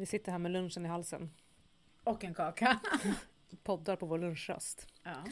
Vi 0.00 0.06
sitter 0.06 0.32
här 0.32 0.38
med 0.38 0.52
lunchen 0.52 0.86
i 0.86 0.88
halsen. 0.88 1.30
Och 2.04 2.24
en 2.24 2.34
kaka. 2.34 2.80
Poddar 3.62 3.96
på 3.96 4.06
vår 4.06 4.18
lunchrast. 4.18 4.86
Ja. 5.02 5.24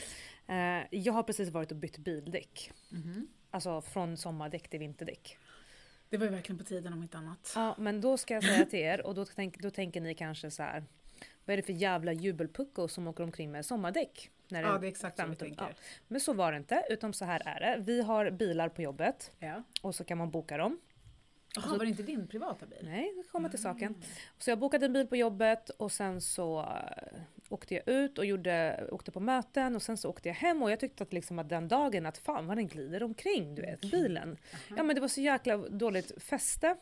Eh, 0.54 0.86
jag 0.90 1.12
har 1.12 1.22
precis 1.22 1.48
varit 1.50 1.70
och 1.70 1.76
bytt 1.76 1.98
bildäck. 1.98 2.72
Mhm. 2.88 3.28
Alltså 3.50 3.80
från 3.80 4.16
sommardäck 4.16 4.68
till 4.68 4.78
vinterdäck. 4.80 5.38
Det 6.08 6.16
var 6.16 6.26
ju 6.26 6.32
verkligen 6.32 6.58
på 6.58 6.64
tiden 6.64 6.92
om 6.92 7.02
inte 7.02 7.18
annat. 7.18 7.52
Ja, 7.54 7.74
men 7.78 8.00
då 8.00 8.16
ska 8.18 8.34
jag 8.34 8.44
säga 8.44 8.66
till 8.66 8.78
er 8.78 9.06
och 9.06 9.14
då, 9.14 9.24
tänk, 9.24 9.58
då 9.58 9.70
tänker 9.70 10.00
ni 10.00 10.14
kanske 10.14 10.50
så 10.50 10.62
här. 10.62 10.84
Vad 11.44 11.52
är 11.52 11.56
det 11.56 11.62
för 11.62 11.72
jävla 11.72 12.12
jubelpucko 12.12 12.88
som 12.88 13.08
åker 13.08 13.24
omkring 13.24 13.50
med 13.50 13.66
sommardäck? 13.66 14.30
När 14.48 14.62
Ja, 14.62 14.78
det 14.78 14.86
är 14.86 14.88
exakt 14.88 15.20
så 15.20 15.26
vi 15.26 15.36
tänker. 15.36 15.64
Ja. 15.64 15.74
Men 16.08 16.20
så 16.20 16.32
var 16.32 16.52
det 16.52 16.58
inte, 16.58 16.84
utan 16.90 17.12
så 17.14 17.24
här 17.24 17.42
är 17.46 17.60
det. 17.60 17.82
Vi 17.82 18.02
har 18.02 18.30
bilar 18.30 18.68
på 18.68 18.82
jobbet 18.82 19.32
Ja. 19.38 19.62
och 19.82 19.94
så 19.94 20.04
kan 20.04 20.18
man 20.18 20.30
boka 20.30 20.56
dem. 20.56 20.80
Jaha, 21.64 21.78
var 21.78 21.84
det 21.84 21.90
inte 21.90 22.02
din 22.02 22.28
privata 22.28 22.66
bil? 22.66 22.78
Nej, 22.82 23.12
det 23.16 23.28
kommer 23.28 23.48
till 23.48 23.62
saken. 23.62 23.88
Mm. 23.88 24.00
Så 24.38 24.50
jag 24.50 24.58
bokade 24.58 24.86
en 24.86 24.92
bil 24.92 25.06
på 25.06 25.16
jobbet 25.16 25.70
och 25.70 25.92
sen 25.92 26.20
så 26.20 26.60
eh, 26.60 27.20
åkte 27.48 27.74
jag 27.74 27.88
ut 27.88 28.18
och 28.18 28.24
gjorde, 28.26 28.86
åkte 28.90 29.10
på 29.10 29.20
möten 29.20 29.76
och 29.76 29.82
sen 29.82 29.96
så 29.96 30.10
åkte 30.10 30.28
jag 30.28 30.34
hem 30.34 30.62
och 30.62 30.70
jag 30.70 30.80
tyckte 30.80 31.02
att, 31.02 31.12
liksom 31.12 31.38
att 31.38 31.48
den 31.48 31.68
dagen 31.68 32.06
att 32.06 32.18
fan 32.18 32.46
vad 32.46 32.56
den 32.56 32.68
glider 32.68 33.02
omkring 33.02 33.54
du 33.54 33.62
vet, 33.62 33.80
bilen. 33.80 34.36
Ja 34.76 34.82
men 34.82 34.94
det 34.94 35.00
var 35.00 35.08
så 35.08 35.20
jäkla 35.20 35.56
dåligt 35.56 36.22
fäste. 36.22 36.76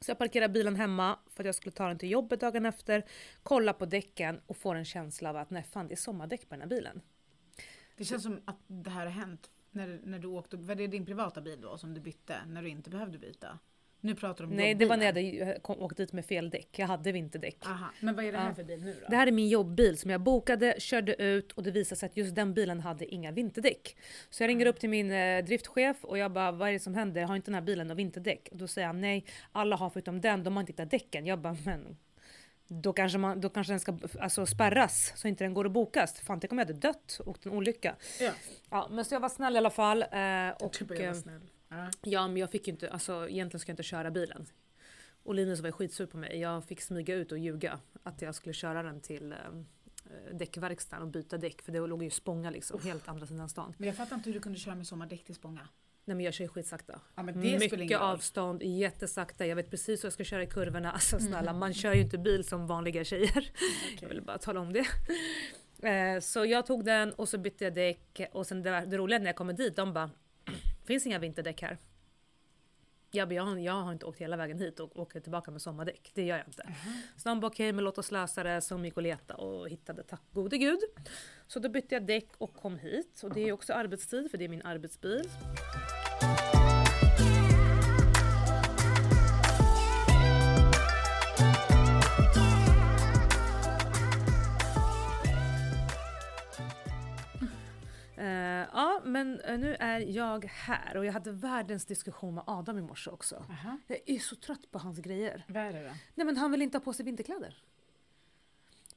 Så 0.00 0.10
jag 0.10 0.18
parkerade 0.18 0.52
bilen 0.52 0.76
hemma 0.76 1.18
för 1.26 1.42
att 1.42 1.46
jag 1.46 1.54
skulle 1.54 1.72
ta 1.72 1.88
den 1.88 1.98
till 1.98 2.10
jobbet 2.10 2.40
dagen 2.40 2.66
efter, 2.66 3.04
kolla 3.42 3.72
på 3.72 3.86
däcken 3.86 4.40
och 4.46 4.56
få 4.56 4.72
en 4.72 4.84
känsla 4.84 5.30
av 5.30 5.36
att 5.36 5.50
nej 5.50 5.62
fan 5.62 5.88
det 5.88 5.94
är 5.94 5.96
sommardäck 5.96 6.48
på 6.48 6.54
den 6.54 6.60
här 6.60 6.68
bilen. 6.68 7.00
Det 7.96 8.04
känns 8.04 8.22
som 8.22 8.40
att 8.44 8.58
det 8.66 8.90
här 8.90 9.06
har 9.06 9.12
hänt 9.12 9.50
när, 9.70 10.00
när 10.04 10.18
du 10.18 10.28
åkte, 10.28 10.56
var 10.56 10.74
det 10.74 10.86
din 10.86 11.06
privata 11.06 11.40
bil 11.40 11.60
då 11.60 11.78
som 11.78 11.94
du 11.94 12.00
bytte 12.00 12.36
när 12.46 12.62
du 12.62 12.68
inte 12.68 12.90
behövde 12.90 13.18
byta? 13.18 13.58
Nu 14.02 14.14
pratar 14.14 14.44
du 14.44 14.50
om 14.50 14.56
Nej 14.56 14.74
det 14.74 14.86
var 14.86 14.96
när 14.96 15.04
jag 15.04 15.14
hade 15.46 15.60
kom, 15.60 15.82
åkt 15.82 15.96
dit 15.96 16.12
med 16.12 16.24
fel 16.24 16.50
däck, 16.50 16.78
jag 16.78 16.86
hade 16.86 17.12
vinterdäck. 17.12 17.56
Aha, 17.66 17.90
men 18.00 18.14
vad 18.16 18.24
är 18.24 18.32
det 18.32 18.38
här 18.38 18.48
Ja. 18.48 18.54
för 18.54 18.64
bil 18.64 18.84
nu 18.84 18.96
då? 19.02 19.06
Det 19.08 19.16
här 19.16 19.26
är 19.26 19.32
min 19.32 19.48
jobbbil 19.48 19.98
som 19.98 20.10
jag 20.10 20.20
bokade, 20.20 20.74
körde 20.78 21.22
ut 21.22 21.52
och 21.52 21.62
det 21.62 21.70
visade 21.70 21.98
sig 21.98 22.06
att 22.06 22.16
just 22.16 22.34
den 22.34 22.54
bilen 22.54 22.80
hade 22.80 23.14
inga 23.14 23.32
vinterdäck. 23.32 23.96
Så 24.30 24.42
jag 24.42 24.48
ringer 24.48 24.66
upp 24.66 24.80
till 24.80 24.90
min 24.90 25.10
eh, 25.10 25.44
driftchef 25.44 26.04
och 26.04 26.18
jag 26.18 26.32
bara, 26.32 26.52
vad 26.52 26.68
är 26.68 26.72
det 26.72 26.78
som 26.78 26.94
händer? 26.94 27.22
Har 27.22 27.36
inte 27.36 27.50
den 27.50 27.54
här 27.54 27.62
bilen 27.62 27.86
några 27.86 27.96
vinterdäck? 27.96 28.48
Och 28.50 28.56
då 28.56 28.66
säger 28.68 28.86
han, 28.86 29.00
nej, 29.00 29.24
alla 29.52 29.76
har 29.76 29.90
förutom 29.90 30.20
den, 30.20 30.44
de 30.44 30.56
har 30.56 30.60
inte 30.60 30.72
hittat 30.72 30.90
däcken. 30.90 31.26
Jag 31.26 31.38
bara, 31.38 31.56
men 31.64 31.96
då 32.72 32.92
kanske, 32.92 33.18
man, 33.18 33.40
då 33.40 33.48
kanske 33.48 33.72
den 33.72 33.80
ska 33.80 33.98
alltså, 34.20 34.46
spärras 34.46 35.12
så 35.16 35.28
inte 35.28 35.44
den 35.44 35.54
går 35.54 35.66
att 35.66 35.72
bokas. 35.72 36.20
Fan, 36.20 36.40
tänk 36.40 36.52
om 36.52 36.58
jag 36.58 36.66
hade 36.66 36.78
dött 36.78 37.20
och 37.26 37.46
en 37.46 37.52
olycka. 37.52 37.96
Ja, 38.20 38.32
Ja, 38.70 38.88
men 38.90 39.04
så 39.04 39.14
jag 39.14 39.20
var 39.20 39.28
snäll 39.28 39.54
i 39.54 39.58
alla 39.58 39.70
fall. 39.70 40.02
Eh, 40.02 40.50
och, 40.60 40.72
typ 40.72 40.90
jag 40.90 40.98
var 40.98 41.06
eh, 41.06 41.12
snäll. 41.12 41.50
Ja. 41.68 41.90
Ja, 42.02 42.28
men 42.28 42.36
jag 42.36 42.50
fick 42.50 42.66
ju 42.66 42.72
inte, 42.72 42.90
alltså 42.90 43.28
egentligen 43.28 43.60
ska 43.60 43.70
jag 43.70 43.74
inte 43.74 43.82
köra 43.82 44.10
bilen. 44.10 44.46
Och 45.22 45.34
Linus 45.34 45.60
var 45.60 45.68
ju 45.68 45.72
skitsur 45.72 46.06
på 46.06 46.16
mig. 46.16 46.38
Jag 46.38 46.64
fick 46.64 46.80
smyga 46.80 47.14
ut 47.14 47.32
och 47.32 47.38
ljuga 47.38 47.80
att 48.02 48.22
jag 48.22 48.34
skulle 48.34 48.52
köra 48.52 48.82
den 48.82 49.00
till 49.00 49.32
eh, 49.32 49.38
däckverkstaden 50.32 51.02
och 51.02 51.12
byta 51.12 51.38
däck 51.38 51.62
för 51.62 51.72
det 51.72 51.78
låg 51.78 52.02
ju 52.02 52.10
Spånga 52.10 52.50
liksom, 52.50 52.80
helt 52.82 53.08
andra 53.08 53.26
sidan 53.26 53.48
stan. 53.48 53.74
Men 53.78 53.86
jag 53.86 53.96
fattar 53.96 54.16
inte 54.16 54.28
hur 54.28 54.34
du 54.34 54.40
kunde 54.40 54.58
köra 54.58 54.74
med 54.74 54.86
sommardäck 54.86 55.24
till 55.24 55.34
Spånga. 55.34 55.68
Nej 56.10 56.16
men 56.16 56.24
jag 56.24 56.34
kör 56.34 56.44
ju 56.44 56.48
skitsakta. 56.48 57.00
Ja 57.14 57.22
Mycket 57.22 58.00
avstånd, 58.00 58.62
jättesakta. 58.62 59.46
Jag 59.46 59.56
vet 59.56 59.70
precis 59.70 60.00
hur 60.04 60.06
jag 60.06 60.12
ska 60.12 60.24
köra 60.24 60.42
i 60.42 60.46
kurvorna. 60.46 60.92
Alltså 61.00 61.16
Mm. 61.16 61.28
snälla, 61.28 61.52
man 61.52 61.74
kör 61.74 61.94
ju 61.94 62.00
inte 62.00 62.18
bil 62.18 62.44
som 62.44 62.66
vanliga 62.66 63.04
tjejer. 63.04 63.32
Jag 63.34 63.94
Okej. 63.96 64.08
vill 64.08 64.22
bara 64.22 64.38
tala 64.38 64.60
om 64.60 64.72
det. 64.72 64.86
Eh, 65.88 66.20
Så 66.20 66.44
jag 66.44 66.66
tog 66.66 66.84
den 66.84 67.12
och 67.12 67.28
så 67.28 67.38
bytte 67.38 67.64
jag 67.64 67.74
däck 67.74 68.20
och 68.32 68.46
sen 68.46 68.62
det, 68.62 68.70
det 68.86 68.96
roliga 68.96 69.18
när 69.18 69.26
jag 69.26 69.36
kommer 69.36 69.52
dit, 69.52 69.76
de 69.76 69.92
bara 69.92 70.10
finns 70.86 71.06
inga 71.06 71.18
vinterdäck 71.18 71.62
här. 71.62 71.78
Jag, 73.12 73.32
jag, 73.32 73.42
har, 73.42 73.56
jag 73.58 73.72
har 73.72 73.92
inte 73.92 74.06
åkt 74.06 74.20
hela 74.20 74.36
vägen 74.36 74.58
hit 74.58 74.80
och 74.80 74.98
åker 74.98 75.20
tillbaka 75.20 75.50
med 75.50 75.62
sommardäck. 75.62 76.10
Det 76.14 76.22
gör 76.22 76.36
jag 76.38 76.46
inte. 76.46 76.74
Så 77.16 77.28
de 77.28 77.40
bara 77.40 77.46
okej, 77.46 77.72
men 77.72 77.84
låt 77.84 77.98
oss 77.98 78.10
lösa 78.10 78.42
det. 78.42 78.60
Så 78.60 78.74
de 78.74 78.84
gick 78.84 78.96
och 78.96 79.02
letade 79.02 79.42
och 79.42 79.68
hittade, 79.68 80.02
tack 80.02 80.22
gode 80.32 80.58
gud. 80.58 80.78
Så 81.46 81.58
då 81.58 81.68
bytte 81.68 81.94
jag 81.94 82.06
däck 82.06 82.28
och 82.38 82.54
kom 82.54 82.78
hit. 82.78 83.20
Och 83.22 83.34
det 83.34 83.48
är 83.48 83.52
också 83.52 83.72
arbetstid 83.72 84.30
för 84.30 84.38
det 84.38 84.44
är 84.44 84.48
min 84.48 84.62
arbetsbil. 84.62 85.28
Eh, 98.20 98.68
ja, 98.72 99.00
men 99.04 99.40
eh, 99.40 99.58
nu 99.58 99.74
är 99.74 100.00
jag 100.00 100.44
här 100.44 100.96
och 100.96 101.06
jag 101.06 101.12
hade 101.12 101.32
världens 101.32 101.84
diskussion 101.86 102.34
med 102.34 102.44
Adam 102.46 102.78
i 102.78 102.82
morse 102.82 103.10
också. 103.10 103.44
Aha. 103.50 103.78
Jag 103.86 104.00
är 104.06 104.18
så 104.18 104.36
trött 104.36 104.70
på 104.70 104.78
hans 104.78 104.98
grejer. 104.98 105.44
Vad 105.48 105.62
är 105.62 105.72
det 105.72 105.82
då? 105.82 105.94
Nej 106.14 106.26
men 106.26 106.36
han 106.36 106.50
vill 106.50 106.62
inte 106.62 106.78
ha 106.78 106.84
på 106.84 106.92
sig 106.92 107.04
vinterkläder. 107.04 107.62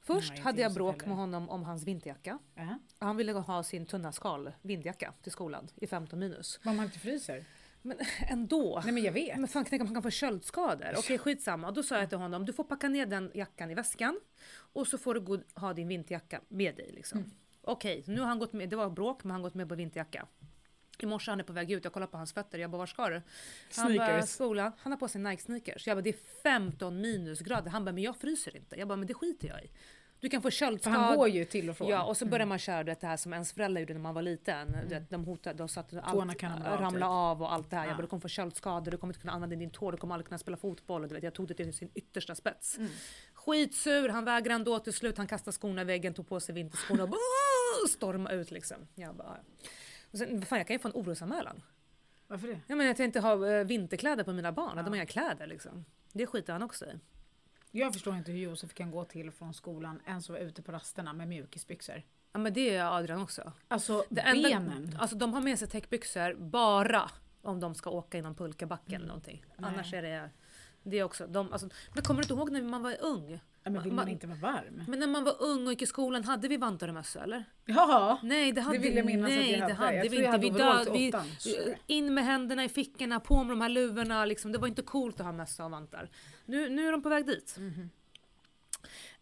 Först 0.02 0.32
Nej, 0.32 0.40
hade 0.40 0.62
jag 0.62 0.74
bråk 0.74 0.94
heller. 0.94 1.08
med 1.08 1.16
honom 1.16 1.48
om 1.48 1.64
hans 1.64 1.84
vinterjacka. 1.84 2.38
Aha. 2.58 2.78
Han 2.98 3.16
ville 3.16 3.32
ha 3.32 3.62
sin 3.62 3.86
tunna 3.86 4.12
skal 4.12 4.52
vindjacka 4.62 5.12
till 5.22 5.32
skolan 5.32 5.68
i 5.76 5.86
15 5.86 6.18
minus. 6.18 6.60
Om 6.64 6.76
man 6.76 6.84
inte 6.84 6.98
fryser? 6.98 7.44
Men 7.82 7.98
ändå. 8.28 8.80
Nej 8.84 8.94
men 8.94 9.02
jag 9.02 9.12
vet. 9.12 9.38
Men 9.38 9.48
fan 9.48 9.64
tänk 9.64 9.82
om 9.82 9.86
han 9.86 9.94
kan 9.94 10.02
få 10.02 10.10
köldskador. 10.10 10.94
Okej 10.98 11.18
skitsamma. 11.18 11.70
Då 11.70 11.82
sa 11.82 11.98
jag 11.98 12.08
till 12.08 12.18
honom, 12.18 12.44
du 12.46 12.52
får 12.52 12.64
packa 12.64 12.88
ner 12.88 13.06
den 13.06 13.30
jackan 13.34 13.70
i 13.70 13.74
väskan 13.74 14.20
och 14.54 14.86
så 14.86 14.98
får 14.98 15.14
du 15.14 15.20
gå, 15.20 15.38
ha 15.54 15.72
din 15.72 15.88
vinterjacka 15.88 16.40
med 16.48 16.76
dig. 16.76 16.90
Liksom. 16.92 17.18
Mm. 17.18 17.30
Okej, 17.66 18.02
så 18.02 18.10
nu 18.10 18.20
har 18.20 18.26
han 18.26 18.38
gått 18.38 18.52
med, 18.52 18.68
det 18.68 18.76
var 18.76 18.90
bråk 18.90 19.24
men 19.24 19.30
han 19.30 19.40
har 19.40 19.48
gått 19.48 19.54
med 19.54 19.68
på 19.68 19.74
vinterjacka. 19.74 20.26
I 20.98 21.06
morse 21.06 21.30
han 21.30 21.40
är 21.40 21.44
på 21.44 21.52
väg 21.52 21.70
ut, 21.72 21.84
jag 21.84 21.92
kollar 21.92 22.06
på 22.06 22.16
hans 22.16 22.32
fötter, 22.32 22.58
jag 22.58 22.70
bara 22.70 22.78
var 22.78 22.86
ska 22.86 23.08
du? 23.08 23.22
Han 23.76 23.96
bara, 23.96 24.06
Sneakers. 24.06 24.30
skolan. 24.30 24.72
Han 24.78 24.92
har 24.92 24.98
på 24.98 25.08
sig 25.08 25.20
Nike 25.20 25.42
sneakers. 25.42 25.86
Jag 25.86 25.96
bara, 25.96 26.02
det 26.02 26.10
är 26.10 26.42
15 26.42 27.00
minusgrader. 27.00 27.70
Han 27.70 27.84
bara, 27.84 27.92
men 27.92 28.02
jag 28.02 28.16
fryser 28.16 28.56
inte. 28.56 28.76
Jag 28.76 28.88
bara, 28.88 28.96
men 28.96 29.06
det 29.06 29.14
skiter 29.14 29.48
jag 29.48 29.64
i. 29.64 29.70
Du 30.20 30.28
kan 30.28 30.42
få 30.42 30.50
köldskador. 30.50 30.98
han 30.98 31.16
går 31.16 31.28
ju 31.28 31.44
till 31.44 31.70
och 31.70 31.76
från. 31.76 31.88
Ja, 31.88 32.04
och 32.04 32.16
så 32.16 32.26
börjar 32.26 32.46
man 32.46 32.58
köra 32.58 32.84
det 32.84 33.02
här 33.02 33.16
som 33.16 33.32
ens 33.32 33.52
föräldrar 33.52 33.80
gjorde 33.80 33.92
när 33.92 34.00
man 34.00 34.14
var 34.14 34.22
liten. 34.22 34.76
Du 34.88 34.94
vet, 34.94 35.10
de 35.10 35.24
hotade, 35.24 35.58
de 35.58 35.68
sa 35.68 35.80
att 35.80 35.94
allt 36.02 36.42
ramla 36.42 36.82
av, 36.82 36.90
typ. 36.90 37.02
av 37.04 37.42
och 37.42 37.52
allt 37.52 37.70
det 37.70 37.76
här. 37.76 37.82
Ja. 37.84 37.88
Jag 37.88 37.96
bara, 37.96 38.02
du 38.02 38.08
kommer 38.08 38.20
få 38.20 38.28
köldskador, 38.28 38.90
du 38.90 38.96
kommer 38.96 39.12
inte 39.12 39.20
kunna 39.20 39.32
använda 39.32 39.56
din 39.56 39.70
tå, 39.70 39.90
du 39.90 39.96
kommer 39.96 40.14
aldrig 40.14 40.28
kunna 40.28 40.38
spela 40.38 40.56
fotboll. 40.56 41.02
Och 41.02 41.08
du 41.08 41.14
vet, 41.14 41.24
jag 41.24 41.34
tog 41.34 41.48
det 41.48 41.54
till 41.54 41.72
sin 41.72 41.90
yttersta 41.94 42.34
spets. 42.34 42.78
Mm. 42.78 42.90
Skitsur, 43.34 44.08
han 44.08 44.24
vägrade 44.24 44.54
ändå 44.54 44.78
till 44.78 44.92
slut. 44.92 45.18
Han 45.18 45.26
kastade 45.26 45.56
skorna 45.56 45.80
i 45.80 45.84
väggen, 45.84 46.14
tog 46.14 46.28
på 46.28 46.40
sig 46.40 46.54
vinterskorna 46.54 47.02
och 47.02 47.08
bara, 47.08 47.18
"Åh!" 47.84 47.88
stormade 47.88 48.34
ut 48.34 48.50
liksom. 48.50 48.76
Jag 48.94 49.14
bara, 49.14 49.38
ja. 49.60 49.68
och 50.10 50.18
sen, 50.18 50.38
vad 50.38 50.48
fan, 50.48 50.58
jag 50.58 50.66
kan 50.66 50.74
ju 50.74 50.78
få 50.78 50.88
en 50.88 50.94
orosanmälan. 50.94 51.62
Varför 52.26 52.48
det? 52.48 52.60
Jag 52.66 52.78
menar 52.78 52.90
att 52.90 52.98
jag 52.98 53.06
inte 53.06 53.20
har 53.20 53.52
eh, 53.52 53.64
vinterkläder 53.64 54.24
på 54.24 54.32
mina 54.32 54.52
barn, 54.52 54.78
att 54.78 54.84
de 54.84 54.90
har 54.90 54.96
inga 54.96 55.06
kläder 55.06 55.46
liksom. 55.46 55.84
Det 56.12 56.26
skiter 56.26 56.52
han 56.52 56.62
också 56.62 56.86
i. 56.86 56.98
Jag 57.70 57.92
förstår 57.92 58.16
inte 58.16 58.32
hur 58.32 58.38
Josef 58.38 58.74
kan 58.74 58.90
gå 58.90 59.04
till 59.04 59.30
från 59.30 59.54
skolan 59.54 60.00
ens 60.06 60.28
vara 60.28 60.38
ute 60.38 60.62
på 60.62 60.72
rasterna 60.72 61.12
med 61.12 61.28
mjukisbyxor. 61.28 62.02
Ja 62.32 62.38
men 62.38 62.52
det 62.52 62.76
är 62.76 62.98
Adrian 62.98 63.22
också. 63.22 63.52
Alltså 63.68 64.04
Det 64.08 64.20
enda, 64.20 64.48
benen. 64.48 64.96
Alltså 65.00 65.16
de 65.16 65.34
har 65.34 65.40
med 65.40 65.58
sig 65.58 65.68
täckbyxor 65.68 66.34
bara 66.34 67.10
om 67.42 67.60
de 67.60 67.74
ska 67.74 67.90
åka 67.90 68.18
i 68.18 68.22
någon 68.22 68.34
pulkabacken 68.34 68.94
eller 68.94 69.06
någonting. 69.06 69.44
Nej. 69.56 69.70
Annars 69.70 69.94
är 69.94 70.02
det 70.02 70.30
det 70.84 70.98
är 70.98 71.04
också. 71.04 71.26
De, 71.26 71.52
alltså, 71.52 71.68
men 71.94 72.04
kommer 72.04 72.20
du 72.20 72.24
inte 72.24 72.34
ihåg 72.34 72.50
när 72.50 72.62
man 72.62 72.82
var 72.82 72.96
ung? 73.00 73.40
Men 73.64 73.82
vill 73.82 73.92
ma- 73.92 73.96
man 73.96 74.08
inte 74.08 74.26
vara 74.26 74.38
varm? 74.38 74.84
Men 74.88 74.98
när 74.98 75.06
man 75.06 75.24
var 75.24 75.42
ung 75.42 75.66
och 75.66 75.72
gick 75.72 75.82
i 75.82 75.86
skolan, 75.86 76.24
hade 76.24 76.48
vi 76.48 76.56
vantar 76.56 76.88
och 76.88 76.94
mössa 76.94 77.22
eller? 77.22 77.44
Ja! 77.64 78.18
Nej 78.22 78.52
det 78.52 78.60
hade, 78.60 78.78
vill 78.78 78.96
jag 78.96 79.06
minnas 79.06 79.30
att 79.30 79.36
nej, 79.36 79.54
vi 79.54 79.60
hade. 79.60 79.72
det 79.72 79.76
hade 79.76 79.96
Jag 79.96 80.02
vi 80.02 80.06
inte. 80.08 80.18
Vi, 80.18 80.26
hade 80.26 80.46
overall 80.46 80.84
död, 80.84 81.24
vi, 81.44 81.74
in 81.94 82.14
med 82.14 82.24
händerna 82.24 82.64
i 82.64 82.68
fickorna, 82.68 83.20
på 83.20 83.44
med 83.44 83.52
de 83.56 83.60
här 83.60 83.68
luvorna. 83.68 84.24
Liksom. 84.24 84.52
Det 84.52 84.58
var 84.58 84.68
inte 84.68 84.82
coolt 84.82 85.20
att 85.20 85.26
ha 85.26 85.32
mössa 85.32 85.64
och 85.64 85.70
vantar. 85.70 86.10
Nu, 86.44 86.68
nu 86.68 86.88
är 86.88 86.92
de 86.92 87.02
på 87.02 87.08
väg 87.08 87.26
dit. 87.26 87.56
Mhm. 87.58 87.90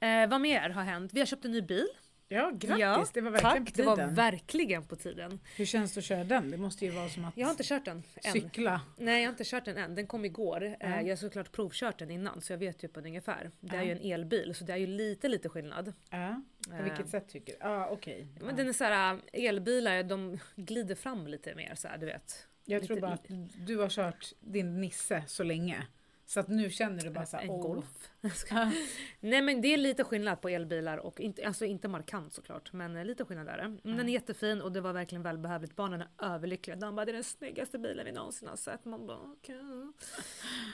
Eh, 0.01 0.29
vad 0.31 0.41
mer 0.41 0.71
har 0.71 0.83
hänt? 0.83 1.13
Vi 1.15 1.21
har 1.21 1.27
köpt 1.27 1.45
en 1.45 1.53
ny 1.53 1.63
bil. 1.63 1.87
Ja, 2.29 2.51
grattis! 2.55 2.81
Ja, 2.81 3.07
det 3.15 3.21
var 3.21 3.31
verkligen 3.31 3.65
Tack, 3.65 3.75
på 3.75 3.83
det 3.83 3.97
tiden. 3.97 4.09
var 4.09 4.15
verkligen 4.17 4.83
på 4.85 4.97
tiden. 4.97 5.41
Hur 5.57 5.65
känns 5.65 5.93
det 5.95 5.99
att 5.99 6.05
köra 6.05 6.25
den? 6.25 6.51
Det 6.51 6.57
måste 6.57 6.85
ju 6.85 6.91
vara 6.91 7.09
som 7.09 7.25
att 7.25 7.37
Jag 7.37 7.47
har 7.47 7.51
inte 7.51 7.63
kört 7.65 7.85
den 7.85 8.03
än. 8.25 8.33
cykla. 8.33 8.81
Nej 8.97 9.21
jag 9.23 9.29
har 9.29 9.33
inte 9.33 9.45
kört 9.45 9.65
den 9.65 9.77
än, 9.79 9.95
den 9.95 10.07
kom 10.07 10.25
igår. 10.25 10.63
Eh, 10.65 10.73
Ja. 10.81 11.01
Jag 11.01 11.09
har 11.09 11.17
såklart 11.17 11.53
provkört 11.53 11.99
den 11.99 12.11
innan 12.11 12.41
så 12.41 12.53
jag 12.53 12.59
vet 12.59 12.81
på 12.93 13.01
den 13.01 13.07
ungefär. 13.07 13.51
Det 13.61 13.77
är 13.77 13.81
Ja. 13.83 13.87
ju 13.87 13.93
en 13.93 14.13
elbil 14.13 14.55
så 14.55 14.65
det 14.65 14.73
är 14.73 14.77
ju 14.77 14.87
lite 14.87 15.29
lite 15.29 15.49
skillnad. 15.49 15.93
Ja, 16.11 16.43
på 16.69 16.75
Eh, 16.77 16.83
vilket 16.85 17.09
sätt 17.09 17.29
tycker 17.29 17.53
du? 17.53 17.59
Ja, 17.61 17.89
okej. 17.91 18.27
Men 18.41 18.49
Ja. 18.49 18.55
den 18.57 18.69
är 18.69 18.73
såhär, 18.73 19.19
elbilar 19.33 20.03
de 20.03 20.39
glider 20.57 20.95
fram 20.95 21.27
lite 21.27 21.55
mer 21.55 21.75
så 21.75 21.89
här, 21.89 21.99
du 21.99 22.07
vet. 22.07 22.47
Jag 22.65 22.75
lite- 22.81 22.87
tror 22.87 23.01
bara 23.01 23.13
att 23.13 23.27
du 23.67 23.77
har 23.79 23.89
kört 23.89 24.33
din 24.41 24.81
Nisse 24.81 25.23
så 25.27 25.43
länge. 25.43 25.87
Så 26.27 26.41
att 26.41 26.49
nu 26.49 26.71
känner 26.71 27.03
du 27.03 27.11
bara 27.11 27.27
såhär, 27.27 27.45
en. 27.45 27.61
Golf. 27.61 28.11
Nej 29.21 29.43
men 29.43 29.61
det 29.61 29.69
är 29.69 29.77
lite 29.77 30.05
skillnad 30.05 30.41
på 30.41 30.49
elbilar 30.49 30.99
och 30.99 31.21
inte, 31.21 31.47
alltså 31.47 31.65
inte 31.65 31.89
markant 31.89 32.33
såklart 32.35 32.73
men 32.73 32.97
eh, 32.97 33.05
lite 33.05 33.25
skillnad 33.25 33.49
är 33.49 33.57
det. 33.57 33.77
Men 33.83 33.97
Den 33.97 34.09
är 34.09 34.13
jättefin 34.13 34.61
och 34.63 34.73
det 34.73 34.81
var 34.81 34.93
verkligen 34.93 35.23
välbehövligt. 35.23 35.77
Barnen 35.77 36.01
är 36.01 36.09
överlyckliga. 36.35 36.77
De 36.77 36.97
bara 36.97 37.05
det 37.07 37.13
är 37.13 37.15
den 37.15 37.25
snyggaste 37.25 37.79
bilen 37.79 38.05
vi 38.05 38.13
någonsin 38.13 38.49
har 38.49 38.57
sett. 38.57 38.85
Man 38.85 39.07
bara 39.07 39.19
okej. 39.19 39.57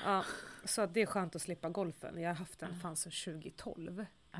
Ja, 0.05 0.25
så 0.65 0.83
att 0.83 0.95
det 0.95 1.03
är 1.03 1.07
skönt 1.07 1.37
att 1.37 1.43
slippa 1.43 1.69
golfen. 1.69 2.21
Jag 2.21 2.31
har 2.31 2.35
haft 2.35 2.59
den 2.59 2.75
fan 2.81 2.97
sedan 2.97 3.13
2012. 3.35 4.07
Ja. 4.33 4.39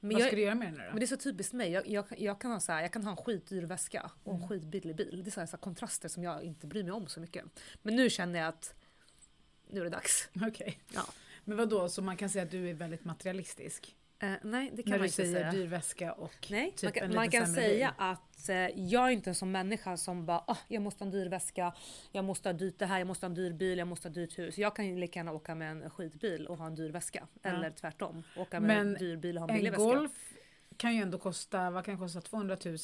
Men, 0.00 0.12
Vad 0.12 0.20
jag, 0.20 0.26
ska 0.26 0.36
du 0.36 0.42
göra 0.42 0.54
med 0.54 0.66
den 0.68 0.74
nu 0.74 0.78
men 0.84 0.92
då? 0.92 0.98
det 0.98 1.04
är 1.04 1.06
så 1.06 1.16
typiskt 1.16 1.52
mig. 1.52 1.70
Jag, 1.70 1.86
jag, 1.88 2.04
jag, 2.18 2.40
kan 2.40 2.50
ha 2.50 2.60
så 2.60 2.72
här, 2.72 2.82
jag 2.82 2.92
kan 2.92 3.04
ha 3.04 3.10
en 3.10 3.16
skitdyr 3.16 3.62
väska 3.62 4.10
och 4.24 4.32
en 4.32 4.36
Mm. 4.36 4.48
skitbillig 4.48 4.96
bil. 4.96 5.20
Det 5.24 5.28
är 5.28 5.32
så 5.32 5.40
här, 5.40 5.46
så 5.46 5.56
här 5.56 5.60
kontraster 5.60 6.08
som 6.08 6.22
jag 6.22 6.42
inte 6.42 6.66
bryr 6.66 6.82
mig 6.82 6.92
om 6.92 7.06
så 7.06 7.20
mycket. 7.20 7.44
Men 7.82 7.96
nu 7.96 8.10
känner 8.10 8.38
jag 8.38 8.48
att 8.48 8.74
nu 9.74 9.80
är 9.80 9.84
det 9.84 9.90
dags. 9.90 10.28
Okej. 10.46 10.78
Ja. 10.94 11.04
Men 11.44 11.56
vad 11.56 11.68
då 11.68 11.88
så 11.88 12.02
man 12.02 12.16
kan 12.16 12.28
säga 12.28 12.44
att 12.44 12.50
du 12.50 12.70
är 12.70 12.74
väldigt 12.74 13.04
materialistisk? 13.04 13.96
Eh, 14.18 14.32
nej, 14.42 14.70
det 14.74 14.82
kan 14.82 14.90
när 14.90 14.98
man 14.98 15.00
du 15.00 15.04
inte 15.04 15.16
säger 15.16 15.34
säga. 15.34 15.52
dyr 15.52 15.66
väska 15.66 16.12
och 16.12 16.48
Nej, 16.50 16.72
typ 16.76 16.82
man 16.82 16.92
kan, 16.92 17.04
en 17.04 17.14
man 17.14 17.24
lite 17.24 17.36
kan 17.36 17.46
sämre 17.46 17.62
säga 17.62 17.94
bil. 17.98 18.06
att 18.06 18.48
eh, 18.48 18.84
jag 18.90 19.06
är 19.06 19.10
inte 19.10 19.30
en 19.30 19.34
sån 19.34 19.52
människa 19.52 19.96
som 19.96 20.26
bara 20.26 20.44
ah, 20.46 20.58
jag 20.68 20.82
måste 20.82 21.04
ha 21.04 21.06
en 21.06 21.12
dyr 21.12 21.26
väska, 21.28 21.74
jag 22.12 22.24
måste 22.24 22.48
ha 22.48 22.52
dyrt 22.52 22.78
det 22.78 22.86
här, 22.86 22.98
jag 22.98 23.06
måste 23.06 23.26
ha 23.26 23.28
en 23.28 23.34
dyr 23.34 23.52
bil, 23.52 23.78
jag 23.78 23.88
måste 23.88 24.08
ha 24.08 24.14
dyrt 24.14 24.38
hus. 24.38 24.58
Jag 24.58 24.76
kan 24.76 24.86
ju 24.86 24.98
lika 24.98 25.18
gärna 25.18 25.32
åka 25.32 25.54
med 25.54 25.70
en 25.70 25.90
skitbil 25.90 26.46
och 26.46 26.58
ha 26.58 26.66
en 26.66 26.74
dyr 26.74 26.90
väska. 26.90 27.26
Ja. 27.42 27.50
Eller 27.50 27.70
tvärtom, 27.70 28.22
åka 28.36 28.60
med 28.60 28.76
Men 28.76 28.88
en 28.88 28.94
dyr 28.94 29.16
bil 29.16 29.36
och 29.36 29.42
ha 29.42 29.48
en 29.48 29.54
billig 29.56 29.68
En 29.68 29.72
väska. 29.72 29.84
Golf 29.84 30.32
kan 30.76 30.94
ju 30.94 31.02
ändå 31.02 31.18
kosta, 31.18 31.70
vad 31.70 31.84
kan 31.84 31.94
det 31.94 31.98
kosta, 32.00 32.20
200 32.20 32.56
000? 32.64 32.78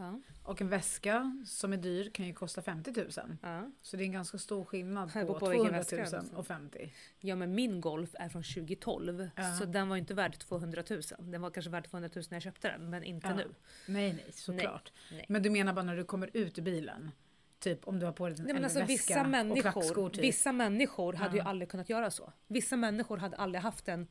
Ja, 0.00 0.20
Och 0.42 0.60
en 0.60 0.68
väska 0.68 1.36
som 1.46 1.72
är 1.72 1.76
dyr 1.76 2.10
kan 2.10 2.26
ju 2.26 2.32
kosta 2.32 2.62
50 2.62 2.92
000. 2.96 3.06
ja. 3.42 3.70
Så 3.82 3.96
det 3.96 4.02
är 4.02 4.04
en 4.04 4.12
ganska 4.12 4.38
stor 4.38 4.64
skillnad 4.64 5.12
på, 5.12 5.26
på 5.26 5.48
vilken 5.48 5.66
200 5.66 5.78
väska 5.78 5.96
000 5.96 6.04
alltså. 6.14 6.36
och 6.36 6.46
50. 6.46 6.92
ja, 7.20 7.36
men 7.36 7.54
min 7.54 7.80
Golf 7.80 8.10
är 8.14 8.28
från 8.28 8.42
2012 8.42 9.30
Ja. 9.36 9.54
så 9.54 9.64
den 9.64 9.88
var 9.88 9.96
inte 9.96 10.14
värd 10.14 10.38
200 10.38 10.82
000. 10.90 11.00
Den 11.18 11.40
var 11.42 11.50
kanske 11.50 11.70
värd 11.70 11.88
200 11.90 12.10
000 12.14 12.24
när 12.30 12.36
jag 12.36 12.42
köpte 12.42 12.68
den, 12.68 12.90
men 12.90 13.02
inte 13.04 13.34
nu. 13.34 13.54
Nej, 13.86 14.12
nej, 14.12 14.26
såklart. 14.32 14.92
nej. 15.12 15.24
Men 15.28 15.42
du 15.42 15.50
menar 15.50 15.72
bara 15.72 15.82
när 15.84 15.96
du 15.96 16.04
kommer 16.04 16.30
ut 16.32 16.58
ur 16.58 16.62
bilen? 16.62 17.10
Typ 17.58 17.88
om 17.88 17.98
du 17.98 18.06
har 18.06 18.12
på 18.12 18.28
dig 18.28 18.38
en 18.38 18.44
Nej, 18.44 18.54
men 18.54 18.64
alltså, 18.64 18.78
väska 18.78 18.92
vissa 18.92 19.20
och 19.20 19.28
människor, 19.28 19.60
klackskor 19.62 20.10
typ. 20.10 20.24
vissa 20.24 20.52
människor 20.52 21.12
hade 21.12 21.36
ju 21.36 21.42
aldrig 21.42 21.68
kunnat 21.68 21.88
göra 21.88 22.10
så. 22.10 22.32
Vissa 22.46 22.76
människor 22.76 23.16
hade 23.16 23.36
aldrig 23.36 23.62
haft 23.62 23.88
en 23.88 24.06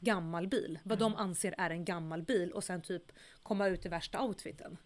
gammal 0.00 0.48
bil. 0.48 0.78
Vad 0.84 0.98
de 0.98 1.14
anser 1.16 1.54
är 1.58 1.70
en 1.70 1.84
gammal 1.84 2.22
bil 2.22 2.52
och 2.52 2.64
sen 2.64 2.82
typ 2.82 3.02
komma 3.42 3.66
ut 3.68 3.86
i 3.86 3.88
värsta 3.88 4.22
outfiten. 4.22 4.76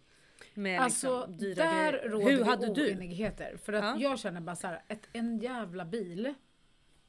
Med 0.53 0.81
Alltså 0.81 1.19
liksom 1.19 1.37
dyra 1.37 1.63
där 1.63 1.91
grejer. 1.91 2.09
råder 2.09 2.31
Hur 2.31 2.37
det 2.39 2.45
hade 2.45 2.73
du? 2.73 2.87
oenigheter. 2.95 3.57
För 3.63 3.73
att 3.73 3.83
Ja. 3.83 3.95
jag 4.09 4.19
känner 4.19 4.41
bara 4.41 4.55
så 4.55 4.67
här, 4.67 4.81
att 4.89 5.07
en 5.13 5.37
jävla 5.39 5.85
bil 5.85 6.33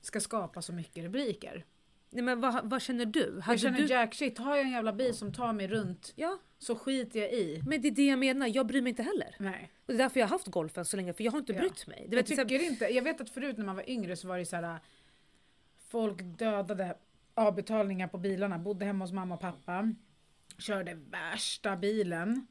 ska 0.00 0.20
skapa 0.20 0.62
så 0.62 0.72
mycket 0.72 1.04
rubriker. 1.04 1.64
Nej, 2.10 2.22
men 2.22 2.40
vad, 2.40 2.70
vad 2.70 2.82
känner 2.82 3.06
du? 3.06 3.40
Hade 3.40 3.52
jag 3.52 3.60
känner 3.60 3.78
du... 3.78 3.86
jack 3.86 4.14
shit, 4.14 4.38
har 4.38 4.56
jag 4.56 4.64
en 4.66 4.72
jävla 4.72 4.92
bil 4.92 5.14
som 5.14 5.32
tar 5.32 5.52
mig 5.52 5.68
runt 5.68 6.12
Ja, 6.16 6.38
så 6.58 6.76
skiter 6.76 7.20
jag 7.20 7.32
i. 7.32 7.62
men 7.66 7.82
det 7.82 7.88
är 7.88 7.92
det 7.92 8.06
jag 8.06 8.18
menar. 8.18 8.46
Jag 8.56 8.66
bryr 8.66 8.82
mig 8.82 8.90
inte 8.90 9.02
heller. 9.02 9.36
Nej. 9.38 9.70
Och 9.78 9.86
det 9.86 9.94
är 9.94 9.98
därför 9.98 10.20
jag 10.20 10.26
har 10.26 10.30
haft 10.30 10.46
golfen 10.46 10.84
så 10.84 10.96
länge, 10.96 11.12
för 11.12 11.24
jag 11.24 11.32
har 11.32 11.38
inte 11.38 11.52
Ja. 11.52 11.58
brytt 11.60 11.86
mig. 11.86 12.06
Du 12.08 12.16
Jag 12.16 12.22
vet, 12.22 12.28
så 12.28 12.34
här- 12.34 12.44
tycker 12.44 12.64
inte, 12.64 12.84
jag 12.84 13.02
vet 13.02 13.20
att 13.20 13.30
förut 13.30 13.58
när 13.58 13.64
man 13.64 13.76
var 13.76 13.90
yngre 13.90 14.16
så 14.16 14.28
var 14.28 14.38
det 14.38 14.46
så 14.46 14.56
här 14.56 14.78
folk 15.88 16.18
dödade 16.22 16.96
avbetalningar 17.34 18.08
på 18.08 18.18
bilarna, 18.18 18.58
bodde 18.58 18.84
hemma 18.84 19.04
hos 19.04 19.12
mamma 19.12 19.34
och 19.34 19.40
pappa, 19.40 19.94
körde 20.58 20.94
värsta 20.94 21.76
bilen. 21.76 22.46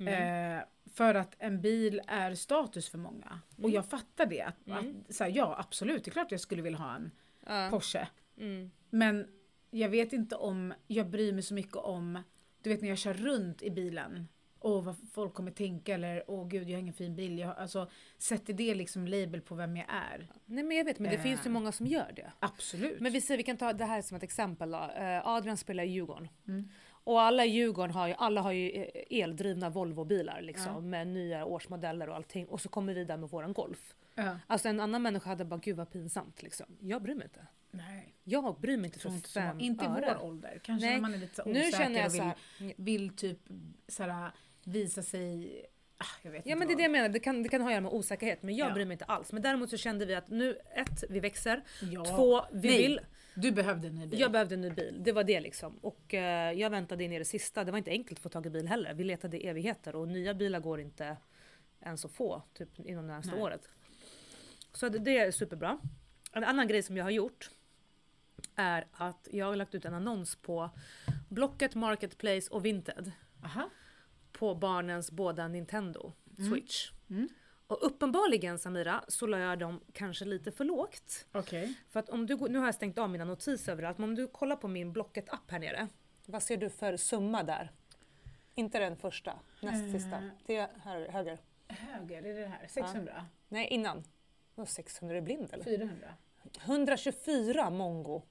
Mm. 0.00 0.58
Eh, 0.58 0.64
för 0.94 1.14
att 1.14 1.34
en 1.38 1.60
bil 1.60 2.00
är 2.06 2.34
status 2.34 2.88
för 2.88 2.98
många. 2.98 3.40
Och 3.62 3.70
jag 3.70 3.86
fattar 3.86 4.26
det. 4.26 4.42
Att, 4.42 4.66
Mm. 4.66 4.78
att, 5.08 5.14
så 5.14 5.24
här, 5.24 5.30
ja 5.34 5.56
absolut, 5.58 6.04
det 6.04 6.08
är 6.08 6.12
klart 6.12 6.30
jag 6.32 6.40
skulle 6.40 6.62
vilja 6.62 6.78
ha 6.78 6.94
en 6.94 7.10
ja. 7.46 7.68
Porsche. 7.70 8.08
mm. 8.36 8.70
Men 8.90 9.28
jag 9.70 9.88
vet 9.88 10.12
inte 10.12 10.36
om 10.36 10.74
jag 10.86 11.10
bryr 11.10 11.32
mig 11.32 11.42
så 11.42 11.54
mycket 11.54 11.76
om, 11.76 12.22
du 12.62 12.70
vet 12.70 12.80
när 12.82 12.88
jag 12.88 12.98
kör 12.98 13.14
runt 13.14 13.62
i 13.62 13.70
bilen. 13.70 14.28
Åh 14.64 14.84
vad 14.84 14.96
folk 15.12 15.34
kommer 15.34 15.50
tänka 15.50 15.94
eller 15.94 16.24
åh 16.30 16.48
gud 16.48 16.68
jag 16.68 16.74
har 16.76 16.80
ingen 16.80 16.94
fin 16.94 17.16
bil. 17.16 17.38
Jag, 17.38 17.46
har- 17.46 17.54
alltså, 17.54 17.90
sätter 18.18 18.52
det 18.52 18.74
liksom 18.74 19.06
label 19.06 19.40
på 19.40 19.54
vem 19.54 19.76
jag 19.76 19.86
är? 19.88 20.28
Nej 20.44 20.64
men 20.64 20.76
jag 20.76 20.84
vet, 20.84 20.98
men 20.98 21.10
det 21.10 21.16
Eh. 21.16 21.22
finns 21.22 21.46
ju 21.46 21.50
många 21.50 21.72
som 21.72 21.86
gör 21.86 22.12
det. 22.16 22.32
Absolut. 22.38 23.00
Men 23.00 23.12
vi, 23.12 23.20
säger, 23.20 23.38
vi 23.38 23.42
kan 23.44 23.56
ta 23.56 23.72
det 23.72 23.84
här 23.84 24.02
som 24.02 24.16
ett 24.16 24.22
exempel 24.22 24.70
då. 24.70 24.90
Eh, 24.96 25.26
Adrian 25.26 25.56
spelar 25.56 25.84
i 25.84 25.86
Djurgården. 25.88 26.28
Mm. 27.04 27.14
Och 27.14 27.20
alla 27.22 27.44
i 27.44 27.48
Djurgården 27.48 27.90
har 27.94 28.08
ju, 28.08 28.14
alla 28.18 28.40
har 28.40 28.52
ju 28.52 28.70
eh, 28.70 28.88
eldrivna 29.22 29.70
Volvo-bilar 29.70 30.40
liksom, 30.42 30.72
Ja. 30.74 30.80
med 30.80 31.06
nya 31.06 31.44
årsmodeller 31.44 32.08
och 32.08 32.16
allting. 32.16 32.46
Och 32.46 32.60
så 32.60 32.68
kommer 32.68 32.94
vi 32.94 33.04
där 33.04 33.16
med 33.16 33.28
våran 33.30 33.52
Golf. 33.52 33.94
ja. 34.14 34.38
Alltså 34.46 34.68
en 34.68 34.80
annan 34.80 35.02
människa 35.02 35.28
hade 35.28 35.44
bara 35.44 35.60
gud 35.60 35.76
vad 35.76 35.90
pinsamt 35.90 36.42
liksom. 36.42 36.66
Jag 36.80 37.02
bryr 37.02 37.14
mig 37.14 37.24
inte. 37.24 37.46
Nej, 37.70 38.14
Jag 38.24 38.60
bryr 38.60 38.76
mig 38.76 38.86
inte 38.86 38.98
för 38.98 39.08
inte, 39.10 39.28
så. 39.28 39.40
fem 39.40 39.60
inte 39.60 39.84
i 39.84 39.88
vår 39.88 40.22
ålder. 40.24 40.60
Kanske 40.62 40.86
Nej, 40.86 40.94
när 40.94 41.02
man 41.02 41.14
är 41.14 41.18
lite 41.18 41.34
så 41.34 41.42
Nu 41.48 41.60
osäker 41.60 41.78
känner 41.78 41.96
jag 41.98 42.06
och 42.06 42.12
så 42.12 42.18
vill, 42.58 42.66
här, 42.68 42.74
vill 42.76 43.16
typ 43.16 43.38
såhär, 43.88 44.30
visa 44.64 45.02
sig... 45.02 45.62
Ah, 45.98 46.04
jag 46.22 46.30
vet 46.30 46.46
Ja 46.46 46.56
men 46.56 46.68
det 46.68 46.74
är 46.74 46.76
det 46.76 46.82
jag 46.82 46.92
menar, 46.92 47.08
det 47.08 47.20
kan, 47.20 47.42
det 47.42 47.48
kan 47.48 47.60
ha 47.60 47.68
att 47.68 47.72
göra 47.72 47.80
med 47.80 47.92
osäkerhet. 47.92 48.42
Men 48.42 48.56
jag 48.56 48.70
Ja. 48.70 48.74
bryr 48.74 48.84
mig 48.84 48.92
inte 48.94 49.04
alls. 49.04 49.32
Men 49.32 49.42
däremot 49.42 49.70
så 49.70 49.76
kände 49.76 50.06
vi 50.06 50.14
att 50.14 50.28
nu, 50.28 50.58
ett, 50.74 51.04
vi 51.10 51.20
växer. 51.20 51.62
Ja. 51.92 52.04
Två, 52.04 52.44
vi 52.52 52.68
Nej. 52.68 52.78
vill. 52.82 53.00
Du 53.34 53.52
behövde 53.52 53.88
en 53.88 53.94
ny 53.94 54.06
bil. 54.06 54.20
Jag 54.20 54.32
behövde 54.32 54.54
en 54.54 54.60
ny 54.60 54.70
bil, 54.70 55.00
det 55.04 55.12
var 55.12 55.24
det 55.24 55.40
liksom. 55.40 55.76
Och 55.76 56.14
eh, 56.14 56.52
jag 56.52 56.70
väntade 56.70 57.04
in 57.04 57.12
i 57.12 57.18
det 57.18 57.24
sista. 57.24 57.64
Det 57.64 57.70
var 57.70 57.78
inte 57.78 57.90
enkelt 57.90 58.18
att 58.18 58.22
få 58.22 58.28
tag 58.28 58.46
i 58.46 58.50
bil 58.50 58.68
heller. 58.68 58.94
Vi 58.94 59.04
letade 59.04 59.36
i 59.36 59.46
evigheter 59.46 59.96
och 59.96 60.08
nya 60.08 60.34
bilar 60.34 60.60
går 60.60 60.80
inte 60.80 61.16
ens 61.80 62.04
att 62.04 62.10
få 62.10 62.42
typ 62.54 62.80
inom 62.80 63.06
det 63.06 63.12
närmaste 63.12 63.34
året. 63.34 63.68
Så 64.72 64.88
det, 64.88 64.98
det 64.98 65.18
är 65.18 65.30
superbra. 65.30 65.78
En 66.32 66.44
annan 66.44 66.68
grej 66.68 66.82
som 66.82 66.96
jag 66.96 67.04
har 67.04 67.10
gjort 67.10 67.50
är 68.54 68.86
att 68.92 69.28
jag 69.30 69.46
har 69.46 69.56
lagt 69.56 69.74
ut 69.74 69.84
en 69.84 69.94
annons 69.94 70.36
på 70.36 70.70
Blocket, 71.28 71.74
Marketplace 71.74 72.50
och 72.50 72.64
Vinted 72.64 73.12
Aha. 73.44 73.70
på 74.32 74.54
barnens 74.54 75.10
båda 75.10 75.48
Nintendo 75.48 76.12
Switch. 76.50 76.90
Mm. 77.10 77.28
Och 77.72 77.86
uppenbarligen 77.86 78.58
Samira 78.58 79.04
så 79.08 79.26
la 79.26 79.38
jag 79.38 79.58
dem 79.58 79.80
kanske 79.92 80.24
lite 80.24 80.52
för 80.52 80.64
lågt. 80.64 81.26
Okej. 81.32 81.74
För 81.90 82.00
att 82.00 82.08
om 82.08 82.26
du, 82.26 82.36
nu 82.36 82.58
har 82.58 82.66
jag 82.66 82.74
stängt 82.74 82.98
av 82.98 83.10
mina 83.10 83.24
notiser 83.24 83.72
överallt, 83.72 83.98
men 83.98 84.08
om 84.08 84.14
du 84.14 84.28
kollar 84.28 84.56
på 84.56 84.68
min 84.68 84.92
Blocket-app 84.92 85.50
här 85.50 85.58
nere. 85.58 85.88
Vad 86.26 86.42
ser 86.42 86.56
du 86.56 86.70
för 86.70 86.96
summa 86.96 87.42
där? 87.42 87.70
Inte 88.54 88.78
den 88.78 88.96
första, 88.96 89.32
näst 89.60 89.84
Eh. 89.86 89.92
sista. 89.92 90.30
Till 90.46 90.56
här, 90.84 91.08
höger. 91.08 91.38
Höger, 91.68 92.18
är 92.18 92.22
det 92.34 92.40
det 92.40 92.46
här? 92.46 92.66
600? 92.68 93.26
Nej, 93.48 93.66
innan. 93.66 94.04
Vad 94.54 94.68
600 94.68 95.16
är 95.16 95.20
blind 95.20 95.48
eller? 95.52 95.64
400? 95.64 96.14
124 96.64 97.70
mongo. 97.70 98.22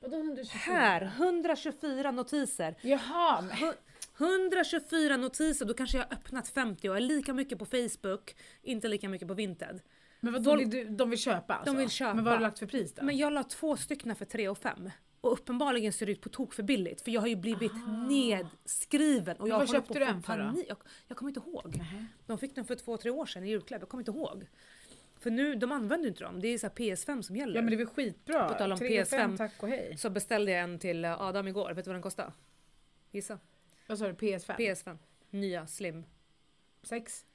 Vadå 0.00 0.16
124? 0.16 0.74
Här, 0.74 1.02
124 1.16 2.10
notiser. 2.10 2.74
Jaha, 2.82 3.40
men 3.40 3.74
124 4.18 5.16
notiser, 5.16 5.66
då 5.66 5.74
kanske 5.74 5.98
jag 5.98 6.04
har 6.04 6.12
öppnat 6.12 6.48
50 6.48 6.88
och 6.88 6.96
är 6.96 7.00
lika 7.00 7.32
mycket 7.32 7.58
på 7.58 7.66
Facebook, 7.66 8.36
inte 8.62 8.88
lika 8.88 9.08
mycket 9.08 9.28
på 9.28 9.34
Vinted. 9.34 9.80
Men 10.20 10.32
vadå, 10.32 10.50
Folk- 10.50 10.88
de 10.98 11.10
vill 11.10 11.18
köpa 11.18 11.54
alltså? 11.54 11.76
vill 11.76 11.90
köpa. 11.90 12.14
Men 12.14 12.24
vad 12.24 12.32
har 12.32 12.38
du 12.38 12.42
lagt 12.42 12.58
för 12.58 12.66
pris 12.66 12.92
då? 12.94 13.04
Men 13.04 13.16
jag 13.16 13.32
la 13.32 13.44
två 13.44 13.76
stycken 13.76 14.16
för 14.16 14.24
3 14.24 14.48
och 14.48 14.58
5. 14.58 14.90
Och 15.20 15.32
uppenbarligen 15.32 15.92
ser 15.92 16.06
det 16.06 16.12
ut 16.12 16.20
på 16.20 16.28
tok 16.28 16.54
för 16.54 16.62
billigt 16.62 17.00
för 17.00 17.10
jag 17.10 17.20
har 17.20 17.28
ju 17.28 17.36
blivit 17.36 17.72
nedskriven. 18.08 19.36
Och 19.36 19.48
jag 19.48 19.58
vad 19.58 19.68
köpte 19.68 19.88
på 19.88 19.98
du 19.98 20.04
den 20.04 20.22
för 20.22 20.38
då? 20.38 20.62
Jag, 20.68 20.76
jag 21.08 21.16
kommer 21.16 21.30
inte 21.30 21.40
ihåg. 21.40 21.76
Nähä. 21.76 22.06
De 22.26 22.38
fick 22.38 22.54
den 22.54 22.64
för 22.64 22.74
två, 22.74 22.96
tre 22.96 23.10
år 23.10 23.26
sedan 23.26 23.44
i 23.44 23.48
julklapp. 23.48 23.80
Jag 23.82 23.88
kommer 23.88 24.00
inte 24.02 24.10
ihåg. 24.10 24.46
För 25.20 25.30
nu, 25.30 25.54
de 25.54 25.72
använder 25.72 26.04
ju 26.04 26.08
inte 26.08 26.24
dem. 26.24 26.40
Det 26.40 26.48
är 26.48 26.58
så 26.58 26.66
här 26.66 26.74
PS5 26.74 27.22
som 27.22 27.36
gäller. 27.36 27.54
Ja 27.54 27.62
men 27.62 27.70
det 27.70 27.74
är 27.76 27.78
väl 27.78 27.86
skitbra. 27.86 28.48
På 28.48 28.54
tal 28.54 28.72
om 28.72 28.78
3, 28.78 29.02
PS5. 29.02 29.04
5, 29.04 29.36
tack 29.36 29.62
och 29.62 29.68
hej. 29.68 29.96
Så 29.98 30.10
beställde 30.10 30.52
jag 30.52 30.60
en 30.60 30.78
till 30.78 31.04
Adam 31.04 31.48
igår. 31.48 31.74
Vet 31.74 31.84
du 31.84 31.88
vad 31.88 31.94
den 31.94 32.02
kostar? 32.02 32.32
Gissa. 33.10 33.38
Vad 33.88 33.98
sa 33.98 34.06
du, 34.06 34.12
PS5? 34.12 34.56
PS5. 34.56 34.98
Nya 35.30 35.66
Slim. 35.66 36.04
6? 36.82 37.26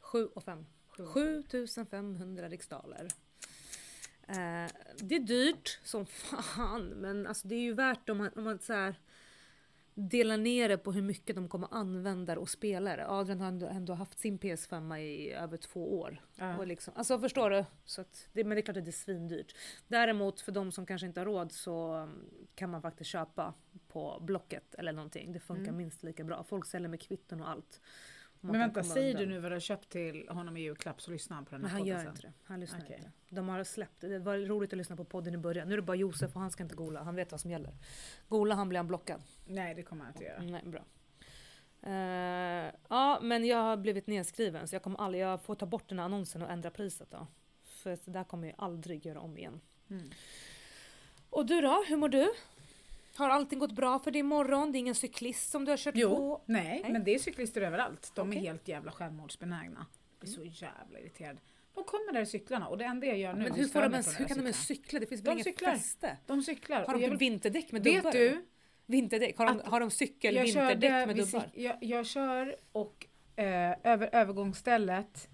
7 0.00 0.26
och 0.26 0.44
5. 0.44 0.66
7500 0.88 2.48
riksdaler. 2.48 3.08
Eh, 4.28 4.70
det 4.96 5.14
är 5.14 5.26
dyrt 5.26 5.80
som 5.84 6.06
fan 6.06 6.88
men 6.88 7.26
alltså 7.26 7.48
det 7.48 7.54
är 7.54 7.60
ju 7.60 7.74
värt 7.74 8.08
om 8.08 8.18
man, 8.18 8.30
om 8.36 8.44
man 8.44 8.58
så 8.58 8.72
här 8.72 8.94
delar 9.94 10.36
ner 10.36 10.68
det 10.68 10.78
på 10.78 10.92
hur 10.92 11.02
mycket 11.02 11.36
de 11.36 11.48
kommer 11.48 11.68
använda 11.70 12.38
och 12.38 12.48
spela 12.48 12.96
det. 12.96 13.08
Adrian 13.08 13.40
har 13.40 13.48
ändå, 13.48 13.66
ändå 13.66 13.94
haft 13.94 14.18
sin 14.18 14.38
PS5 14.38 14.98
i 14.98 15.32
över 15.32 15.56
två 15.56 16.00
år. 16.00 16.22
Ja. 16.34 16.56
Och 16.56 16.66
liksom, 16.66 16.94
alltså 16.96 17.18
förstår 17.18 17.50
du? 17.50 17.64
Så 17.84 18.04
det, 18.32 18.44
men 18.44 18.54
det 18.54 18.60
är 18.60 18.62
klart 18.62 18.76
att 18.76 18.84
det 18.84 18.90
är 18.90 18.92
svindyrt. 18.92 19.54
Däremot 19.88 20.40
för 20.40 20.52
de 20.52 20.72
som 20.72 20.86
kanske 20.86 21.06
inte 21.06 21.20
har 21.20 21.24
råd 21.24 21.52
så 21.52 21.94
um, 21.94 22.24
kan 22.54 22.70
man 22.70 22.82
faktiskt 22.82 23.10
köpa 23.10 23.54
på 23.96 24.18
Blocket 24.20 24.74
eller 24.74 24.92
någonting. 24.92 25.32
Det 25.32 25.40
funkar 25.40 25.62
Mm. 25.62 25.76
minst 25.76 26.02
lika 26.02 26.24
bra. 26.24 26.44
Folk 26.44 26.66
säljer 26.66 26.88
med 26.88 27.00
kvitton 27.00 27.40
och 27.40 27.48
allt. 27.50 27.80
Och 28.40 28.44
Men 28.44 28.60
vänta, 28.60 28.82
säger 28.84 29.10
undan. 29.14 29.28
du 29.28 29.34
nu 29.34 29.40
vad 29.40 29.50
du 29.50 29.54
har 29.54 29.60
köpt 29.60 29.88
till 29.88 30.28
honom 30.28 30.56
i 30.56 30.60
julklapp 30.60 31.00
så 31.00 31.10
lyssnar 31.10 31.34
han 31.34 31.44
på 31.44 31.50
den 31.50 31.60
Men 31.60 31.70
här 31.70 31.78
han 31.78 31.80
podden 31.82 31.96
gör 31.96 32.02
sen. 32.04 32.10
inte 32.10 32.22
det. 32.22 32.32
Han 32.44 32.60
lyssnar 32.60 32.80
Okej. 32.80 32.96
inte. 32.96 33.10
De 33.34 33.48
har 33.48 33.64
släppt 33.64 34.00
det. 34.00 34.18
Var 34.18 34.38
roligt 34.38 34.72
att 34.72 34.76
lyssna 34.78 34.96
på 34.96 35.04
podden 35.04 35.34
i 35.34 35.38
början. 35.38 35.68
Nu 35.68 35.74
är 35.74 35.76
det 35.78 35.82
bara 35.82 35.96
Josef 35.96 36.34
och 36.36 36.40
han 36.40 36.50
ska 36.50 36.62
inte 36.62 36.74
gola. 36.74 37.02
Han 37.02 37.14
vet 37.14 37.30
vad 37.32 37.40
som 37.40 37.50
gäller. 37.50 37.72
Gola 38.28 38.54
han 38.54 38.68
blir 38.68 38.78
han 38.78 38.86
blockad. 38.86 39.22
Nej 39.46 39.74
det 39.74 39.82
kommer 39.82 40.04
han 40.04 40.12
inte 40.14 40.24
göra. 40.24 40.42
Nej, 40.42 40.62
bra. 40.64 40.84
Eh, 41.82 42.72
ja, 42.88 43.18
men 43.22 43.44
jag 43.44 43.58
har 43.62 43.76
blivit 43.76 44.06
nedskriven 44.06 44.68
så 44.68 44.74
jag, 44.74 44.82
kommer 44.82 45.00
aldrig, 45.00 45.22
jag 45.22 45.42
får 45.42 45.54
ta 45.54 45.66
bort 45.66 45.88
den 45.88 45.98
här 45.98 46.04
annonsen 46.04 46.42
och 46.42 46.50
ändra 46.50 46.70
priset 46.70 47.10
då. 47.10 47.26
För 47.62 47.90
det 48.04 48.10
där 48.10 48.24
kommer 48.24 48.46
jag 48.48 48.54
aldrig 48.58 49.06
göra 49.06 49.20
om 49.20 49.38
igen. 49.38 49.60
Mm. 49.90 50.10
Och 51.30 51.46
du 51.46 51.60
då? 51.60 51.84
Hur 51.88 51.96
mår 51.96 52.08
du? 52.08 52.32
Har 53.16 53.30
allting 53.30 53.58
gått 53.58 53.72
bra 53.72 53.98
för 53.98 54.10
dig 54.10 54.20
imorgon? 54.20 54.72
Det 54.72 54.78
är 54.78 54.80
ingen 54.80 54.94
cyklist 54.94 55.50
som 55.50 55.64
du 55.64 55.72
har 55.72 55.76
kört 55.76 55.94
Jo, 55.96 56.16
på? 56.16 56.42
nej, 56.46 56.80
Nej. 56.82 56.92
men 56.92 57.04
det 57.04 57.14
är 57.14 57.18
cyklister 57.18 57.60
överallt. 57.60 58.12
De 58.14 58.28
Okej. 58.28 58.38
är 58.38 58.42
helt 58.42 58.68
jävla 58.68 58.92
självmordsbenägna. 58.92 59.86
Jag 60.10 60.20
blir 60.20 60.30
så 60.30 60.64
jävla 60.64 61.00
irriterad. 61.00 61.40
De 61.74 61.84
kommer 61.84 62.12
där 62.12 62.20
i 62.20 62.26
cyklarna 62.26 62.68
och 62.68 62.78
det 62.78 62.84
enda 62.84 63.06
jag 63.06 63.18
gör 63.18 63.32
nu 63.34 63.42
Men 63.42 63.52
hur, 63.54 63.68
får 63.68 63.82
de 63.82 63.92
ens, 63.92 64.06
de 64.06 64.18
hur 64.18 64.28
kan 64.28 64.36
de 64.36 64.42
ens 64.42 64.66
cykla? 64.66 64.98
Det 65.00 65.06
finns 65.06 65.20
De 65.20 65.24
väl 65.28 65.34
inget 65.36 65.44
cyklar. 65.46 65.72
fäste? 65.72 66.16
De 66.26 66.42
cyklar. 66.42 66.86
Har 66.86 66.94
de 66.98 67.10
typ 67.10 67.20
vinterdäck 67.20 67.72
med 67.72 67.84
Vet 67.84 67.96
dubbar? 67.96 68.12
du? 68.12 68.46
Vinterdäck? 68.86 69.38
Har 69.38 69.46
de, 69.46 69.60
har 69.64 69.80
de 69.80 69.90
cykel 69.90 70.34
vinterdäck 70.34 70.70
körde 70.80 71.06
med 71.06 71.16
dubbar? 71.16 71.50
jag, 71.54 71.76
jag 71.80 72.06
kör 72.06 72.56
och 72.72 73.06
eh, 73.36 73.74
över 73.82 74.08
övergångsstället 74.12 75.28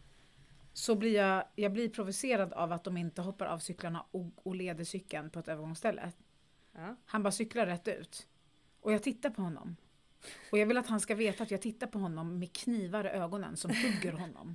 så 0.72 0.94
blir 0.94 1.14
jag, 1.14 1.44
jag 1.54 1.72
blir 1.72 1.88
provocerad 1.88 2.52
av 2.52 2.72
att 2.72 2.84
de 2.84 2.96
inte 2.96 3.22
hoppar 3.22 3.46
av 3.46 3.58
cyklarna 3.58 4.04
och, 4.10 4.26
och 4.46 4.54
leder 4.56 4.84
cykeln 4.84 5.30
på 5.30 5.38
ett 5.38 5.48
övergångsställe. 5.48 6.12
Ja. 6.72 6.96
Han 7.04 7.22
bara 7.22 7.32
cyklar 7.32 7.66
rätt 7.66 7.88
ut. 7.88 8.26
Och 8.80 8.92
jag 8.92 9.02
tittar 9.02 9.30
på 9.30 9.42
honom. 9.42 9.76
Och 10.52 10.58
jag 10.58 10.66
vill 10.66 10.76
att 10.76 10.86
han 10.86 11.00
ska 11.00 11.14
veta 11.14 11.42
att 11.42 11.50
jag 11.50 11.62
tittar 11.62 11.86
på 11.86 11.98
honom 11.98 12.38
med 12.38 12.52
knivar 12.52 13.04
i 13.04 13.08
ögonen 13.08 13.56
som 13.56 13.70
hugger 13.70 14.12
honom. 14.12 14.54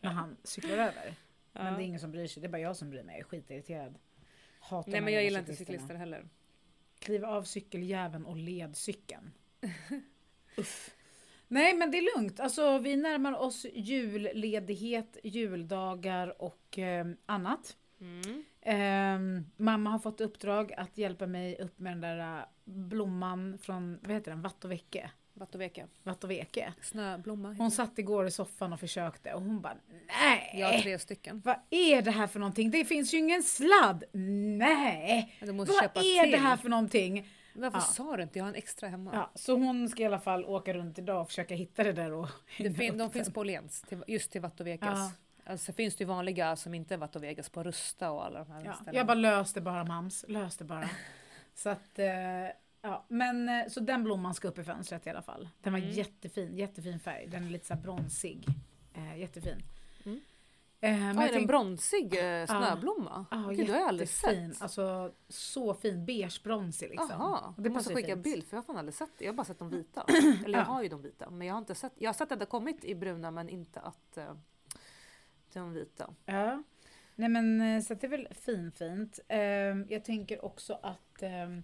När 0.00 0.10
han 0.10 0.36
cyklar 0.44 0.76
över. 0.78 1.14
Men 1.52 1.66
Ja. 1.66 1.72
det 1.72 1.82
är 1.82 1.86
ingen 1.86 2.00
som 2.00 2.10
bryr 2.12 2.26
sig, 2.26 2.40
det 2.40 2.46
är 2.46 2.50
bara 2.50 2.60
jag 2.60 2.76
som 2.76 2.90
bryr 2.90 3.02
mig. 3.02 3.14
Jag 3.14 3.20
är 3.20 3.24
skitirriterad. 3.24 3.98
Hatar 4.60 4.90
Nej 4.92 5.00
men 5.00 5.14
jag 5.14 5.24
gillar 5.24 5.40
inte 5.40 5.56
cyklister 5.56 5.94
heller. 5.94 6.28
Kliv 6.98 7.24
av 7.24 7.42
cykeljäveln 7.42 8.24
och 8.26 8.36
led 8.36 8.76
cykeln. 8.76 9.32
Uff. 10.56 10.94
Nej 11.48 11.74
men 11.74 11.90
det 11.90 11.98
är 11.98 12.18
lugnt. 12.18 12.40
Alltså, 12.40 12.78
vi 12.78 12.96
närmar 12.96 13.32
oss 13.32 13.66
julledighet, 13.74 15.16
juldagar 15.24 16.42
och 16.42 16.78
eh, 16.78 17.06
annat. 17.26 17.76
Mm. 18.00 18.44
Ehm, 18.64 19.44
mamma 19.56 19.90
har 19.90 19.98
fått 19.98 20.20
uppdrag 20.20 20.72
att 20.76 20.98
hjälpa 20.98 21.26
mig 21.26 21.56
upp 21.60 21.78
med 21.78 21.92
den 21.92 22.00
där 22.00 22.38
eh, 22.38 22.44
blomman 22.64 23.58
från, 23.58 23.98
vad 24.02 24.10
heter 24.12 24.30
den, 24.30 24.42
Vattovecke? 24.42 25.10
Vattoveka. 25.36 25.86
Vattoveke. 26.02 26.72
Snöblomma. 26.82 27.54
Hon 27.58 27.70
satt 27.70 27.98
igår 27.98 28.26
i 28.26 28.30
soffan 28.30 28.72
och 28.72 28.80
försökte 28.80 29.34
och 29.34 29.42
hon 29.42 29.60
bara 29.60 29.76
nej! 30.20 30.50
Jag 30.60 30.72
har 30.72 30.78
tre 30.78 30.98
stycken. 30.98 31.42
Vad 31.44 31.56
är 31.70 32.02
det 32.02 32.10
här 32.10 32.26
för 32.26 32.40
någonting? 32.40 32.70
Det 32.70 32.84
finns 32.84 33.14
ju 33.14 33.18
ingen 33.18 33.42
sladd! 33.42 34.04
Nej! 34.12 35.38
Vad 35.40 35.48
är 35.70 36.22
till. 36.22 36.30
det 36.32 36.38
här 36.38 36.56
för 36.56 36.68
någonting? 36.68 37.28
Varför 37.54 37.78
Ja. 37.78 37.82
sa 37.82 38.16
du 38.16 38.22
inte? 38.22 38.38
Jag 38.38 38.44
har 38.44 38.48
en 38.50 38.54
extra 38.54 38.88
hemma. 38.88 39.10
Ja, 39.14 39.30
så 39.34 39.56
hon 39.56 39.88
ska 39.88 40.02
i 40.02 40.06
alla 40.06 40.20
fall 40.20 40.44
åka 40.44 40.74
runt 40.74 40.98
idag 40.98 41.20
och 41.20 41.28
försöka 41.28 41.54
hitta 41.54 41.84
det 41.84 41.92
där 41.92 42.12
och 42.12 42.28
Det 42.58 42.74
fin- 42.74 42.98
de 42.98 43.10
finns 43.10 43.32
på 43.32 43.40
Åhléns, 43.40 43.84
just 44.06 44.30
till 44.32 44.40
Vattovekas. 44.40 44.98
Ja. 44.98 45.12
Alltså 45.46 45.72
finns 45.72 45.96
det 45.96 46.02
ju 46.04 46.08
vanliga 46.08 46.56
som 46.56 46.74
inte 46.74 46.94
är 46.94 46.98
Vattovegas 46.98 47.48
på 47.48 47.62
Rusta 47.62 48.10
och 48.10 48.24
alla 48.24 48.38
de 48.44 48.52
här 48.52 48.64
Ja, 48.64 48.92
jag 48.92 49.06
bara 49.06 49.14
löste 49.14 49.60
bara 49.60 49.84
mams, 49.84 50.24
löste 50.28 50.64
bara. 50.64 50.90
så 51.54 51.68
att, 51.68 51.98
eh, 51.98 52.06
ja, 52.82 53.04
men 53.08 53.48
eh, 53.48 53.66
så 53.68 53.80
den 53.80 54.04
blomman 54.04 54.34
ska 54.34 54.48
upp 54.48 54.58
i 54.58 54.64
fönstret 54.64 55.06
i 55.06 55.10
alla 55.10 55.22
fall. 55.22 55.48
Den 55.62 55.72
var 55.72 55.80
Mm. 55.80 55.90
jättefin, 55.90 56.56
jättefin 56.56 57.00
färg. 57.00 57.26
Den 57.30 57.44
är 57.46 57.50
lite 57.50 57.66
så 57.66 57.74
bronsig. 57.74 58.46
Eh, 58.94 59.18
jättefin. 59.18 59.62
Mm. 60.04 60.20
Eh, 60.80 60.90
men 60.98 61.16
jag 61.16 61.24
är 61.28 61.32
det 61.32 61.38
en 61.38 61.46
bronsig 61.46 62.40
eh, 62.40 62.46
snöblomma? 62.46 63.26
Ja, 63.30 63.36
Gud, 63.36 63.66
det 63.66 63.72
har 63.72 63.80
jag 63.80 63.88
aldrig 63.88 64.08
sett. 64.08 64.62
Alltså 64.62 65.12
så 65.28 65.74
fin, 65.74 66.06
beigebronsig 66.06 66.88
liksom. 66.90 67.20
Och 67.56 67.62
du 67.62 67.70
måste 67.70 67.94
skicka 67.94 68.08
fint. 68.14 68.24
bild 68.24 68.44
för 68.44 68.56
jag 68.56 68.62
har 68.62 68.66
fan 68.66 68.76
aldrig 68.76 68.94
sett 68.94 69.10
det. 69.18 69.24
Jag 69.24 69.32
har 69.32 69.36
bara 69.36 69.44
sett 69.44 69.58
de 69.58 69.70
vita. 69.70 70.04
Eller 70.44 70.58
jag 70.58 70.66
Ja. 70.66 70.72
har 70.72 70.82
ju 70.82 70.88
de 70.88 71.02
vita. 71.02 71.30
Men 71.30 71.46
jag 71.46 71.54
har 71.54 71.58
inte 71.58 71.74
sett. 71.74 71.92
Jag 71.98 72.08
har 72.08 72.14
sett 72.14 72.32
att 72.32 72.38
det 72.38 72.44
har 72.44 72.50
kommit 72.50 72.84
i 72.84 72.94
bruna 72.94 73.30
men 73.30 73.48
inte 73.48 73.80
att 73.80 74.18
uh, 74.18 74.24
de 75.60 75.72
vita. 75.72 76.14
Ja. 76.24 76.62
Nej 77.16 77.28
men 77.28 77.60
eh, 77.60 77.82
så 77.82 77.94
det 77.94 78.06
är 78.06 78.08
väl 78.08 78.28
fin, 78.30 78.72
fint. 78.72 79.20
Ehm, 79.28 79.86
jag 79.88 80.04
tänker 80.04 80.44
också 80.44 80.78
att 80.82 81.22
ehm, 81.22 81.62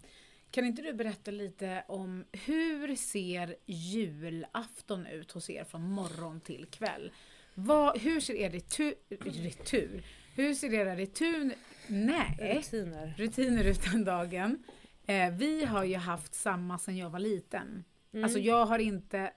kan 0.51 0.65
inte 0.65 0.83
du 0.83 0.93
berätta 0.93 1.31
lite 1.31 1.85
om 1.89 2.25
hur 2.33 2.97
ser 2.97 3.57
julafton 3.67 5.07
ut 5.07 5.33
hos 5.33 5.51
er 5.51 5.65
från 5.65 5.83
morgon 5.91 6.41
till 6.41 6.67
kväll? 6.67 7.13
Vad, 7.55 7.99
hur 7.99 8.21
ser 8.21 8.35
er 8.35 8.51
retur, 8.51 8.95
retur? 9.19 10.05
Hur 10.35 10.55
ser 10.55 10.75
era 10.75 10.97
retur, 10.97 11.55
nej, 11.87 12.57
Rutiner. 12.57 13.15
rutiner 13.19 13.65
ut 13.65 13.83
den 13.93 14.05
dagen? 14.05 14.65
Eh, 15.07 15.31
vi 15.31 15.65
har 15.65 15.85
ju 15.85 15.97
haft 15.97 16.35
samma 16.35 16.79
sedan 16.79 16.97
jag 16.97 17.11
var 17.11 17.19
liten. 17.19 17.85
Mm. 18.13 18.25
Alltså 18.25 18.39
jag 18.39 18.67
har 18.67 18.79
inte 18.79 19.33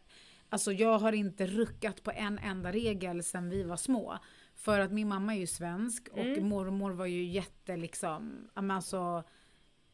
Alltså 0.49 0.71
jag 0.71 0.99
har 0.99 1.13
inte 1.13 1.47
ruckat 1.47 2.03
på 2.03 2.11
en 2.11 2.39
enda 2.39 2.71
regel 2.71 3.23
sedan 3.23 3.49
vi 3.49 3.63
var 3.63 3.77
små. 3.77 4.17
För 4.63 4.79
att 4.79 4.91
min 4.91 5.07
mamma 5.07 5.35
är 5.35 5.39
ju 5.39 5.47
svensk 5.47 6.07
och 6.11 6.17
Mm. 6.19 6.47
mormor 6.47 6.91
var 6.91 7.05
ju 7.05 7.23
jätte 7.23 7.77
liksom, 7.77 8.49
ja, 8.53 8.73
alltså 8.73 9.23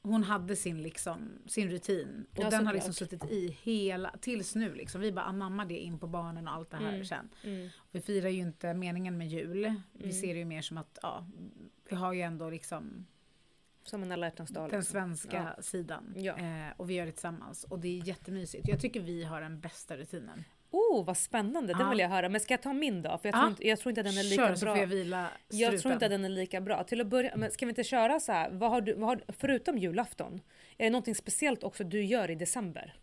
hon 0.01 0.23
hade 0.23 0.55
sin 0.55 0.81
liksom, 0.81 1.29
sin 1.45 1.69
rutin. 1.69 2.25
Och 2.31 2.43
Ja, 2.43 2.49
den 2.49 2.65
har 2.67 2.73
liksom 2.73 2.93
suttit 2.93 3.25
i 3.31 3.57
hela, 3.61 4.15
tills 4.21 4.55
nu 4.55 4.73
liksom. 4.75 5.01
Vi 5.01 5.11
bara 5.11 5.25
anammar 5.25 5.65
det 5.65 5.77
in 5.77 5.99
på 5.99 6.07
barnen 6.07 6.47
och 6.47 6.53
allt 6.53 6.69
det 6.71 6.77
här 6.77 6.93
Mm. 6.93 7.05
sen. 7.05 7.29
Mm. 7.43 7.69
Vi 7.91 8.01
firar 8.01 8.29
ju 8.29 8.39
inte 8.39 8.73
meningen 8.73 9.17
med 9.17 9.27
jul. 9.27 9.73
Vi 9.93 10.03
Mm. 10.03 10.11
ser 10.15 10.33
det 10.33 10.39
ju 10.39 10.45
mer 10.45 10.61
som 10.61 10.77
att, 10.77 10.99
ja, 11.01 11.27
vi 11.89 11.95
har 11.95 12.13
ju 12.13 12.21
ändå 12.21 12.49
liksom 12.49 13.05
Som 13.83 14.03
en 14.03 14.11
alla 14.11 14.25
hjärtans 14.27 14.49
dag. 14.49 14.69
den 14.71 14.83
svenska 14.83 15.55
sidan. 15.61 16.13
Ja. 16.17 16.37
Eh, 16.37 16.73
och 16.77 16.89
vi 16.89 16.93
gör 16.93 17.05
det 17.05 17.11
tillsammans. 17.11 17.63
Och 17.63 17.79
det 17.79 17.87
är 17.99 18.07
jättemysigt. 18.07 18.67
Jag 18.67 18.79
tycker 18.79 18.99
vi 19.01 19.23
har 19.23 19.41
den 19.41 19.59
bästa 19.59 19.97
rutinen. 19.97 20.43
Oh, 20.71 21.05
vad 21.05 21.17
spännande! 21.17 21.73
Den 21.73 21.81
Ja. 21.81 21.89
vill 21.89 21.99
jag 21.99 22.09
höra. 22.09 22.29
Men 22.29 22.41
ska 22.41 22.53
jag 22.53 22.61
ta 22.61 22.73
min 22.73 23.01
då? 23.01 23.17
För 23.17 23.29
jag, 23.29 23.35
Ja. 23.35 23.39
tror, 23.39 23.49
inte, 23.49 23.67
jag 23.67 23.79
tror 23.79 23.89
inte 23.91 24.01
att 24.01 24.07
den 24.07 24.17
är 24.17 24.23
lika 24.23 24.47
Kör 24.47 24.55
så 24.55 24.65
bra. 24.65 24.73
får 24.75 24.79
jag 24.81 24.87
vila 24.87 25.29
strupen. 25.49 25.59
Jag 25.59 25.81
tror 25.81 25.93
inte 25.93 26.05
att 26.05 26.11
den 26.11 26.25
är 26.25 26.29
lika 26.29 26.61
bra. 26.61 26.83
Till 26.83 27.01
att 27.01 27.07
börja 27.07 27.35
men 27.35 27.51
ska 27.51 27.65
vi 27.65 27.69
inte 27.69 27.83
köra 27.83 28.19
så 28.19 28.31
här? 28.31 28.49
Vad 28.51 28.69
har 28.69 28.81
du, 28.81 28.93
vad 28.93 29.09
har, 29.09 29.21
förutom 29.27 29.77
julafton, 29.77 30.41
är 30.77 30.83
det 30.83 30.89
någonting 30.89 31.15
speciellt 31.15 31.63
också 31.63 31.83
du 31.83 32.03
gör 32.03 32.31
i 32.31 32.35
december? 32.35 32.95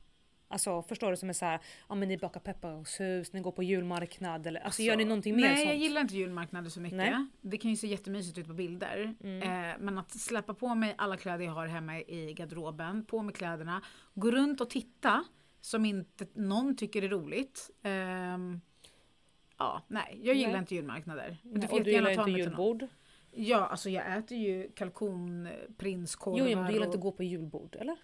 Alltså 0.48 0.82
förstår 0.82 1.10
du 1.10 1.16
som 1.16 1.28
är 1.28 1.32
så 1.32 1.44
här, 1.44 1.60
ja 1.88 1.94
men 1.94 2.08
ni 2.08 2.18
bakar 2.18 2.40
pepparkakshus, 2.40 3.32
ni 3.32 3.40
går 3.40 3.52
på 3.52 3.62
julmarknad 3.62 4.46
eller 4.46 4.60
alltså, 4.60 4.82
gör 4.82 4.96
ni 4.96 5.04
någonting 5.04 5.36
mer 5.36 5.42
Nej, 5.42 5.56
sånt? 5.56 5.68
jag 5.68 5.76
gillar 5.76 6.00
inte 6.00 6.14
julmarknader 6.16 6.70
så 6.70 6.80
mycket. 6.80 6.96
Nej. 6.96 7.14
Det 7.40 7.56
kan 7.56 7.70
ju 7.70 7.76
se 7.76 7.86
jättemysigt 7.86 8.38
ut 8.38 8.46
på 8.46 8.52
bilder. 8.52 9.14
Mm. 9.24 9.42
Eh, 9.70 9.76
men 9.78 9.98
att 9.98 10.10
släppa 10.20 10.54
på 10.54 10.74
mig 10.74 10.94
alla 10.98 11.16
kläder 11.16 11.44
jag 11.44 11.52
har 11.52 11.66
hemma 11.66 11.98
i 12.00 12.34
garderoben, 12.36 13.04
på 13.04 13.22
med 13.22 13.34
kläderna, 13.36 13.82
gå 14.14 14.30
runt 14.30 14.60
och 14.60 14.70
titta 14.70 15.24
som 15.66 15.84
inte 15.84 16.26
någon 16.34 16.76
tycker 16.76 17.02
är 17.02 17.08
roligt. 17.08 17.70
Ehm, 17.82 18.60
ja, 19.58 19.82
nej, 19.88 20.20
jag 20.22 20.36
gillar 20.36 20.52
Nej. 20.52 20.58
inte 20.60 20.74
julmarknader. 20.74 21.36
Men 21.42 21.60
Nej, 21.60 21.68
får 21.68 21.78
och 21.78 21.84
du 21.84 21.90
gillar 21.90 22.14
ta 22.14 22.28
inte 22.28 22.40
julbord? 22.40 22.86
Ja, 23.30 23.66
alltså 23.66 23.90
jag 23.90 24.16
äter 24.18 24.38
ju 24.38 24.70
kalkonprinskorvar. 24.74 26.38
Jo, 26.38 26.46
jo, 26.48 26.56
men 26.56 26.66
du 26.66 26.72
gillar 26.72 26.86
och- 26.86 26.88
inte 26.94 26.98
att 26.98 27.02
gå 27.02 27.12
på 27.12 27.22
julbord 27.22 27.76
eller? 27.80 27.96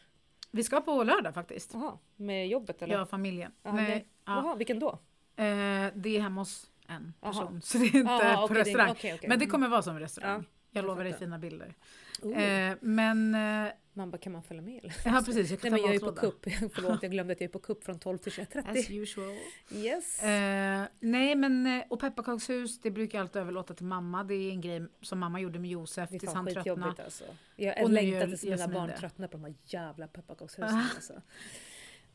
Vi 0.51 0.63
ska 0.65 0.81
på 0.81 1.03
lördag 1.05 1.35
faktiskt. 1.35 1.71
Jaha, 1.75 1.99
med 2.17 2.49
jobbet 2.49 2.83
eller? 2.83 3.01
Och 3.03 3.09
familjen. 3.11 3.53
Ja, 3.63 3.73
Nej, 3.73 4.07
ja. 4.25 4.33
Jaha, 4.33 4.55
vilken 4.55 4.79
då? 4.79 4.91
Eh, 5.37 5.87
det 5.95 6.17
är 6.17 6.21
hemma 6.21 6.41
hos 6.41 6.71
en 6.87 7.13
person. 7.21 7.61
Så 7.65 7.79
det 7.79 7.85
är 7.85 7.97
inte 7.97 8.13
Jaha, 8.13 8.49
på 8.49 8.55
är- 8.55 8.59
restaurang. 8.59 8.91
okej, 8.91 9.15
okej. 9.15 9.29
Men 9.29 9.39
det 9.39 9.45
Mm. 9.45 9.51
kommer 9.53 9.69
vara 9.69 9.83
som 9.83 9.99
restaurang. 9.99 10.41
Ja, 10.41 10.49
jag 10.73 10.83
jag 10.83 10.87
lovar 10.87 11.05
dig 11.05 11.13
fina 11.13 11.39
bilder. 11.39 11.75
Oh. 12.23 12.43
Eh, 12.43 12.77
men, 12.81 13.35
eh, 13.35 13.73
Man 13.95 14.11
bara, 14.11 14.19
kan 14.19 14.33
man 14.33 14.43
följa 14.43 14.63
med 14.63 14.79
eller? 14.79 14.95
ja 15.05 15.23
precis, 15.27 15.51
jag 15.51 15.59
Nej 15.63 15.71
kan 15.71 15.71
men 15.71 15.81
ta 15.81 15.87
jag 15.87 15.95
är 15.95 16.01
på 16.01 16.13
kupp, 16.13 16.45
förlåt 16.75 17.03
jag 17.03 17.11
glömde 17.13 17.33
att 17.33 17.41
jag 17.41 17.49
är 17.49 17.53
på 17.53 17.59
kupp 17.59 17.85
från 17.85 17.99
12 17.99 18.19
till 18.19 18.33
21.30. 18.33 18.71
As 18.79 18.91
usual. 18.91 19.37
Yes. 19.73 20.23
Eh, 20.23 20.83
nej 21.01 21.35
men, 21.35 21.67
eh, 21.67 21.85
och 21.91 22.01
pepparkakshus, 22.01 22.81
det 22.81 22.91
brukar 22.91 23.19
jag 23.19 23.25
alltid 23.25 23.43
överlåta 23.43 23.75
till 23.75 23.87
mamma. 23.87 24.25
Det 24.25 24.35
är 24.35 24.51
en 24.51 24.61
grej 24.61 24.87
som 25.01 25.19
mamma 25.19 25.41
gjorde 25.41 25.59
med 25.59 25.71
Josef 25.71 26.11
Det 26.11 26.17
är 26.17 26.19
tills 26.19 26.33
han 26.33 26.47
tröttnade. 26.47 27.05
alltså. 27.05 27.25
Jag 27.57 27.91
längtar 27.91 28.27
tills 28.27 28.45
mina 28.45 28.69
barn 28.69 28.91
tröttnar 28.99 29.29
på 29.29 29.37
de 29.37 29.45
här 29.45 29.55
jävla 29.65 30.07
pepparkakshusen 30.09 30.65
Ah. 30.79 30.85
alltså. 30.95 31.23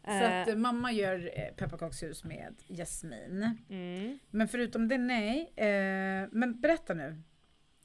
Så 0.06 0.24
att 0.24 0.58
mamma 0.58 0.92
gör 0.92 1.52
pepparkakshus 1.58 2.24
med 2.24 2.56
Jasmin. 2.68 3.58
mm. 3.70 4.20
Men 4.30 4.48
förutom 4.48 4.88
det, 4.88 4.98
nej. 4.98 5.54
Men 6.32 6.60
berätta 6.62 6.94
nu. 6.94 7.22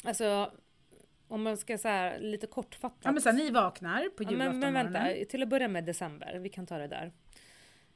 Alltså, 0.04 0.52
om 1.32 1.42
man 1.42 1.56
ska 1.56 1.78
så 1.78 1.88
här 1.88 2.18
lite 2.18 2.46
kortfattat. 2.46 2.98
Ja 3.02 3.12
men 3.12 3.22
så 3.22 3.28
här, 3.30 3.36
ni 3.36 3.50
vaknar 3.50 4.08
på 4.08 4.22
Ja, 4.22 4.30
julafton 4.30 4.58
men, 4.60 4.72
men 4.72 4.86
morgonen. 4.86 5.04
vänta, 5.04 5.30
till 5.30 5.42
att 5.42 5.48
börja 5.48 5.68
med 5.68 5.84
december, 5.84 6.38
vi 6.38 6.48
kan 6.48 6.66
ta 6.66 6.78
det 6.78 6.88
där. 6.88 7.12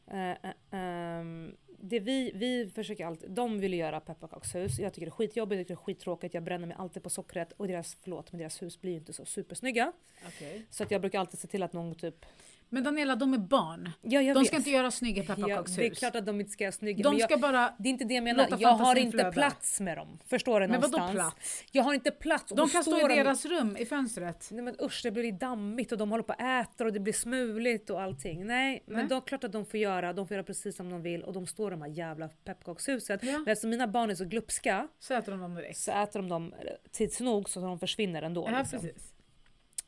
Eh, 0.07 0.50
ehm, 0.71 1.57
det 1.78 2.00
vi, 2.00 2.33
vi 2.35 2.71
försöker 2.75 3.07
alltid, 3.07 3.31
de 3.31 3.61
vill 3.61 3.75
göra 3.75 4.00
pepparkakshus, 4.00 4.78
jag 4.78 4.95
tycker 4.95 5.07
det 5.07 5.09
är 5.09 5.12
skitjobbigt, 5.12 5.59
jag 5.59 5.66
tycker 5.66 5.75
det 5.75 5.81
är 5.81 5.85
skittråkigt, 5.85 6.35
jag 6.35 6.43
bränner 6.43 6.66
mig 6.66 6.76
alltid 6.81 7.02
på 7.02 7.11
sockret 7.11 7.52
och 7.52 7.69
deras, 7.69 7.97
förlåt, 8.02 8.33
men 8.33 8.38
deras 8.38 8.62
hus 8.62 8.81
blir 8.81 8.93
ju 8.93 8.99
inte 8.99 9.12
så 9.12 9.25
supersnygga. 9.25 9.93
Okej. 10.26 10.66
Så 10.71 10.83
att 10.83 10.90
jag 10.90 11.00
brukar 11.00 11.21
alltid 11.21 11.40
se 11.40 11.49
till 11.49 11.62
att 11.62 11.73
någon 11.73 11.95
typ, 11.95 12.26
Men 12.69 12.85
Daniela, 12.85 13.17
de 13.17 13.35
är 13.35 13.39
barn. 13.39 13.91
ja 14.03 14.21
De 14.21 14.33
vet. 14.35 14.47
ska 14.47 14.57
inte 14.57 14.71
göra 14.71 14.91
snygga 14.91 15.23
ja, 15.23 15.35
pepparkakshus. 15.35 15.77
Det 15.77 15.87
är 15.87 15.91
klart 15.95 16.17
att 16.17 16.27
de 16.27 16.41
inte 16.41 16.53
ska 16.53 16.65
göra 16.65 16.73
snygga, 16.73 17.03
de 17.03 17.09
men 17.11 17.19
jag, 17.19 17.31
ska 17.31 17.39
bara... 17.39 17.75
det 17.79 17.89
är 17.89 17.91
inte 17.91 18.05
det 18.05 18.15
jag 18.15 18.25
menar. 18.25 18.49
Jag 18.59 18.69
har 18.69 18.97
inte 18.97 19.11
flöda. 19.13 19.33
plats 19.33 19.81
med 19.81 19.97
dem. 19.99 20.19
Förstår 20.27 20.61
du 20.61 20.69
Men 20.69 20.81
vadå 20.81 21.09
plats? 21.13 21.65
Jag 21.73 21.83
har 21.83 21.95
inte 21.95 22.11
plats. 22.11 22.53
De 22.57 22.69
kan 22.69 22.83
stå 22.83 22.99
i 22.99 23.03
de- 23.03 23.15
deras 23.15 23.45
rum 23.47 23.77
i 23.77 23.87
fönstret. 23.87 24.49
Nej 24.53 24.63
men 24.65 24.77
usch, 24.83 25.01
det 25.03 25.11
blir 25.11 25.33
dammigt 25.33 25.93
och 25.93 25.99
de 25.99 26.11
håller 26.11 26.25
på 26.25 26.33
och 26.33 26.41
äter 26.41 26.85
och 26.87 26.93
det 26.93 27.01
blir 27.01 27.13
smuligt 27.13 27.91
och 27.91 28.03
allting. 28.03 28.47
Nej, 28.47 28.83
men 28.87 28.97
Nej. 28.97 29.07
då 29.09 29.15
är 29.17 29.21
det 29.21 29.27
klart 29.27 29.45
att 29.45 29.53
de 29.53 29.67
får 29.67 29.81
göra, 29.81 30.13
de 30.13 30.29
får 30.29 30.35
göra 30.35 30.45
precis 30.45 30.77
som 30.77 30.91
de 30.91 31.03
vill 31.03 31.23
och 31.23 31.33
de 31.33 31.47
står 31.47 31.69
i 31.69 31.71
de 31.71 31.83
här 31.83 31.89
jävla 31.89 32.29
pepparkakshusen. 32.29 33.19
Ja. 33.23 33.33
Men 33.33 33.49
eftersom 33.49 33.71
mina 33.71 33.89
barn 33.89 34.11
är 34.11 34.15
så 34.15 34.25
glupska 34.25 34.89
Så 34.99 35.15
äter 35.15 35.33
de 35.33 35.41
dem 35.41 35.55
direkt. 35.55 35.79
så 35.79 35.93
äter 35.93 36.21
de 36.21 36.29
dem 36.29 36.55
tids 36.93 37.21
nog 37.21 37.49
så 37.51 37.61
de 37.61 37.79
försvinner 37.79 38.23
ändå. 38.23 38.49
Ja, 38.53 38.59
liksom. 38.59 38.81
precis. 38.81 39.15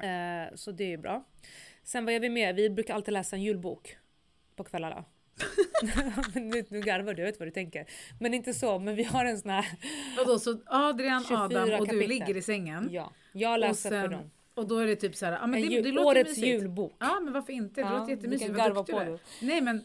eh, 0.02 0.54
så 0.54 0.72
det 0.72 0.84
är 0.84 0.88
ju 0.88 0.96
bra. 0.96 1.24
Sen 1.88 2.04
vad 2.04 2.14
gör 2.14 2.20
vi 2.20 2.28
mer? 2.28 2.52
Vi 2.52 2.70
brukar 2.70 2.94
alltid 2.94 3.12
läsa 3.14 3.36
en 3.36 3.42
julbok 3.42 3.96
på 4.56 4.64
kvällarna. 4.64 5.04
Men 6.34 6.48
nu, 6.48 6.64
nu 6.68 6.80
garvar 6.80 7.14
du, 7.14 7.22
jag 7.22 7.26
vet 7.26 7.38
vad 7.38 7.48
du 7.48 7.52
tänker. 7.52 7.86
Men 8.20 8.34
inte 8.34 8.54
så, 8.54 8.78
men 8.78 8.96
vi 8.96 9.02
har 9.02 9.24
en 9.24 9.38
sån 9.38 9.50
här... 9.50 9.66
Vadå, 10.16 10.38
så 10.38 10.58
Adrian, 10.66 11.24
24 11.28 11.38
Adam 11.38 11.62
och 11.62 11.68
du 11.68 11.76
kapitel. 11.86 12.08
ligger 12.08 12.36
i 12.36 12.42
sängen. 12.42 12.88
Ja, 12.92 13.12
jag 13.32 13.60
läser 13.60 13.90
för 13.90 14.02
sen- 14.02 14.10
dem. 14.10 14.30
Och 14.54 14.68
då 14.68 14.78
är 14.78 14.86
det 14.86 14.96
typ 14.96 15.16
så 15.16 15.26
här, 15.26 15.32
ja 15.32 15.46
men 15.46 15.62
En 15.64 15.68
det, 15.70 15.82
det 15.82 15.92
låter 15.92 16.06
årets 16.08 16.28
mysigt. 16.30 16.46
julbok. 16.46 16.92
Ja 16.98 17.20
men 17.20 17.32
varför 17.32 17.52
inte? 17.52 17.80
Det 17.80 17.86
Ja, 17.86 17.92
låter 17.92 18.06
du 18.06 18.12
jättemysigt. 18.12 18.50
Vad 18.50 18.74
duktig 18.74 18.94
du 18.94 18.98
är. 19.00 19.06
du. 19.06 19.18
Nej 19.40 19.60
men 19.60 19.84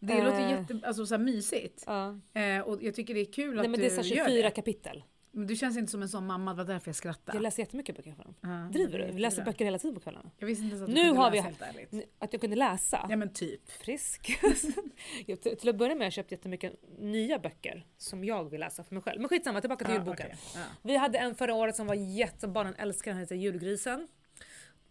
Det 0.00 0.22
låter 0.24 0.40
Eh. 0.40 0.50
jätte, 0.50 0.80
alltså, 0.86 1.06
så 1.06 1.14
här 1.14 1.22
mysigt. 1.22 1.84
Ja. 1.86 2.18
Eh, 2.34 2.60
och 2.60 2.82
jag 2.82 2.94
tycker 2.94 3.14
det 3.14 3.20
är 3.20 3.32
kul 3.32 3.54
Nej 3.54 3.64
att 3.64 3.70
men 3.70 3.80
du 3.80 3.86
det 3.86 3.92
är 3.92 4.02
så 4.02 4.08
här 4.08 4.16
gör 4.16 4.24
24 4.26 4.42
det. 4.48 4.50
kapitel. 4.54 5.04
Men 5.36 5.46
du 5.46 5.56
känns 5.56 5.76
inte 5.76 5.90
som 5.92 6.02
en 6.02 6.08
sån 6.08 6.26
mamma, 6.26 6.50
det 6.54 6.56
var 6.64 6.72
därför 6.72 6.88
jag 6.88 6.96
skrattade. 6.96 7.36
Jag 7.38 7.42
läser 7.42 7.62
jättemycket 7.62 7.96
böcker 7.96 8.12
för 8.12 8.24
dem. 8.24 8.34
Ja, 8.40 8.48
Driver 8.72 8.98
du? 8.98 9.04
Vi 9.04 9.12
läser 9.12 9.22
jättebra. 9.36 9.52
böcker 9.52 9.64
hela 9.64 9.78
tiden 9.78 9.94
på 9.94 10.00
kvällarna. 10.00 10.30
Jag 10.38 10.46
visste 10.46 10.64
inte 10.64 10.76
ens 10.76 10.88
att 10.88 10.94
Nu 10.94 10.94
du 11.02 11.06
kunde 11.08 11.20
har 11.20 11.30
vi- 11.30 11.36
läsa 11.36 11.48
helt 11.48 11.62
ärligt. 11.92 12.08
Att 12.18 12.32
jag 12.32 12.40
kunde 12.40 12.56
läsa. 12.56 13.06
Ja 13.10 13.16
men 13.16 13.32
typ. 13.32 13.70
Frisk. 13.70 14.38
Jag- 15.26 15.40
till, 15.42 15.68
att 15.68 15.76
börja 15.76 15.94
med 15.94 15.98
har 16.00 16.04
jag 16.06 16.12
köpt 16.12 16.32
jättemycket 16.32 16.72
nya 16.98 17.38
böcker 17.38 17.86
som 17.96 18.24
jag 18.24 18.50
vill 18.50 18.60
läsa 18.60 18.84
för 18.84 18.94
mig 18.94 19.02
själv. 19.02 19.20
Men 19.20 19.28
skitsamma, 19.28 19.60
tillbaka 19.60 19.84
till 19.84 19.94
Ja, 19.94 19.98
julboken. 20.00 20.26
okej. 20.26 20.38
Ja. 20.54 20.60
Vi 20.82 20.96
hade 20.96 21.18
en 21.18 21.34
förra 21.34 21.54
året 21.54 21.76
som 21.76 21.86
var 21.86 21.94
jätte, 21.94 22.48
barnen 22.48 22.74
älskar, 22.74 23.10
den 23.10 23.20
heter 23.20 23.34
Julgrisen. 23.36 24.08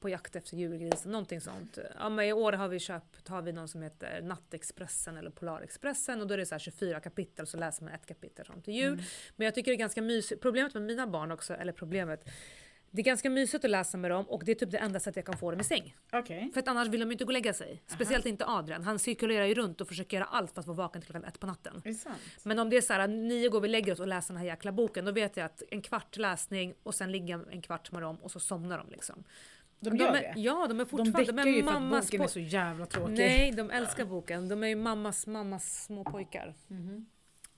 På 0.03 0.09
jakt 0.09 0.35
efter 0.35 0.57
julgrisen, 0.57 1.11
någonting 1.11 1.41
sånt. 1.41 1.77
Ja, 1.99 2.09
men 2.09 2.25
I 2.25 2.33
år 2.33 2.51
har 2.51 2.67
vi 2.67 2.79
köpt 2.79 3.27
har 3.27 3.41
vi 3.41 3.51
någon 3.51 3.67
som 3.67 3.81
heter 3.81 4.21
Nattexpressen 4.21 5.17
eller 5.17 5.29
Polarexpressen 5.29 6.21
och 6.21 6.27
då 6.27 6.33
är 6.33 6.37
det 6.37 6.45
så 6.45 6.55
här 6.55 6.59
24 6.59 6.99
kapitel 6.99 7.47
så 7.47 7.57
läser 7.57 7.83
man 7.83 7.93
ett 7.93 8.05
kapitel 8.05 8.45
fram 8.45 8.61
till 8.61 8.73
jul. 8.73 8.93
Mm. 8.93 9.05
Men 9.35 9.45
jag 9.45 9.55
tycker 9.55 9.71
det 9.71 9.75
är 9.75 9.79
ganska 9.79 10.01
mysigt. 10.01 10.41
Problemet 10.41 10.73
med 10.73 10.83
mina 10.83 11.07
barn 11.07 11.31
också, 11.31 11.53
eller 11.53 11.71
problemet, 11.71 12.29
det 12.91 13.01
är 13.01 13.03
ganska 13.03 13.29
mysigt 13.29 13.65
att 13.65 13.71
läsa 13.71 13.97
med 13.97 14.11
dem 14.11 14.25
och 14.29 14.43
det 14.45 14.51
är 14.51 14.55
typ 14.55 14.71
det 14.71 14.77
enda 14.77 14.99
sättet 14.99 15.15
jag 15.15 15.25
kan 15.25 15.37
få 15.37 15.51
dem 15.51 15.59
i 15.59 15.63
säng. 15.63 15.95
Okej. 16.11 16.49
För 16.53 16.59
att 16.59 16.67
annars 16.67 16.87
vill 16.87 16.99
de 16.99 17.11
inte 17.11 17.23
gå 17.23 17.29
och 17.29 17.33
lägga 17.33 17.53
sig. 17.53 17.81
Speciellt 17.87 18.25
inte 18.25 18.45
Adrian. 18.45 18.83
Han 18.83 18.99
cirkulerar 18.99 19.45
ju 19.45 19.53
runt 19.53 19.81
och 19.81 19.87
försöker 19.87 20.17
göra 20.17 20.27
allt 20.27 20.51
för 20.51 20.59
att 20.59 20.67
vara 20.67 20.77
vaken 20.77 21.01
till 21.01 21.11
klockan 21.11 21.29
ett 21.29 21.39
på 21.39 21.47
natten. 21.47 21.81
Men 22.43 22.59
om 22.59 22.69
det 22.69 22.77
är 22.77 22.81
så 22.81 22.93
här, 22.93 23.07
nio 23.07 23.49
går 23.49 23.61
vi 23.61 23.67
och 23.67 23.71
lägger 23.71 23.93
oss 23.93 23.99
och 23.99 24.07
läser 24.07 24.33
den 24.33 24.41
här 24.41 24.47
jäkla 24.47 24.71
boken, 24.71 25.05
då 25.05 25.11
vet 25.11 25.37
jag 25.37 25.45
att 25.45 25.63
en 25.71 25.81
kvart 25.81 26.17
läsning 26.17 26.73
och 26.83 26.95
sen 26.95 27.11
ligger 27.11 27.37
jag 27.37 27.53
en 27.53 27.61
kvart 27.61 27.91
med 27.91 28.01
dem 28.01 28.17
och 28.21 28.31
så 28.31 28.39
somnar 28.39 28.77
de 28.77 28.89
liksom. 28.89 29.23
De 29.83 29.97
gör 29.97 30.07
är, 30.07 30.13
det? 30.13 30.33
Ja, 30.41 30.65
de 30.67 30.79
är 30.79 30.83
De 30.83 30.89
fortfarande... 30.89 31.31
däckar 31.31 31.45
ju 31.49 31.63
för 31.63 31.71
att 31.71 31.89
boken 31.89 32.21
är 32.21 32.27
så 32.27 32.39
jävla 32.39 32.85
tråkig. 32.85 33.17
Nej, 33.17 33.51
de 33.51 33.71
älskar 33.71 34.05
boken. 34.05 34.49
De 34.49 34.63
är 34.63 34.67
ju 34.67 34.75
mammas, 34.75 35.27
mammas 35.27 35.83
små 35.85 36.03
pojkar. 36.03 36.55
Mhm. 36.67 37.05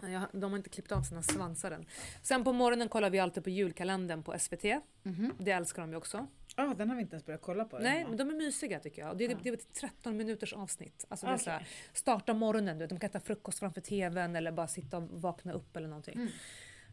Ja, 0.02 0.22
de 0.32 0.52
har 0.52 0.58
inte 0.58 0.70
klippt 0.70 0.92
av 0.92 1.02
sina 1.02 1.22
svansar 1.24 1.72
än. 1.72 1.86
Sen 2.22 2.44
på 2.44 2.54
morgonen 2.54 2.90
kollar 2.90 3.10
vi 3.10 3.20
alltid 3.20 3.44
på 3.44 3.50
julkalendern 3.50 4.24
på 4.24 4.40
SVT. 4.40 4.64
Mhm. 5.04 5.34
Det 5.40 5.52
älskar 5.52 5.82
de 5.82 5.92
ju 5.92 5.98
också. 5.98 6.28
Ah, 6.56 6.74
den 6.74 6.90
har 6.90 6.96
vi 6.96 7.02
inte 7.02 7.14
ens 7.16 7.26
börjat 7.26 7.42
kolla 7.42 7.66
på. 7.66 7.80
Nej, 7.80 8.06
men 8.10 8.18
de 8.18 8.30
är 8.30 8.34
mysiga 8.34 8.80
tycker 8.80 9.02
jag. 9.02 9.18
Det 9.18 9.26
är, 9.26 9.30
Ja. 9.30 9.38
det 9.44 9.50
är 9.50 9.54
ett 9.54 9.74
13 9.74 10.18
minuters 10.18 10.54
avsnitt. 10.54 11.06
Alltså 11.10 11.26
det 11.26 11.32
är 11.32 11.52
här, 11.52 11.68
starta 11.94 12.34
morgonen, 12.34 12.78
du 12.78 12.84
vet, 12.84 12.90
de 12.90 13.00
kan 13.00 13.10
äta 13.10 13.20
frukost 13.20 13.60
framför 13.60 13.82
TVn 13.82 14.36
eller 14.36 14.52
bara 14.52 14.68
sitta 14.68 14.98
och 14.98 15.04
vakna 15.22 15.54
upp 15.54 15.78
eller 15.78 15.88
någonting. 15.88 16.30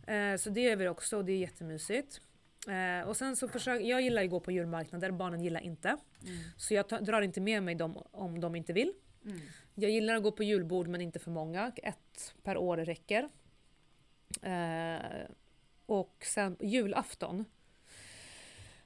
Mm. 0.06 0.32
Eh, 0.32 0.38
så 0.38 0.50
det 0.50 0.60
gör 0.60 0.76
vi 0.76 0.88
också 0.88 1.16
och 1.16 1.24
det 1.24 1.32
är 1.32 1.36
jättemysigt. 1.38 2.20
Eh, 2.68 3.08
och 3.08 3.16
sen 3.16 3.36
så 3.36 3.48
försöker, 3.48 3.84
jag 3.84 4.02
gillar 4.02 4.22
ju 4.22 4.26
att 4.26 4.30
gå 4.30 4.40
på 4.40 4.52
julmarknader, 4.52 5.10
barnen 5.10 5.40
gillar 5.40 5.60
inte. 5.60 5.88
Mm. 5.88 6.38
Så 6.56 6.74
jag 6.74 6.88
ta, 6.88 7.00
drar 7.00 7.22
inte 7.22 7.40
med 7.40 7.62
mig 7.62 7.74
dem 7.74 8.02
om 8.10 8.40
de 8.40 8.54
inte 8.56 8.72
vill. 8.72 8.92
Mm. 9.24 9.40
Jag 9.74 9.90
gillar 9.90 10.14
att 10.14 10.22
gå 10.22 10.32
på 10.32 10.42
julbord 10.42 10.88
men 10.88 11.00
inte 11.00 11.18
för 11.18 11.30
många. 11.30 11.72
Ett 11.76 12.34
per 12.42 12.56
år 12.56 12.76
räcker. 12.76 13.28
Eh, 14.42 15.26
och 15.86 16.16
sen 16.24 16.56
julafton. 16.60 17.44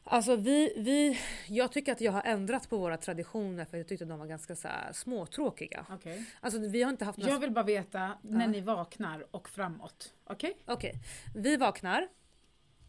Alltså 0.09 0.37
vi, 0.37 0.73
vi, 0.77 1.19
jag 1.49 1.73
tycker 1.73 1.93
att 1.93 2.01
jag 2.01 2.13
har 2.13 2.23
ändrat 2.23 2.69
på 2.71 2.79
våra 2.79 2.97
traditioner 2.97 3.65
för 3.65 3.77
jag 3.77 3.89
tyckte 3.89 4.05
de 4.05 4.19
var 4.19 4.27
ganska 4.27 4.57
så 4.57 4.69
här 4.69 4.93
småtråkiga. 4.93 5.87
Okej. 5.91 6.25
Alltså 6.41 6.59
vi 6.61 6.83
har 6.83 6.91
inte 6.91 7.05
haft 7.05 7.19
några... 7.19 7.31
Jag 7.33 7.39
vill 7.39 7.51
bara 7.51 7.65
veta 7.65 8.19
när 8.23 8.41
Ja. 8.41 8.47
ni 8.51 8.61
vaknar 8.61 9.27
och 9.31 9.49
framåt. 9.49 10.15
Okej? 10.25 10.57
Okej, 10.67 10.95
vi 11.35 11.57
vaknar. 11.57 12.09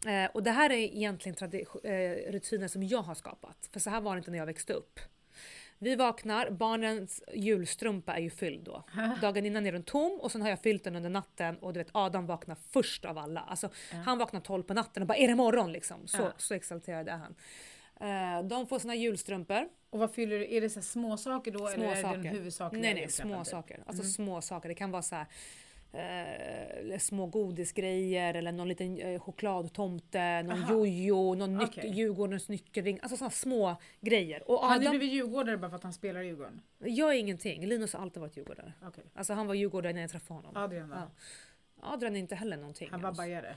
Eh, 0.06 0.30
och 0.34 0.42
det 0.42 0.50
här 0.50 0.70
är 0.70 0.76
egentligen 0.76 1.36
eh, 1.84 2.32
rutiner 2.32 2.68
som 2.68 2.82
jag 2.82 3.02
har 3.02 3.14
skapat. 3.14 3.68
För 3.72 3.80
så 3.80 3.90
här 3.90 4.00
var 4.00 4.14
det 4.14 4.18
inte 4.18 4.30
när 4.30 4.38
jag 4.38 4.46
växte 4.46 4.72
upp. 4.72 5.00
Vi 5.80 5.96
vaknar, 5.96 6.50
barnens 6.50 7.22
julstrumpa 7.34 8.14
är 8.16 8.20
ju 8.20 8.30
fylld 8.30 8.64
då. 8.64 8.84
Dagen 9.20 9.46
innan 9.46 9.66
är 9.66 9.72
den 9.72 9.82
tom 9.82 10.20
och 10.20 10.32
sen 10.32 10.42
har 10.42 10.48
jag 10.48 10.60
fyllt 10.62 10.84
den 10.84 10.96
under 10.96 11.10
natten 11.10 11.58
och 11.58 11.72
du 11.72 11.78
vet 11.80 11.88
Adam 11.92 12.26
vaknar 12.26 12.56
först 12.70 13.04
av 13.04 13.18
alla. 13.18 13.40
Alltså, 13.40 13.70
Han 14.04 14.18
vaknar 14.18 14.40
12 14.40 14.62
på 14.62 14.74
natten 14.74 15.02
och 15.02 15.06
bara 15.06 15.16
är 15.18 15.28
det 15.28 15.34
morgon 15.34 15.72
liksom? 15.72 16.06
Så, 16.06 16.22
Ja. 16.22 16.32
så 16.36 16.54
exalterad 16.54 17.08
är 17.08 17.16
han. 17.16 17.34
Eh, 18.00 18.48
de 18.48 18.66
får 18.66 18.78
sina 18.78 18.94
julstrumpor. 18.94 19.68
Och 19.90 19.98
vad 19.98 20.14
fyller 20.14 20.38
du? 20.38 20.54
Är 20.54 20.60
det 20.60 20.70
så 20.70 20.82
små 20.82 21.16
saker 21.16 21.50
då 21.50 21.58
Små 21.58 21.66
eller 21.66 21.84
är 21.86 21.94
det 21.96 22.02
saker. 22.02 22.16
den 22.18 22.26
huvudsakliga 22.26 22.82
Nej 22.82 22.94
nej, 22.94 23.08
små 23.08 23.44
saker. 23.44 23.82
Alltså 23.86 24.02
Mm. 24.02 24.12
små 24.12 24.40
saker. 24.40 24.68
Det 24.68 24.74
kan 24.74 24.90
vara 24.90 25.02
så 25.02 25.14
här, 25.14 25.26
eh, 25.92 26.98
små 26.98 27.26
godisgrejer 27.26 28.34
eller 28.34 28.52
någon 28.52 28.68
liten 28.68 28.98
eh, 28.98 29.20
chokladtomte, 29.20 30.42
någon 30.42 30.62
Aha. 30.62 30.72
jojo, 30.72 31.34
någon 31.34 31.60
Okej. 31.60 31.90
Djurgårdens 31.90 32.48
nyckelring. 32.48 32.98
Alltså 33.02 33.16
sådana 33.16 33.30
små 33.30 33.76
grejer. 34.00 34.50
Och 34.50 34.58
Har 34.58 34.78
ni 34.78 34.86
Adam, 34.86 34.98
blivit 34.98 35.16
djurgårdare 35.16 35.56
bara 35.56 35.70
för 35.70 35.76
att 35.76 35.82
han 35.82 35.92
spelar 35.92 36.20
i 36.20 36.26
Djurgården? 36.26 36.60
jag 36.78 37.14
är 37.14 37.18
ingenting. 37.18 37.66
Linus 37.66 37.92
har 37.92 38.00
alltid 38.00 38.20
varit 38.20 38.36
djurgårdare. 38.36 38.72
Okej. 38.82 39.04
Alltså 39.14 39.32
han 39.32 39.46
var 39.46 39.54
djurgårdare 39.54 39.92
när 39.92 40.00
jag 40.00 40.10
träffade 40.10 40.38
honom. 40.38 40.56
Adrian 40.56 40.88
då? 40.88 40.96
Ja. 40.96 41.10
Adrian 41.80 42.16
är 42.16 42.20
inte 42.20 42.34
heller 42.34 42.56
någonting. 42.56 42.88
Han 42.90 43.00
var 43.00 43.08
alltså. 43.08 43.22
bajare? 43.22 43.56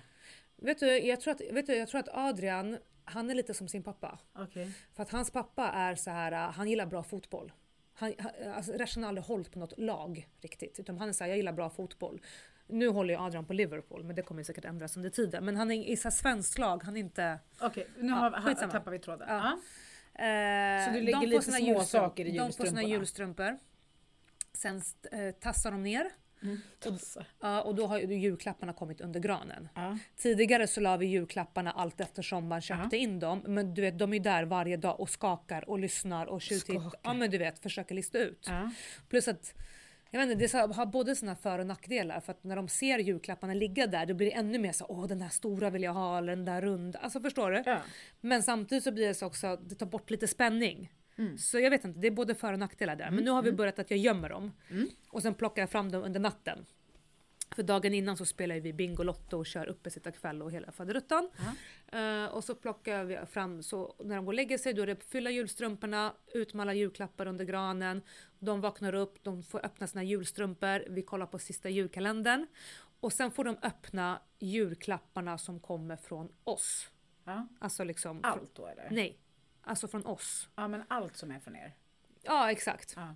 vet, 0.56 0.80
du, 0.80 0.98
jag 1.00 1.22
tror 1.22 1.32
att, 1.34 1.42
vet 1.52 1.68
du, 1.68 1.76
jag 1.76 1.90
tror 1.90 2.00
att 2.00 2.10
Adrian, 2.12 2.78
han 3.04 3.30
är 3.30 3.36
lite 3.36 3.54
som 3.54 3.68
sin 3.68 3.84
pappa. 3.84 4.20
Okej. 4.34 4.72
För 4.94 5.04
att 5.04 5.12
hans 5.12 5.32
pappa 5.32 5.68
är 5.68 5.96
så 5.96 6.12
här, 6.12 6.32
uh, 6.32 6.54
han 6.54 6.70
gillar 6.70 6.86
bra 6.86 7.04
fotboll. 7.04 7.52
Han, 8.02 8.14
alltså 8.56 8.72
Reshan 8.72 9.04
har 9.04 9.08
aldrig 9.08 9.26
hållit 9.26 9.52
på 9.52 9.60
något 9.60 9.80
lag 9.80 10.28
riktigt. 10.42 10.80
Utan 10.80 10.98
han 10.98 11.10
är 11.10 11.14
såhär, 11.14 11.30
jag 11.30 11.38
gillar 11.38 11.54
bra 11.54 11.70
fotboll. 11.70 12.22
Nu 12.68 12.88
håller 12.88 13.14
ju 13.14 13.20
Adrian 13.20 13.46
på 13.46 13.54
Liverpool, 13.54 14.04
men 14.04 14.16
det 14.16 14.22
kommer 14.22 14.44
säkert 14.44 14.66
ändras 14.66 14.98
under 14.98 15.10
tiden. 15.10 15.46
Men 15.46 15.56
han 15.56 15.72
är 15.72 15.84
i 15.90 15.98
svenskt 15.98 16.58
lag, 16.58 16.84
han 16.84 16.96
är 16.98 17.02
inte... 17.02 17.40
Okej, 17.62 17.88
nu 17.98 18.08
Ja, 18.08 18.16
har, 18.16 18.42
skitsamma. 18.42 18.72
tappar 18.72 18.92
vi 18.92 19.00
tråden. 19.00 19.28
Ja. 19.30 19.36
Ja. 20.16 20.26
Eh, 20.26 20.86
Så 20.86 20.92
du 20.94 21.02
lägger 21.02 21.28
lite 21.28 21.52
små 21.52 21.84
saker 21.84 22.26
i 22.26 22.38
De 22.38 22.52
får 22.54 22.66
sina 22.66 22.84
julstrumporna? 22.84 23.50
julstrumpor. 23.52 23.60
Sen 24.54 24.82
eh, 25.12 25.32
tassar 25.36 25.72
de 25.72 25.84
ner. 25.84 26.10
Mm. 26.44 26.62
Tassar. 26.80 27.28
Ja, 27.40 27.62
och 27.62 27.76
då 27.76 27.88
har 27.88 28.00
ju 28.00 28.16
julklapparna 28.16 28.74
kommit 28.74 29.02
under 29.02 29.20
granen. 29.20 29.70
Ja. 29.76 29.98
Tidigare 30.18 30.68
så 30.68 30.82
la 30.82 30.98
vi 30.98 31.06
julklapparna 31.06 31.72
allt 31.72 32.02
eftersom 32.02 32.48
man 32.48 32.62
köpte 32.62 32.98
in 32.98 33.20
dem. 33.20 33.44
Men 33.48 33.74
du 33.74 33.82
vet, 33.82 34.00
de 34.00 34.14
är 34.14 34.18
ju 34.18 34.24
där 34.24 34.44
varje 34.44 34.78
dag 34.78 35.00
och 35.00 35.10
skakar 35.10 35.70
och 35.70 35.80
lyssnar 35.80 36.26
och 36.26 36.42
tjuvtittar. 36.42 36.94
Ja 37.04 37.14
men 37.14 37.32
du 37.32 37.38
vet, 37.38 37.60
försöker 37.60 37.96
lista 37.96 38.20
ut. 38.20 38.46
Ja. 38.50 38.72
Plus 39.10 39.28
att 39.28 39.54
jag 40.14 40.20
vet 40.20 40.32
inte, 40.32 40.58
det 40.58 40.76
har 40.76 40.86
både 40.86 41.16
sina 41.16 41.36
för 41.36 41.60
och 41.60 41.68
nackdelar. 41.68 42.20
För 42.20 42.32
att 42.32 42.44
när 42.44 42.56
de 42.56 42.68
ser 42.68 43.00
julklapparna 43.00 43.54
ligga 43.54 43.88
där, 43.88 44.06
då 44.06 44.14
blir 44.14 44.28
det 44.28 44.34
ännu 44.34 44.60
mer 44.60 44.72
så 44.72 44.86
åh 44.90 45.08
den 45.08 45.20
där 45.20 45.30
stora 45.30 45.70
vill 45.70 45.84
jag 45.84 45.94
ha, 45.94 46.18
eller 46.18 46.36
den 46.36 46.46
där 46.46 46.62
runda. 46.62 47.00
Alltså 47.00 47.20
förstår 47.22 47.52
du? 47.52 47.64
Ja. 47.66 47.78
Men 48.22 48.44
samtidigt 48.44 48.84
så 48.84 48.92
blir 48.92 49.08
det 49.08 49.14
så 49.14 49.26
också, 49.26 49.60
det 49.62 49.76
tar 49.76 49.86
bort 49.86 50.10
lite 50.10 50.28
spänning. 50.28 50.92
Mm. 51.22 51.38
Så 51.38 51.60
jag 51.60 51.70
vet 51.70 51.86
inte, 51.86 52.00
det 52.00 52.08
är 52.08 52.12
både 52.12 52.36
för 52.36 52.54
och 52.54 52.60
nackdelar 52.60 52.96
där. 52.96 53.12
Men 53.12 53.24
nu 53.24 53.32
har 53.32 53.42
vi 53.42 53.52
börjat 53.52 53.80
att 53.80 53.92
jag 53.92 54.00
gömmer 54.00 54.30
dem. 54.30 54.52
Mm. 54.70 54.90
Och 55.10 55.22
sen 55.22 55.34
plockar 55.34 55.62
jag 55.62 55.70
fram 55.70 55.92
dem 55.92 56.04
under 56.04 56.20
natten. 56.20 56.66
För 57.56 57.64
dagen 57.64 57.94
innan 57.94 58.18
så 58.18 58.26
spelar 58.26 58.60
vi 58.60 58.74
Bingolotto 58.74 59.38
och 59.38 59.46
kör 59.46 59.66
uppesittarkväll 59.66 60.42
och 60.42 60.52
hela 60.52 60.72
faderuttan. 60.72 61.30
Eh, 61.92 62.26
och 62.26 62.44
så 62.44 62.56
plockar 62.56 63.04
vi 63.04 63.20
fram, 63.30 63.64
så 63.64 63.96
när 64.04 64.16
de 64.16 64.26
går 64.26 64.32
och 64.32 64.36
lägger 64.36 64.58
sig 64.58 64.74
då 64.74 64.82
är 64.82 64.88
det 64.88 65.04
fylla 65.04 65.30
julstrumporna, 65.30 66.14
ut 66.34 66.54
med 66.54 66.64
alla 66.64 66.74
julklappar 66.74 67.28
under 67.28 67.46
granen. 67.46 68.02
De 68.40 68.62
vaknar 68.62 68.96
upp, 68.96 69.24
de 69.24 69.44
får 69.44 69.66
öppna 69.66 69.88
sina 69.88 70.04
julstrumpor, 70.04 70.90
vi 70.90 71.02
kollar 71.02 71.26
på 71.26 71.40
sista 71.40 71.70
julkalendern. 71.70 72.48
Och 73.00 73.14
sen 73.14 73.32
får 73.32 73.44
de 73.44 73.58
öppna 73.62 74.22
julklapparna 74.40 75.38
som 75.38 75.60
kommer 75.60 75.96
från 75.96 76.32
oss. 76.44 76.90
Ja. 77.24 77.48
Alltså 77.60 77.84
liksom... 77.84 78.20
Allt 78.24 78.56
då 78.56 78.68
eller? 78.68 78.88
Nej, 78.92 79.18
alltså 79.62 79.88
från 79.88 80.06
oss. 80.06 80.50
Ja 80.56 80.68
men 80.68 80.84
allt 80.88 81.18
som 81.18 81.32
är 81.32 81.40
från 81.40 81.56
er? 81.56 81.76
Ja, 82.22 82.52
exakt. 82.52 82.96
Ja. 82.96 83.16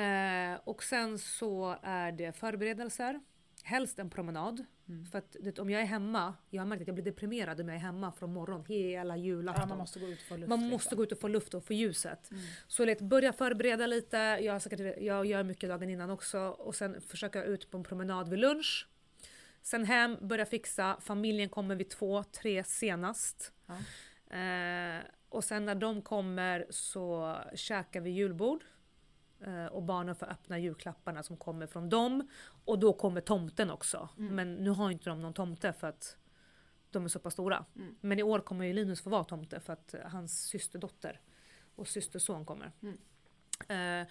Eh, 0.00 0.60
och 0.64 0.82
sen 0.82 1.18
så 1.18 1.76
är 1.82 2.12
det 2.12 2.32
förberedelser. 2.36 3.20
Helst 3.62 3.98
en 3.98 4.10
promenad. 4.10 4.64
Mm. 4.88 5.06
För 5.06 5.18
att 5.18 5.36
det, 5.40 5.58
om 5.58 5.70
jag 5.70 5.82
är 5.82 5.86
hemma, 5.86 6.34
jag 6.50 6.62
har 6.62 6.66
märkt 6.66 6.80
att 6.80 6.88
jag 6.88 6.94
blir 6.94 7.04
deprimerad 7.04 7.60
om 7.60 7.68
jag 7.68 7.76
är 7.76 7.80
hemma 7.80 8.12
från 8.12 8.32
morgon 8.32 8.64
hela 8.68 9.16
julafton. 9.16 9.62
ja 9.62 9.68
man 9.68 9.78
måste 9.78 9.98
gå 10.00 10.06
ut 10.06 10.20
och 10.20 10.26
få 10.26 10.36
luft. 10.36 10.48
Man 10.48 10.58
måste 10.58 10.74
liksom. 10.74 10.96
gå 10.96 11.02
ut 11.02 11.12
och 11.12 11.20
få 11.20 11.28
luft 11.28 11.54
och 11.54 11.64
få 11.64 11.72
ljuset. 11.72 12.30
Mm. 12.30 12.42
Så 12.66 12.84
lätt 12.84 13.00
börja 13.00 13.32
förbereda 13.32 13.86
lite. 13.86 14.16
Jag, 14.16 14.62
säkert, 14.62 15.02
jag 15.02 15.26
gör 15.26 15.42
mycket 15.42 15.68
dagen 15.68 15.90
innan 15.90 16.10
också. 16.10 16.38
Och 16.38 16.74
sen 16.74 17.00
försöka 17.00 17.44
ut 17.44 17.70
på 17.70 17.76
en 17.76 17.84
promenad 17.84 18.28
vid 18.28 18.38
lunch. 18.38 18.88
Sen 19.62 19.84
hem, 19.84 20.16
börja 20.20 20.46
fixa. 20.46 20.96
Familjen 21.00 21.48
kommer 21.48 21.76
vid 21.76 21.90
två, 21.90 22.22
tre 22.22 22.64
senast. 22.64 23.52
Ja. 23.66 23.74
Eh, 24.36 25.00
och 25.28 25.44
sen 25.44 25.64
när 25.64 25.74
de 25.74 26.02
kommer 26.02 26.66
så 26.70 27.36
käkar 27.54 28.00
vi 28.00 28.10
julbord. 28.10 28.64
Eh, 29.40 29.66
och 29.66 29.82
barnen 29.82 30.14
får 30.14 30.26
öppna 30.26 30.58
julklapparna 30.58 31.22
som 31.22 31.36
kommer 31.36 31.66
från 31.66 31.88
dem. 31.88 32.28
Och 32.64 32.78
då 32.78 32.92
kommer 32.92 33.20
tomten 33.20 33.70
också. 33.70 34.08
Mm. 34.18 34.34
Men 34.34 34.54
nu 34.54 34.70
har 34.70 34.90
inte 34.90 35.10
de 35.10 35.22
någon 35.22 35.34
tomte 35.34 35.72
för 35.72 35.86
att 35.86 36.16
de 36.90 37.04
är 37.04 37.08
så 37.08 37.18
pass 37.18 37.32
stora. 37.32 37.64
Mm. 37.76 37.96
Men 38.00 38.18
i 38.18 38.22
år 38.22 38.40
kommer 38.40 38.64
ju 38.64 38.72
Linus 38.72 39.00
få 39.00 39.10
vara 39.10 39.24
tomte 39.24 39.60
för 39.60 39.72
att 39.72 39.94
eh, 39.94 40.00
hans 40.00 40.42
systerdotter 40.42 41.20
och 41.74 41.88
systerson 41.88 42.44
kommer. 42.44 42.72
Mm. 42.82 44.02
Eh, 44.02 44.08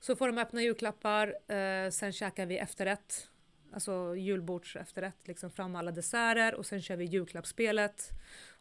så 0.00 0.16
får 0.16 0.26
de 0.26 0.38
öppna 0.38 0.62
julklappar, 0.62 1.52
eh, 1.52 1.90
sen 1.90 2.12
käkar 2.12 2.46
vi 2.46 2.58
efterrätt. 2.58 3.30
Alltså 3.72 4.16
julbords 4.16 4.76
efterrätt, 4.76 5.28
liksom 5.28 5.50
fram 5.50 5.76
alla 5.76 5.90
desserter 5.90 6.54
och 6.54 6.66
sen 6.66 6.82
kör 6.82 6.96
vi 6.96 7.04
julklappsspelet. 7.04 8.10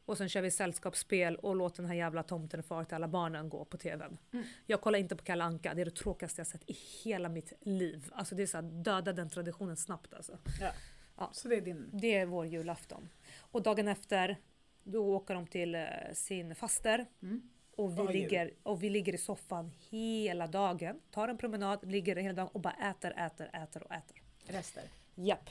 Och 0.08 0.17
sen 0.17 0.30
kör 0.30 0.41
vi 0.41 0.52
sällskapsspel 0.52 1.36
och 1.36 1.56
låter 1.56 1.82
den 1.82 1.89
här 1.89 1.98
jävla 1.98 2.24
tomten 2.24 2.63
far 2.63 2.84
till 2.84 2.96
alla 2.96 3.08
barnen 3.08 3.50
gå 3.50 3.65
på 3.65 3.78
TVn. 3.78 4.17
Mm. 4.34 4.46
Jag 4.65 4.82
kollar 4.82 5.00
inte 5.00 5.15
på 5.15 5.24
Kalle 5.24 5.43
Anka, 5.43 5.74
det 5.74 5.82
är 5.82 5.86
det 5.86 5.91
tråkigaste 5.91 6.39
jag 6.39 6.48
sett 6.48 6.70
i 6.70 6.78
hela 7.04 7.30
mitt 7.30 7.54
liv. 7.62 8.12
Alltså 8.12 8.36
det 8.36 8.43
är 8.43 8.48
så 8.48 8.58
här, 8.58 8.63
döda 8.63 9.13
den 9.13 9.30
traditionen 9.30 9.78
snabbt 9.78 10.13
alltså. 10.13 10.38
Ja. 10.62 10.72
Ja. 11.17 11.30
Så 11.34 11.48
det 11.48 11.56
är 11.56 11.62
din... 11.62 11.89
Det 11.93 12.15
är 12.15 12.26
vår 12.26 12.46
julafton. 12.46 13.10
Och 13.39 13.62
dagen 13.62 13.88
efter, 13.88 14.38
då 14.84 15.15
åker 15.15 15.34
de 15.34 15.48
till 15.48 15.76
eh, 15.76 15.86
sin 16.13 16.56
faster. 16.56 17.06
Mm. 17.22 17.50
Och 17.76 18.00
vi, 18.00 18.13
ligger, 18.13 18.54
och 18.63 18.84
vi 18.84 18.89
ligger 18.89 19.13
i 19.13 19.17
soffan 19.17 19.72
hela 19.89 20.48
dagen, 20.48 21.02
tar 21.12 21.28
en 21.28 21.38
promenad, 21.38 21.91
ligger 21.91 22.15
hela 22.15 22.34
dagen 22.34 22.50
och 22.54 22.62
bara 22.62 22.74
äter, 22.74 23.13
äter, 23.17 23.50
äter 23.54 23.84
och 23.84 23.91
äter. 23.91 24.22
Rester. 24.46 24.84
Japp. 25.15 25.50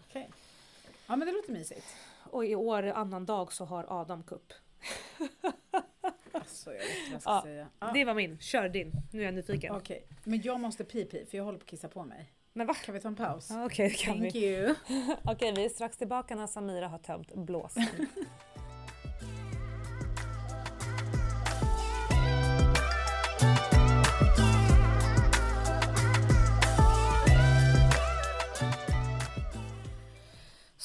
Okej. 0.00 0.30
Ja 1.06 1.16
men 1.16 1.26
det 1.28 1.32
låter 1.32 1.52
mysigt. 1.52 1.86
Och 2.30 2.44
i 2.46 2.54
år, 2.54 2.82
annan 2.82 3.26
dag, 3.26 3.52
så 3.52 3.64
har 3.64 4.00
Adam 4.00 4.22
kupp. 4.22 4.52
Alltså 6.32 6.70
jag 6.72 6.78
vet 6.78 6.88
inte 6.98 7.02
vad 7.10 7.14
jag 7.14 7.22
ska 7.22 7.30
Ja, 7.30 7.42
säga. 7.42 7.68
Ja. 7.80 7.90
Det 7.94 8.04
var 8.04 8.14
min, 8.14 8.38
kör 8.38 8.68
din. 8.68 8.92
Nu 9.12 9.20
är 9.20 9.24
jag 9.24 9.34
nyfiken. 9.34 9.74
Okej, 9.76 10.06
men 10.24 10.40
jag 10.42 10.60
måste 10.60 10.84
pipi 10.84 11.26
för 11.30 11.36
jag 11.36 11.44
håller 11.44 11.58
på 11.58 11.62
att 11.62 11.68
kissa 11.68 11.88
på 11.88 12.04
mig. 12.04 12.32
Men 12.52 12.66
va? 12.66 12.74
Kan 12.74 12.94
vi 12.94 13.00
ta 13.00 13.08
en 13.08 13.16
paus? 13.16 13.50
Okej, 13.50 13.88
det 13.88 13.94
kan 13.94 14.18
Thank 14.18 14.34
vi. 14.34 14.46
you. 14.46 14.74
Okej, 15.24 15.52
vi 15.52 15.64
är 15.64 15.68
strax 15.68 15.96
tillbaka 15.96 16.34
när 16.36 16.46
Samira 16.46 16.88
har 16.88 16.98
tömt 16.98 17.34
blåsen. 17.34 17.86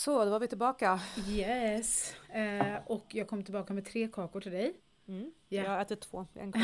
Så, 0.06 0.26
då 0.26 0.32
var 0.32 0.40
vi 0.40 0.48
tillbaka. 0.48 1.00
Yes. 1.30 2.16
Eh, 2.30 2.78
och 2.86 3.06
jag 3.10 3.28
kom 3.28 3.44
tillbaka 3.44 3.74
med 3.74 3.86
tre 3.86 4.08
kakor 4.08 4.42
till 4.42 4.52
dig. 4.52 4.74
Mm. 5.08 5.32
Ja. 5.50 5.64
Jag 5.64 5.70
har 5.70 5.82
ätit 5.82 6.02
två, 6.02 6.26
en 6.34 6.52
kvar. 6.52 6.64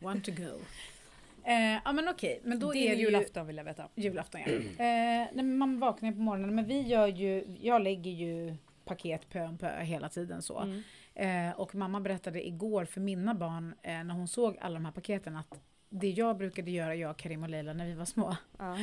One 0.10 0.20
to 0.20 0.30
go. 0.30 0.60
Eh, 1.44 1.80
ja 1.84 1.92
men 1.92 2.08
okej, 2.08 2.40
men 2.44 2.58
då 2.58 2.72
Din 2.72 2.82
är 2.82 2.88
det 2.90 2.96
ju 2.96 3.04
julafton 3.04 3.46
vill 3.46 3.56
jag 3.56 3.64
veta. 3.64 3.88
julafton 3.94 4.40
ja. 4.40 4.52
Eh, 4.52 4.66
nej, 4.78 5.30
men 5.32 5.58
man 5.58 5.78
vaknar 5.78 6.10
ju 6.10 6.16
på 6.16 6.22
morgonen 6.22 6.54
men 6.54 6.64
vi 6.64 6.80
gör 6.80 7.06
ju, 7.06 7.56
jag 7.60 7.82
lägger 7.82 8.10
ju 8.10 8.56
paket 8.84 9.28
pö 9.28 9.44
om 9.44 9.58
pö 9.58 9.80
hela 9.80 10.08
tiden 10.08 10.42
så. 10.42 10.58
Mm. 10.58 10.82
Eh, 11.14 11.60
och 11.60 11.74
mamma 11.74 12.00
berättade 12.00 12.46
igår 12.46 12.84
för 12.84 13.00
mina 13.00 13.34
barn 13.34 13.74
eh, 13.82 14.04
när 14.04 14.14
hon 14.14 14.28
såg 14.28 14.58
alla 14.60 14.74
de 14.74 14.84
här 14.84 14.92
paketen 14.92 15.36
att 15.36 15.60
det 15.88 16.10
jag 16.10 16.36
brukade 16.36 16.70
göra, 16.70 16.94
jag, 16.94 17.16
Karim 17.16 17.42
och 17.42 17.48
Leila 17.48 17.72
när 17.72 17.86
vi 17.86 17.94
var 17.94 18.04
små. 18.04 18.36
Ja. 18.58 18.78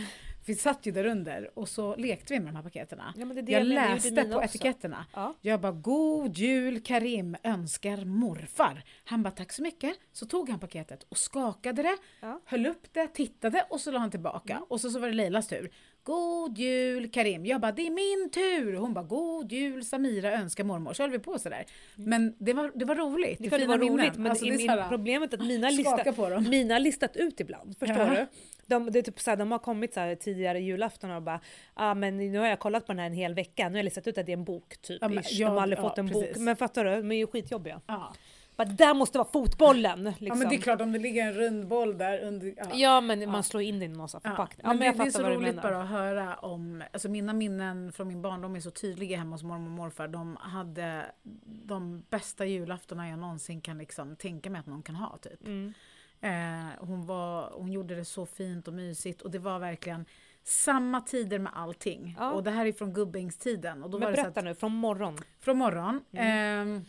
Vi 0.45 0.55
satt 0.55 0.85
ju 0.85 0.91
där 0.91 1.05
under 1.05 1.49
och 1.59 1.69
så 1.69 1.95
lekte 1.95 2.33
vi 2.33 2.39
med 2.39 2.47
de 2.53 2.55
här 2.55 2.63
paketerna. 2.63 3.13
Ja, 3.17 3.25
Jag 3.35 3.49
gjorde 3.49 3.63
läste 3.63 4.11
på 4.23 4.37
också. 4.37 4.41
etiketterna. 4.41 5.05
Ja. 5.13 5.33
Jag 5.41 5.61
bara 5.61 5.71
God 5.71 6.37
jul 6.37 6.81
Karim 6.83 7.35
önskar 7.43 8.05
morfar. 8.05 8.83
Han 9.05 9.23
bara 9.23 9.31
tack 9.31 9.51
så 9.53 9.61
mycket. 9.61 9.93
Så 10.11 10.25
tog 10.25 10.49
han 10.49 10.59
paketet 10.59 11.03
och 11.09 11.17
skakade 11.17 11.81
det, 11.83 11.97
Ja. 12.21 12.41
höll 12.45 12.65
upp 12.65 12.93
det, 12.93 13.07
tittade 13.07 13.65
och 13.69 13.81
så 13.81 13.91
la 13.91 13.99
han 13.99 14.11
tillbaka. 14.11 14.61
Och 14.67 14.81
så, 14.81 14.89
så 14.89 14.99
var 14.99 15.07
det 15.07 15.13
Leilas 15.13 15.47
tur. 15.47 15.71
God 16.03 16.57
jul 16.57 17.11
Karim. 17.11 17.45
Jag 17.45 17.61
bara 17.61 17.71
det 17.71 17.87
är 17.87 17.91
min 17.91 18.29
tur. 18.29 18.73
Hon 18.73 18.93
bara 18.93 19.05
God 19.05 19.51
jul 19.51 19.85
Samira 19.85 20.31
önskar 20.31 20.63
mormor. 20.63 20.93
Så 20.93 21.03
höll 21.03 21.11
vi 21.11 21.19
på 21.19 21.39
sådär. 21.39 21.65
Men 21.95 22.35
det 22.39 22.53
var, 22.53 22.71
det 22.75 22.85
var 22.85 22.95
roligt. 22.95 23.39
Det, 23.39 23.57
det 23.57 23.65
var 23.67 23.77
roligt 23.77 24.15
men 24.17 24.29
Alltså, 24.31 24.45
det 24.45 24.51
är 24.53 24.69
här, 24.69 24.89
problemet 24.89 25.33
är 25.33 25.37
att 25.37 25.47
mina, 25.47 25.69
lista, 25.69 26.39
mina 26.49 26.79
listat 26.79 27.15
ut 27.17 27.39
ibland. 27.39 27.77
Förstår 27.77 27.97
Ja. 27.97 28.09
du? 28.09 28.27
De, 28.69 28.91
det 28.91 28.99
är 28.99 29.03
typ 29.03 29.19
så 29.19 29.29
här, 29.29 29.37
de 29.37 29.51
har 29.51 29.59
kommit 29.59 29.93
så 29.93 29.99
här, 29.99 30.15
tidigare 30.15 30.59
julafton 30.59 31.11
och 31.11 31.21
bara 31.21 31.39
ah, 31.73 31.93
men 31.93 32.17
nu 32.17 32.37
har 32.39 32.47
jag 32.47 32.59
kollat 32.59 32.85
på 32.85 32.91
den 32.91 32.99
här 32.99 33.05
en 33.05 33.13
hel 33.13 33.33
vecka. 33.33 33.63
Nu 33.69 33.73
har 33.73 33.77
jag 33.77 33.83
listat 33.83 34.07
ut 34.07 34.17
att 34.17 34.25
det 34.25 34.31
är 34.31 34.37
en 34.37 34.43
bok. 34.43 34.77
Typ. 34.81 34.97
Ja, 35.01 35.07
men 35.09 35.23
jag- 35.29 35.49
de 35.49 35.53
har 35.55 35.61
aldrig 35.61 35.79
ja, 35.79 35.89
fått 35.89 35.97
en 35.97 36.07
precis. 36.07 36.33
bok. 36.33 36.37
Men 36.37 36.55
fattar 36.55 36.85
du? 36.85 36.95
De 36.95 37.11
är 37.11 37.15
ju 37.15 37.27
skitjobbiga. 37.27 37.81
Ja. 37.87 38.13
Bara, 38.55 38.65
där 38.67 38.93
måste 38.93 39.17
vara 39.17 39.27
fotbollen! 39.33 40.03
Liksom. 40.03 40.27
ja 40.27 40.35
men 40.35 40.49
det 40.49 40.55
är 40.55 40.61
klart 40.61 40.81
om 40.81 40.91
det 40.91 40.99
ligger 40.99 41.27
en 41.27 41.33
rund 41.33 41.67
boll 41.67 41.97
där 41.97 42.19
under. 42.19 42.53
Ja. 42.57 42.65
Ja 42.73 43.01
men 43.01 43.31
man 43.31 43.43
slår 43.43 43.63
in 43.63 43.79
det 43.79 43.85
i 43.85 43.87
någon 43.87 44.07
Ja, 44.13 44.19
förpackning. 44.19 44.67
men, 44.67 44.71
Ja, 44.71 44.77
men 44.79 44.85
jag 44.87 44.95
det, 44.97 45.03
det 45.03 45.09
är 45.09 45.11
så 45.11 45.29
roligt 45.29 45.61
bara 45.61 45.81
att 45.81 45.89
höra 45.89 46.35
om, 46.35 46.83
alltså 46.93 47.09
mina 47.09 47.33
minnen 47.33 47.91
från 47.91 48.07
min 48.07 48.21
barndom 48.21 48.55
är 48.55 48.59
så 48.59 48.71
tydliga 48.71 49.17
hemma 49.17 49.31
hos 49.35 49.43
mormor 49.43 49.65
och 49.65 49.71
morfar. 49.71 50.07
De 50.07 50.37
hade 50.41 51.05
de 51.43 52.03
bästa 52.09 52.45
julaftorna 52.45 53.09
jag 53.09 53.19
någonsin 53.19 53.61
kan 53.61 53.77
liksom 53.77 54.15
tänka 54.15 54.49
mig 54.49 54.59
att 54.59 54.65
någon 54.67 54.83
kan 54.83 54.95
ha 54.95 55.17
typ. 55.17 55.45
Mm. 55.45 55.73
Eh, 56.21 56.69
hon, 56.79 57.05
var, 57.05 57.51
hon 57.53 57.71
gjorde 57.71 57.95
det 57.95 58.05
så 58.05 58.25
fint 58.25 58.67
och 58.67 58.73
mysigt 58.73 59.21
och 59.21 59.31
det 59.31 59.39
var 59.39 59.59
verkligen 59.59 60.05
samma 60.43 61.01
tider 61.01 61.39
med 61.39 61.51
allting. 61.55 62.15
Ja. 62.19 62.31
Och 62.31 62.43
det 62.43 62.51
här 62.51 62.65
är 62.65 62.71
från 62.71 62.93
Gubbängstiden. 62.93 63.83
Och 63.83 63.89
då 63.89 63.99
Men 63.99 64.05
var 64.05 64.11
det 64.11 64.17
så 64.17 64.23
berätta 64.23 64.39
att, 64.39 64.45
nu, 64.45 64.55
från 64.55 64.71
morgon. 64.71 65.17
från 65.39 65.57
morgon. 65.57 66.01
Mm. 66.11 66.67
ehm, 66.67 66.85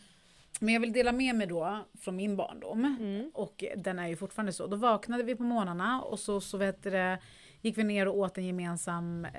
men 0.61 0.75
jag 0.75 0.81
vill 0.81 0.93
dela 0.93 1.13
med 1.13 1.35
mig 1.35 1.47
då 1.47 1.85
från 2.01 2.17
min 2.17 2.37
barndom. 2.37 2.97
Mm. 3.01 3.31
Och 3.35 3.65
den 3.77 3.99
är 3.99 4.09
ju 4.09 4.17
fortfarande 4.17 4.53
så. 4.53 4.67
Då 4.67 4.77
vaknade 4.77 5.23
vi 5.23 5.37
på 5.37 5.43
morgnarna 5.43 6.03
och 6.03 6.19
så, 6.19 6.41
så 6.41 6.59
vet 6.59 6.83
det, 6.83 7.19
gick 7.63 7.79
vi 7.79 7.85
ner 7.85 8.09
och 8.09 8.19
åt 8.19 8.39
en 8.39 8.45
gemensam 8.47 9.25
eh, 9.25 9.31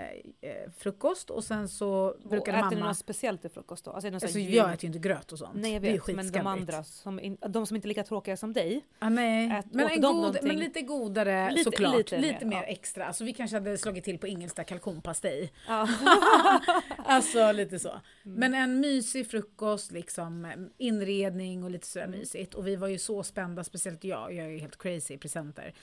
eh, 0.49 0.71
frukost 0.77 1.29
och 1.29 1.43
sen 1.43 1.69
så 1.69 1.89
Och 2.23 2.29
brukade 2.29 2.57
äter 2.57 2.69
ni 2.69 2.75
mamma... 2.75 2.87
något 2.87 2.97
speciellt 2.97 3.41
till 3.41 3.49
frukost 3.49 3.85
då? 3.85 3.91
Alltså, 3.91 4.07
är 4.07 4.11
det 4.11 4.15
Alltså, 4.23 4.39
jag 4.39 4.73
äter 4.73 4.83
ju 4.83 4.87
inte 4.87 4.99
gröt 4.99 5.31
och 5.31 5.37
sånt. 5.39 5.55
Nej 5.55 5.73
jag 5.73 5.79
vet, 5.81 6.07
men 6.07 6.31
de 6.31 6.47
andra, 6.47 6.83
som, 6.83 7.19
in, 7.19 7.37
de 7.49 7.65
som 7.65 7.75
inte 7.75 7.85
är 7.85 7.89
lika 7.89 8.03
tråkiga 8.03 8.37
som 8.37 8.53
dig. 8.53 8.85
Ja, 8.99 9.09
nej. 9.09 9.49
Ät- 9.51 9.65
men, 9.71 9.87
en 9.89 10.01
god, 10.01 10.37
men 10.43 10.55
lite 10.55 10.81
godare 10.81 11.51
Lite- 11.51 11.63
såklart. 11.63 11.95
lite 11.97 12.17
Lite, 12.17 12.45
mer, 12.45 12.45
mer, 12.45 12.57
ja. 12.57 12.63
extra. 12.63 13.05
Alltså, 13.05 13.23
vi 13.23 13.33
kanske 13.33 13.55
hade 13.57 13.77
slagit 13.77 14.03
till 14.03 14.17
på 14.17 14.27
Ingelsta 14.27 14.63
kalkonpastej. 14.63 15.51
Ja. 15.67 15.87
Alltså 16.97 17.51
lite 17.51 17.79
så. 17.79 17.89
Mm. 17.89 18.01
Men 18.39 18.53
en 18.53 18.79
mysig 18.79 19.27
frukost, 19.31 19.91
liksom 19.91 20.47
inredning 20.77 21.63
och 21.63 21.71
lite 21.71 21.87
sådär 21.87 22.05
Mm. 22.05 22.19
mysigt. 22.19 22.53
Och 22.53 22.67
vi 22.67 22.75
var 22.75 22.87
ju 22.87 22.97
så 22.97 23.23
spända, 23.23 23.63
speciellt 23.63 24.03
jag, 24.03 24.33
jag 24.33 24.45
är 24.45 24.49
ju 24.49 24.57
helt 24.59 24.77
crazy 24.77 25.13
i 25.13 25.17
presenter. 25.17 25.73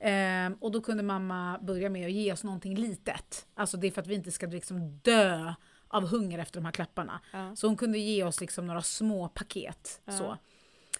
Ehm, 0.00 0.54
och 0.60 0.72
då 0.72 0.80
kunde 0.80 1.02
mamma 1.02 1.58
börja 1.62 1.90
med 1.90 2.06
att 2.06 2.12
ge 2.12 2.32
oss 2.32 2.44
någonting 2.44 2.74
litet. 2.74 3.46
Alltså 3.54 3.76
det 3.76 3.86
är 3.86 3.90
för 3.90 4.00
att 4.02 4.06
vi 4.06 4.14
inte 4.14 4.30
ska 4.30 4.46
liksom 4.46 4.98
dö 4.98 5.54
av 5.88 6.06
hunger 6.06 6.38
efter 6.38 6.60
de 6.60 6.64
här 6.64 6.72
klapparna. 6.72 7.20
Ja. 7.32 7.56
Så 7.56 7.66
hon 7.66 7.76
kunde 7.76 7.98
ge 7.98 8.24
oss 8.24 8.40
liksom 8.40 8.66
några 8.66 8.82
små 8.82 9.28
paket. 9.28 10.00
Ja. 10.04 10.12
Så. 10.12 10.36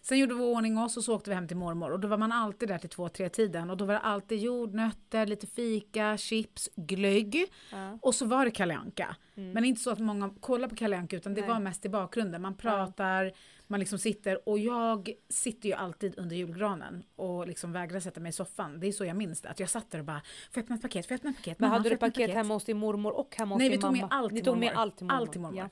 Sen 0.09 0.19
gjorde 0.19 0.35
vi 0.35 0.41
ordning 0.41 0.79
oss 0.79 0.97
och 0.97 1.05
så 1.05 1.15
åkte 1.15 1.31
vi 1.31 1.35
hem 1.35 1.49
till 1.49 1.57
mormor 1.57 1.93
och 1.93 2.01
då 2.01 2.09
var 2.09 2.17
man 2.17 2.33
alltid 2.33 2.69
där 2.69 2.79
till 2.79 2.89
två, 2.89 3.09
tre 3.09 3.29
tiden 3.29 3.71
och 3.71 3.77
då 3.77 3.85
var 3.85 3.95
det 3.95 4.01
alltid 4.01 4.39
jordnötter, 4.39 5.27
lite 5.27 5.47
fika, 5.47 6.17
chips, 6.17 6.69
glögg 6.77 7.53
Ja. 7.73 7.99
och 8.03 8.15
så 8.15 8.27
var 8.27 8.45
det 8.45 8.51
Kalle 8.51 8.77
Anka. 8.77 9.17
Mm. 9.35 9.51
Men 9.53 9.65
inte 9.65 9.81
så 9.81 9.91
att 9.91 9.99
många 9.99 10.31
kollar 10.41 10.69
på 10.69 10.75
Kalle 10.75 10.97
Anka 10.97 11.17
utan 11.17 11.35
det 11.35 11.41
Nej. 11.41 11.51
var 11.51 11.61
mest 11.61 11.85
i 11.85 11.89
bakgrunden. 11.89 12.43
Man 12.43 12.57
pratar, 12.57 13.33
man 13.67 13.81
liksom 13.81 13.99
sitter 13.99 14.49
och 14.49 14.59
jag 14.59 15.11
sitter 15.29 15.69
ju 15.69 15.75
alltid 15.75 16.19
under 16.19 16.37
julgranen 16.37 17.03
och 17.17 17.47
liksom 17.47 17.73
vägrar 17.73 18.01
sätta 18.01 18.21
mig 18.21 18.31
i 18.31 18.33
soffan. 18.33 18.81
Det 18.81 18.87
är 18.87 18.93
så 18.93 19.05
jag 19.05 19.17
minns 19.17 19.41
det. 19.41 19.49
Att 19.49 19.61
jag 19.61 19.71
satt 19.71 19.91
där 19.91 19.99
och 19.99 20.05
bara, 20.05 20.21
får 20.21 20.27
jag 20.55 20.63
öppna 20.63 20.75
ett 20.77 20.83
paket, 20.83 21.07
får 21.07 21.13
jag 21.15 21.19
öppna 21.19 21.31
ett 21.31 21.37
paket? 21.37 21.59
Men 21.59 21.71
hade 21.71 21.89
du 21.89 21.95
ett 21.95 22.01
paket 22.01 22.35
hemma 22.35 22.55
hos 22.55 22.65
din 22.65 22.77
mormor 22.77 23.13
och 23.13 23.37
hemma 23.37 23.55
hos 23.55 23.59
Nej, 23.59 23.69
vi 23.69 23.77
din 23.77 23.83
mamma? 23.83 24.23
Ni 24.23 24.37
till 24.37 24.45
tog 24.45 24.59
med 24.59 24.73
allt 24.75 24.97
till 24.97 25.07
mormor? 25.07 25.21
Allt 25.21 25.33
till 25.33 25.41
mormor. 25.41 25.59
Ja. 25.59 25.69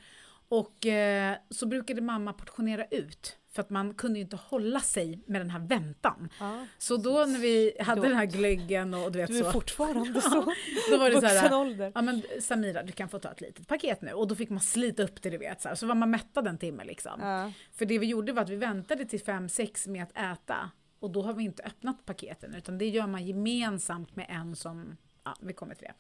Och 0.49 0.87
eh, 0.87 1.37
så 1.51 1.67
brukade 1.67 2.01
mamma 2.01 2.33
portionera 2.33 2.85
ut 2.85 3.39
för 3.55 3.63
att 3.63 3.71
man 3.71 3.95
kunde 3.95 4.19
ju 4.19 4.23
inte 4.23 4.37
hålla 4.37 4.81
sig 4.81 5.19
med 5.27 5.41
den 5.41 5.51
här 5.51 5.61
väntan. 5.61 6.29
Ja. 6.41 6.67
Så 6.79 6.97
då 6.97 7.11
när 7.25 7.39
vi 7.39 7.73
hade 7.81 8.01
Då- 8.01 8.09
den 8.09 8.17
här 8.17 8.25
glöggen 8.27 8.95
och 8.95 9.13
du 9.13 9.19
vet 9.19 9.29
Du 9.29 9.39
är 9.39 9.43
så. 9.45 9.53
fortfarande 9.53 10.21
så 10.21 10.53
Då 10.91 10.97
var 10.99 11.11
det 11.11 11.21
så 11.21 11.27
här, 11.27 11.93
ja 11.95 12.03
men 12.03 12.23
Samira 12.41 12.83
du 12.83 12.93
kan 12.93 13.09
få 13.09 13.19
ta 13.19 13.31
ett 13.31 13.41
litet 13.41 13.69
paket 13.69 14.03
nu. 14.03 14.13
Och 14.13 14.29
då 14.29 14.35
fick 14.35 14.51
man 14.51 14.61
slita 14.61 15.03
upp 15.03 15.23
det 15.23 15.31
du 15.31 15.39
vet 15.39 15.61
så, 15.63 15.69
här. 15.69 15.75
så 15.75 15.87
var 15.87 15.95
man 15.95 16.11
mättad 16.11 16.47
en 16.47 16.59
timme 16.59 16.85
liksom. 16.85 17.21
Ja. 17.21 17.53
För 17.73 17.87
det 17.87 17.99
vi 17.99 18.07
gjorde 18.07 18.33
var 18.33 18.43
att 18.43 18.49
vi 18.51 18.57
väntade 18.57 19.05
till 19.05 19.21
fem 19.21 19.49
sex 19.49 19.87
med 19.87 20.03
att 20.03 20.17
äta. 20.39 20.71
Och 21.01 21.11
då 21.11 21.23
har 21.23 21.33
vi 21.33 21.45
inte 21.45 21.63
öppnat 21.63 22.05
paketen 22.07 22.55
utan 22.55 22.79
det 22.79 22.89
gör 22.89 23.07
man 23.07 23.27
gemensamt 23.27 24.17
med 24.17 24.27
en 24.29 24.57
som, 24.57 24.97
ja 25.25 25.37
vi 25.41 25.53
kommer 25.53 25.75
till 25.75 25.87
det. 25.87 25.95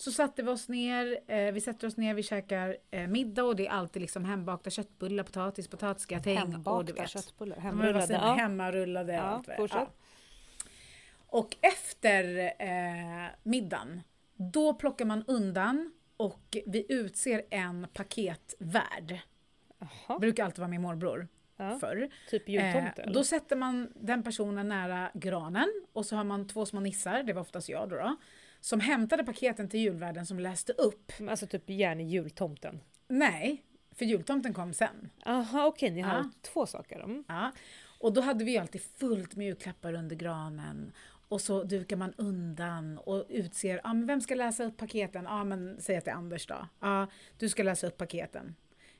Så 0.00 0.12
satte 0.12 0.42
vi 0.42 0.48
oss 0.50 0.68
ner, 0.68 1.18
eh, 1.26 1.52
vi 1.52 1.60
sätter 1.60 1.86
oss 1.86 1.96
ner, 1.96 2.14
vi 2.14 2.22
käkar 2.22 2.76
eh, 2.90 3.06
middag 3.06 3.44
och 3.44 3.56
det 3.56 3.66
är 3.66 3.70
alltid 3.70 4.02
liksom 4.02 4.24
hembakta 4.24 4.70
köttbullar, 4.70 5.24
potatis, 5.24 5.68
potatisgratäng 5.68 6.38
och 6.38 6.52
Hembakta 6.52 6.92
vet. 6.92 7.10
köttbullar. 7.10 7.56
Ja, 7.56 7.62
Hemrullade. 7.62 8.12
Ja. 8.12 8.34
Hemmarullade 8.34 9.12
Ja, 9.12 9.20
allt 9.20 9.48
fortsätt. 9.56 9.88
Och 11.26 11.56
efter 11.60 12.52
eh, 12.58 13.28
middagen, 13.42 14.00
då 14.36 14.74
plockar 14.74 15.04
man 15.04 15.24
undan 15.26 15.92
och 16.16 16.56
vi 16.66 16.86
utser 16.88 17.42
en 17.50 17.86
paketvärd. 17.92 19.18
Jaha. 19.78 20.18
Brukar 20.18 20.44
alltid 20.44 20.58
vara 20.58 20.68
min 20.68 20.82
morbror 20.82 21.28
Ja. 21.56 21.78
förr. 21.80 22.08
Typ 22.30 22.48
jultomte 22.48 23.02
Eh, 23.02 23.12
då 23.12 23.24
sätter 23.24 23.56
man 23.56 23.92
den 23.94 24.22
personen 24.22 24.68
nära 24.68 25.10
granen 25.14 25.68
och 25.92 26.06
så 26.06 26.16
har 26.16 26.24
man 26.24 26.48
två 26.48 26.66
små 26.66 26.80
nissar, 26.80 27.22
det 27.22 27.32
var 27.32 27.42
oftast 27.42 27.68
jag 27.68 27.88
då, 27.88 27.96
då 27.96 28.16
som 28.60 28.80
hämtade 28.80 29.24
paketen 29.24 29.68
till 29.68 29.80
julvärden 29.80 30.26
som 30.26 30.40
läste 30.40 30.72
upp. 30.72 31.12
Alltså 31.28 31.46
typ 31.46 31.70
gärna 31.70 32.02
jultomten. 32.02 32.80
Nej, 33.08 33.64
för 33.94 34.04
jultomten 34.04 34.54
kom 34.54 34.72
sen. 34.72 35.10
Jaha 35.24 35.66
okej, 35.66 35.90
ni 35.90 36.00
har 36.00 36.14
Ja. 36.18 36.30
två 36.42 36.66
saker. 36.66 37.00
Mm. 37.00 37.24
Ja. 37.28 37.52
Och 38.00 38.12
då 38.12 38.20
hade 38.20 38.44
vi 38.44 38.58
alltid 38.58 38.82
fullt 38.82 39.36
med 39.36 39.46
julklappar 39.46 39.92
under 39.92 40.16
granen. 40.16 40.92
Och 41.28 41.40
så 41.40 41.62
dukar 41.64 41.96
man 41.96 42.12
undan 42.16 42.98
och 42.98 43.26
utser, 43.28 43.80
ja 43.84 43.94
men 43.94 44.06
vem 44.06 44.20
ska 44.20 44.34
läsa 44.34 44.64
upp 44.64 44.76
paketen? 44.76 45.24
Ja 45.24 45.44
men 45.44 45.76
säg 45.80 45.96
att 45.96 46.04
det 46.04 46.10
är 46.10 46.14
Anders 46.14 46.46
då. 46.46 46.68
Ja, 46.80 47.06
du 47.38 47.48
ska 47.48 47.62
läsa 47.62 47.86
upp 47.86 47.96
paketen. 47.96 48.54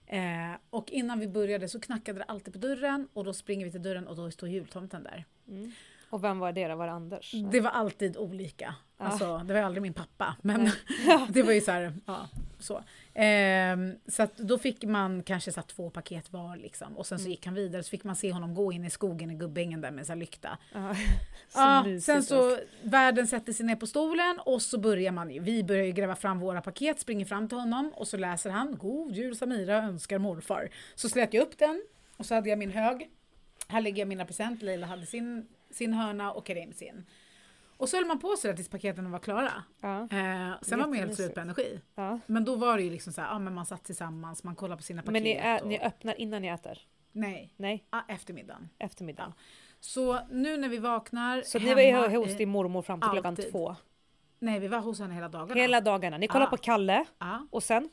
Eh, 0.06 0.52
och 0.70 0.90
innan 0.90 1.20
vi 1.20 1.28
började 1.28 1.68
så 1.68 1.80
knackade 1.80 2.18
det 2.18 2.24
alltid 2.24 2.52
på 2.52 2.58
dörren 2.58 3.08
och 3.12 3.24
då 3.24 3.32
springer 3.34 3.64
vi 3.66 3.70
till 3.72 3.82
dörren 3.82 4.06
och 4.08 4.16
då 4.16 4.30
står 4.30 4.48
jultomten 4.48 5.02
där. 5.02 5.24
Mm. 5.48 5.72
Och 6.10 6.24
vem 6.24 6.38
var 6.38 6.52
det 6.52 6.68
då? 6.68 6.76
Var 6.76 6.86
det 6.86 6.92
Anders? 6.92 7.34
Det 7.52 7.60
var 7.60 7.70
alltid 7.70 8.16
olika. 8.16 8.74
Ja. 8.98 9.04
Alltså, 9.04 9.38
det 9.38 9.54
var 9.54 9.60
aldrig 9.60 9.82
min 9.82 9.94
pappa, 9.94 10.36
men 10.42 10.70
det 11.28 11.42
var 11.42 11.52
ju 11.52 11.60
så 11.60 11.70
här, 11.72 11.92
ja, 12.06 12.28
så. 12.58 12.82
Ehm, 13.14 13.94
så 14.06 14.22
att 14.22 14.36
då 14.36 14.58
fick 14.58 14.84
man 14.84 15.22
kanske 15.22 15.52
så 15.52 15.62
två 15.62 15.90
paket 15.90 16.32
var 16.32 16.56
liksom 16.56 16.96
och 16.96 17.06
sen 17.06 17.18
så 17.18 17.22
Mm. 17.22 17.30
gick 17.30 17.46
han 17.46 17.54
vidare 17.54 17.82
så 17.82 17.90
fick 17.90 18.04
man 18.04 18.16
se 18.16 18.32
honom 18.32 18.54
gå 18.54 18.72
in 18.72 18.84
i 18.84 18.90
skogen 18.90 19.30
i 19.30 19.34
Gubbängen 19.34 19.80
där 19.80 19.90
med 19.90 20.06
så 20.06 20.14
lykta. 20.14 20.58
Ja. 20.74 20.94
Så 21.50 21.58
Ja, 21.60 21.84
sen 22.02 22.22
så 22.22 22.58
världen 22.82 23.26
sätter 23.26 23.52
sig 23.52 23.66
ner 23.66 23.76
på 23.76 23.86
stolen 23.86 24.38
och 24.46 24.62
så 24.62 24.78
börjar 24.78 25.12
man 25.12 25.30
ju, 25.30 25.40
vi 25.40 25.64
börjar 25.64 25.84
ju 25.84 25.92
gräva 25.92 26.16
fram 26.16 26.40
våra 26.40 26.60
paket, 26.60 27.00
springer 27.00 27.24
fram 27.24 27.48
till 27.48 27.58
honom 27.58 27.92
och 27.94 28.08
så 28.08 28.16
läser 28.16 28.50
han 28.50 28.76
God 28.78 29.12
jul 29.16 29.36
Samira 29.36 29.76
önskar 29.76 30.18
morfar. 30.18 30.68
Så 30.94 31.08
slät 31.08 31.34
jag 31.34 31.42
upp 31.42 31.58
den 31.58 31.82
och 32.16 32.26
så 32.26 32.34
hade 32.34 32.48
jag 32.48 32.58
min 32.58 32.70
hög. 32.70 33.10
Här 33.68 33.80
lägger 33.80 33.98
jag 33.98 34.08
mina 34.08 34.24
presenter, 34.24 34.66
Leila 34.66 34.86
hade 34.86 35.06
sin, 35.06 35.46
sin 35.70 35.92
hörna 35.92 36.33
och 36.33 36.46
Karim 36.46 36.72
sin. 36.72 37.07
Och 37.76 37.88
så 37.88 37.96
höll 37.96 38.07
man 38.07 38.18
på 38.18 38.37
sådär 38.37 38.54
tills 38.54 38.68
paketen 38.68 39.11
var 39.11 39.18
klara. 39.18 39.52
Ja. 39.81 40.00
Eh, 40.00 40.52
sen 40.62 40.78
var 40.78 40.87
man 40.87 40.92
helt 40.94 41.14
slut 41.14 41.35
på 41.35 41.40
energi. 41.40 41.81
Ja. 41.94 42.18
Men 42.26 42.44
då 42.44 42.57
var 42.57 42.76
det 42.76 42.83
ju 42.83 42.90
liksom 42.90 43.12
så 43.12 43.20
här, 43.20 43.28
ja 43.28 43.38
men 43.38 43.54
man 43.54 43.66
satt 43.66 43.85
tillsammans, 43.85 44.44
man 44.44 44.54
kollade 44.57 44.76
på 44.76 44.83
sina 44.83 45.02
paket. 45.02 45.12
Men 45.12 45.22
ni, 45.22 45.31
är, 45.33 45.62
och, 45.62 45.68
ni 45.68 45.78
öppnar 45.81 46.20
innan 46.20 46.42
ni 46.42 46.48
äter? 46.48 46.78
Nej, 47.12 47.54
Nej, 47.57 47.85
ah, 47.90 48.00
eftermiddagen. 48.09 48.68
eftermiddag. 48.78 49.33
Så 49.81 50.20
nu 50.31 50.57
när 50.57 50.68
vi 50.68 50.78
vaknar 50.78 51.42
Så 51.42 51.59
ni 51.59 51.64
hemma 51.85 52.00
var 52.00 52.09
hos 52.16 52.37
din 52.37 52.48
mormor 52.48 52.83
fram 52.83 53.00
till 53.00 53.11
klockan 53.11 53.33
alltid. 53.33 53.50
två? 53.52 53.76
Nej, 54.38 54.61
vi 54.61 54.68
var 54.68 54.78
hos 54.81 54.98
henne 55.00 55.14
hela 55.14 55.28
dagarna. 55.28 55.61
Hela 55.61 55.81
dagarna? 55.81 56.18
Ni 56.18 56.26
kollar 56.28 56.46
Ja. 56.46 56.50
på 56.50 56.57
Kalle 56.57 57.04
Ja. 57.18 57.46
och 57.50 57.62
sen? 57.62 57.88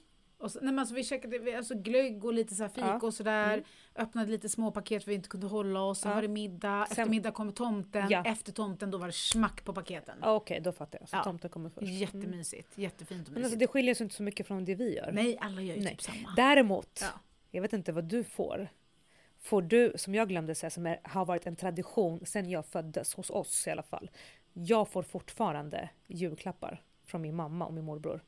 Och 0.45 0.51
så, 0.51 0.59
nej, 0.59 0.65
men 0.73 0.79
alltså, 0.79 0.95
vi 0.95 1.03
käkade 1.03 1.39
vi, 1.39 1.55
alltså, 1.55 1.75
glögg 1.75 2.25
och 2.25 2.33
lite 2.33 2.55
så 2.55 2.63
här 2.63 2.69
fika 2.69 2.87
Ja. 3.01 3.07
och 3.07 3.13
sådär. 3.13 3.53
Mm. 3.53 3.65
Öppnade 3.95 4.31
lite 4.31 4.49
små 4.49 4.71
paket 4.71 5.03
för 5.03 5.11
vi 5.11 5.15
inte 5.15 5.29
kunde 5.29 5.47
hålla 5.47 5.81
oss. 5.81 5.99
Sen 6.01 6.09
Ja. 6.11 6.15
var 6.15 6.21
det 6.21 6.27
middag. 6.27 6.85
Sen- 6.89 6.91
Efter 6.91 7.05
middag 7.09 7.31
kommer 7.31 7.51
tomten. 7.51 8.07
Ja. 8.09 8.23
Efter 8.25 8.51
tomten 8.51 8.91
då 8.91 8.97
var 8.97 9.07
det 9.07 9.13
smack 9.13 9.65
på 9.65 9.73
paketen. 9.73 10.17
Ah, 10.21 10.33
Okej, 10.35 10.59
då 10.61 10.71
fattar 10.71 10.99
jag. 10.99 11.09
Så 11.09 11.15
Ja. 11.15 11.23
tomten 11.23 11.49
kommer 11.49 11.69
först. 11.69 11.81
Mm. 11.87 11.95
Jättemysigt. 11.95 12.77
Jättefint 12.77 13.27
och 13.27 13.33
Men 13.33 13.41
mysigt. 13.41 13.45
alltså, 13.45 13.59
det 13.59 13.67
skiljer 13.67 13.95
sig 13.95 14.03
inte 14.03 14.15
så 14.15 14.23
mycket 14.23 14.47
från 14.47 14.65
det 14.65 14.75
vi 14.75 14.95
gör. 14.95 15.11
Nej, 15.11 15.37
alla 15.41 15.61
gör 15.61 15.75
ju 15.75 15.81
Nej. 15.81 15.91
typ 15.91 16.01
samma. 16.01 16.33
Däremot, 16.35 16.99
Ja. 17.01 17.07
jag 17.51 17.61
vet 17.61 17.73
inte 17.73 17.91
vad 17.91 18.03
du 18.03 18.23
får. 18.23 18.67
Får 19.39 19.61
du, 19.61 19.93
som 19.95 20.15
jag 20.15 20.29
glömde 20.29 20.55
säga, 20.55 20.69
som 20.69 20.85
är, 20.85 20.99
har 21.03 21.25
varit 21.25 21.47
en 21.47 21.55
tradition 21.55 22.25
sedan 22.25 22.49
jag 22.49 22.65
föddes, 22.65 23.13
hos 23.13 23.29
oss 23.29 23.67
i 23.67 23.71
alla 23.71 23.83
fall. 23.83 24.09
Jag 24.53 24.87
får 24.89 25.03
fortfarande 25.03 25.89
julklappar 26.07 26.81
från 27.05 27.21
min 27.21 27.35
mamma 27.35 27.65
och 27.65 27.73
min 27.73 27.85
morbror. 27.85 28.21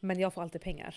Men 0.00 0.18
jag 0.20 0.34
får 0.34 0.42
alltid 0.42 0.60
pengar. 0.60 0.96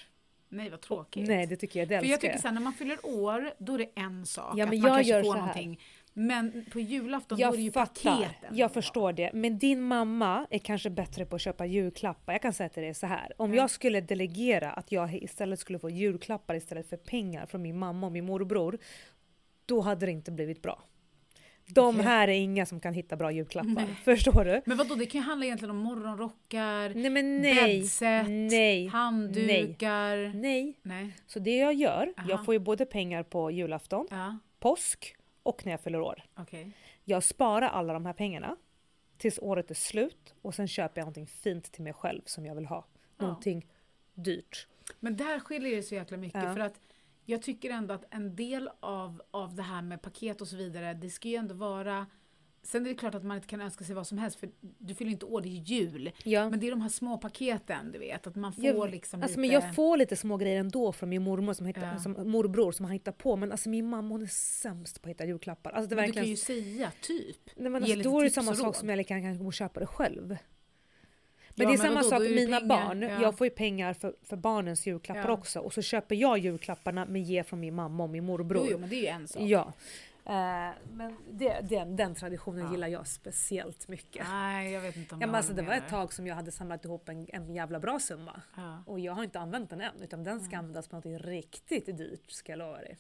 Nej, 0.50 0.70
vad 0.70 0.82
tråkigt. 0.82 1.28
Nej, 1.28 1.48
det 1.48 1.56
tycker 1.56 1.80
jag. 1.80 1.90
Det 1.90 2.00
För 2.00 2.06
jag 2.06 2.22
tycker 2.22 2.38
såhär, 2.38 2.54
när 2.54 2.62
man 2.62 2.74
fyller 2.74 3.06
år, 3.06 3.54
då 3.58 3.74
är 3.74 3.78
det 3.78 3.90
en 3.96 4.26
sak. 4.26 4.54
Ja, 4.58 4.64
att 4.64 4.70
men 4.70 4.80
man 4.82 4.88
jag 4.90 4.98
kanske 4.98 5.14
gör 5.14 5.24
får 5.24 5.36
någonting. 5.36 5.80
Men 6.14 6.66
på 6.72 6.80
julafton 6.80 7.38
då 7.40 7.48
är 7.48 7.52
det 7.52 7.58
ju 7.58 7.64
Jag 7.66 7.74
fattar, 7.74 8.12
paketen. 8.16 8.58
jag 8.58 8.72
förstår 8.74 9.14
det. 9.14 9.32
Men 9.34 9.60
din 9.60 9.82
mamma 9.82 10.48
är 10.50 10.60
kanske 10.60 10.90
bättre 10.90 11.26
på 11.26 11.36
att 11.36 11.42
köpa 11.42 11.66
julklappar. 11.66 12.34
Jag 12.34 12.42
kan 12.42 12.54
säga 12.54 12.70
till 12.70 12.84
dig 12.84 12.94
så 12.94 13.08
här. 13.08 13.34
Om 13.38 13.54
Ja. 13.54 13.62
jag 13.62 13.70
skulle 13.70 14.02
delegera 14.02 14.72
att 14.72 14.92
jag 14.92 15.14
istället 15.16 15.60
skulle 15.60 15.80
få 15.80 15.90
julklappar 15.90 16.56
istället 16.56 16.90
för 16.90 16.98
pengar 16.98 17.46
från 17.46 17.62
min 17.62 17.78
mamma 17.78 18.08
och 18.08 18.12
min 18.14 18.26
morbror. 18.26 18.78
Då 19.66 19.82
hade 19.82 20.06
det 20.06 20.12
inte 20.12 20.32
blivit 20.32 20.62
bra. 20.62 20.84
De 21.74 21.96
Okej. 21.96 22.02
här 22.04 22.28
är 22.28 22.32
inga 22.34 22.66
som 22.66 22.80
kan 22.80 22.94
hitta 22.94 23.16
bra 23.16 23.32
julklappar. 23.32 23.70
Nej. 23.70 23.96
Förstår 24.04 24.46
du? 24.46 24.62
Men 24.66 24.78
vadå, 24.78 24.96
det 24.96 25.06
kan 25.06 25.22
ju 25.22 25.26
handla 25.28 25.46
egentligen 25.46 25.70
om 25.72 25.78
morgonrockar, 25.78 26.90
Nej 26.96 27.10
men 27.10 27.42
nej. 27.42 27.80
bäddset, 27.80 28.26
Nej. 28.30 28.88
handdukar. 28.88 30.34
Nej. 30.36 30.80
Nej. 30.82 31.14
Så 31.28 31.40
det 31.40 31.58
jag 31.58 31.74
gör, 31.74 32.14
Aha. 32.18 32.30
jag 32.30 32.46
får 32.46 32.54
ju 32.54 32.60
både 32.60 32.86
pengar 32.86 33.24
på 33.24 33.52
julafton, 33.52 34.08
Ja, 34.12 34.38
påsk 34.60 35.16
och 35.44 35.66
när 35.66 35.72
jag 35.74 35.82
fyller 35.82 36.02
år. 36.02 36.24
okej. 36.38 36.72
Jag 37.06 37.24
sparar 37.24 37.68
alla 37.70 37.94
de 37.94 38.06
här 38.06 38.14
pengarna 38.14 38.56
tills 39.18 39.40
året 39.42 39.72
är 39.72 39.76
slut 39.76 40.34
och 40.42 40.56
sen 40.56 40.68
köper 40.68 41.02
jag 41.02 41.06
någonting 41.06 41.28
fint 41.28 41.72
till 41.72 41.84
mig 41.84 41.94
själv 41.94 42.22
som 42.26 42.46
jag 42.46 42.56
vill 42.56 42.66
ha. 42.66 42.86
Någonting 43.18 43.66
dyrt. 44.14 44.68
Men 45.00 45.18
där 45.18 45.40
skiljer 45.40 45.76
det 45.76 45.84
så 45.84 45.96
jäkla 45.96 46.18
mycket 46.18 46.42
för 46.42 46.60
att 46.60 46.80
jag 47.30 47.42
tycker 47.42 47.70
ändå 47.70 47.94
att 47.94 48.06
en 48.14 48.36
del 48.36 48.70
av, 48.80 49.22
av 49.32 49.56
det 49.56 49.62
här 49.64 49.82
med 49.82 50.02
paket 50.02 50.42
och 50.42 50.48
så 50.48 50.56
vidare, 50.58 50.94
det 50.94 51.10
ska 51.10 51.28
ju 51.28 51.36
ändå 51.36 51.56
vara 51.56 52.06
Sen 52.64 52.86
är 52.86 52.90
det 52.90 52.96
klart 52.96 53.16
att 53.16 53.24
man 53.24 53.38
inte 53.38 53.48
kan 53.48 53.62
önska 53.62 53.84
sig 53.84 53.96
vad 53.96 54.08
som 54.08 54.18
helst 54.18 54.40
för 54.40 54.50
du 54.78 54.96
fyller 54.96 55.12
inte 55.12 55.26
år, 55.26 55.42
det 55.42 55.48
är 55.50 55.62
jul. 55.62 56.12
Ja. 56.24 56.50
Men 56.50 56.60
det 56.60 56.68
är 56.68 56.72
de 56.72 56.82
här 56.82 56.90
små 56.90 57.18
paketen, 57.18 57.92
du 57.92 58.00
vet. 58.00 58.28
Att 58.28 58.36
man 58.36 58.54
får 58.54 58.66
Jag- 58.66 58.90
liksom 58.92 59.22
Alltså, 59.22 59.40
lite... 59.42 59.54
men 59.54 59.62
jag 59.64 59.76
får 59.76 59.98
lite 59.98 60.16
små 60.16 60.38
grejer 60.38 60.60
ändå 60.60 60.92
från 60.92 61.10
min 61.10 61.22
mormor 61.22 61.54
som 61.54 61.66
hittar, 61.66 61.82
Ja. 61.94 62.00
som 62.00 62.32
morbror 62.32 62.72
som 62.72 62.86
han 62.86 62.94
hittar 62.94 63.12
på. 63.12 63.36
Men 63.36 63.52
alltså 63.52 63.70
min 63.70 63.90
mamma 63.90 64.10
hon 64.10 64.22
är 64.22 64.26
sämst 64.62 65.02
på 65.02 65.08
att 65.10 65.12
hitta 65.16 65.26
julklappar. 65.26 65.72
Alltså, 65.72 65.90
det 65.90 65.96
men 65.96 66.04
du 66.06 66.08
verkligen, 66.08 66.26
kan 66.26 66.30
ju 66.30 66.64
säga 66.64 66.92
typ. 67.02 67.38
nej, 67.56 67.70
men 67.72 67.84
alltså, 67.84 68.00
då 68.00 68.20
är 68.20 68.24
det 68.24 68.30
samma 68.30 68.56
sak 68.56 68.76
som 68.76 68.90
jag 68.90 68.98
gärna 68.98 69.22
kan 69.22 69.38
gå 69.40 69.46
och 69.46 69.54
köpa 69.54 69.80
det 69.80 69.86
själv. 69.88 70.38
Men 71.60 71.68
det 71.68 71.74
är 71.74 71.78
men 71.78 71.88
samma 72.04 72.04
sak 72.04 72.20
med 72.20 72.32
mina 72.32 72.60
pengar, 72.60 72.68
barn. 72.88 73.02
ja. 73.02 73.22
Jag 73.22 73.38
får 73.38 73.48
ju 73.48 73.52
pengar 73.52 73.94
för, 73.94 74.14
för 74.24 74.36
barnens 74.38 74.88
julklappar 74.88 75.22
Ja. 75.30 75.32
också. 75.32 75.60
Och 75.60 75.74
så 75.74 75.82
köper 75.82 76.16
jag 76.16 76.38
julklapparna 76.38 77.06
men 77.06 77.24
ger 77.24 77.44
från 77.44 77.60
min 77.60 77.76
mamma 77.76 78.04
och 78.04 78.10
min 78.10 78.26
morbror. 78.26 78.62
Jo, 78.66 78.72
jo, 78.72 78.78
men 78.78 78.90
det 78.90 78.96
är 78.96 79.02
ju 79.02 79.08
en 79.08 79.28
sak. 79.28 79.42
Ja. 79.42 79.74
Eh, 80.26 80.76
men 80.94 81.18
det, 81.32 81.60
den, 81.70 81.96
den 81.96 82.16
traditionen 82.16 82.66
Ja. 82.66 82.72
gillar 82.72 82.88
jag 82.88 83.08
speciellt 83.08 83.88
mycket. 83.88 84.26
Nej, 84.30 84.72
jag 84.72 84.82
vet 84.82 84.96
inte 84.96 85.16
om 85.16 85.22
Ja, 85.22 85.28
men 85.28 85.36
alltså, 85.36 85.54
det 85.54 85.62
var 85.62 85.74
ett 85.74 85.90
tag 85.90 86.14
som 86.14 86.28
jag 86.28 86.36
hade 86.36 86.52
samlat 86.52 86.86
ihop 86.86 87.10
en, 87.10 87.28
en 87.34 87.54
jävla 87.54 87.80
bra 87.80 88.00
summa. 88.00 88.42
Ja. 88.56 88.84
Och 88.86 89.00
jag 89.00 89.14
har 89.14 89.24
inte 89.24 89.40
använt 89.40 89.70
den 89.70 89.82
än, 89.82 90.02
utan 90.02 90.24
den 90.24 90.40
ska 90.42 90.58
användas 90.58 90.88
på 90.88 90.96
något 90.96 91.22
riktigt 91.26 91.98
dyrt, 91.98 92.32
ska 92.32 92.52
jag 92.52 92.60
lova 92.60 92.78
dig. 92.78 92.98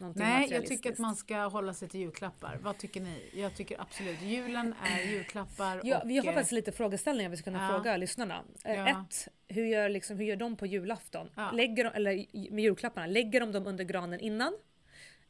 Någonting 0.00 0.22
Nej, 0.22 0.52
jag 0.52 0.66
tycker 0.66 0.92
att 0.92 0.98
man 0.98 1.16
ska 1.16 1.36
hålla 1.36 1.74
sig 1.74 1.88
till 1.88 2.00
julklappar. 2.00 2.58
Vad 2.62 2.78
tycker 2.78 3.00
ni? 3.00 3.30
Jag 3.34 3.54
tycker 3.56 3.80
absolut 3.80 4.22
julen 4.22 4.74
är 4.84 5.12
julklappar 5.12 5.80
Ja, 5.84 5.98
och... 6.02 6.10
vi 6.10 6.16
har 6.16 6.24
faktiskt 6.24 6.52
lite 6.52 6.72
frågeställningar 6.72 7.30
vi 7.30 7.36
ska 7.36 7.44
kunna 7.44 7.62
ja. 7.62 7.68
fråga 7.68 7.96
lyssnarna. 7.96 8.42
Eh, 8.64 8.74
Ja. 8.74 8.88
Ett, 8.88 9.28
hur 9.48 9.64
gör, 9.64 9.88
liksom, 9.88 10.16
hur 10.18 10.24
gör 10.24 10.36
de 10.36 10.56
på 10.56 10.66
julafton? 10.66 11.30
Ja. 11.36 11.50
Lägger 11.50 11.84
de, 11.84 11.90
eller 11.90 12.26
med 12.52 12.64
julklapparna, 12.64 13.06
lägger 13.06 13.40
de 13.40 13.52
dem 13.52 13.66
under 13.66 13.84
granen 13.84 14.20
innan? 14.20 14.52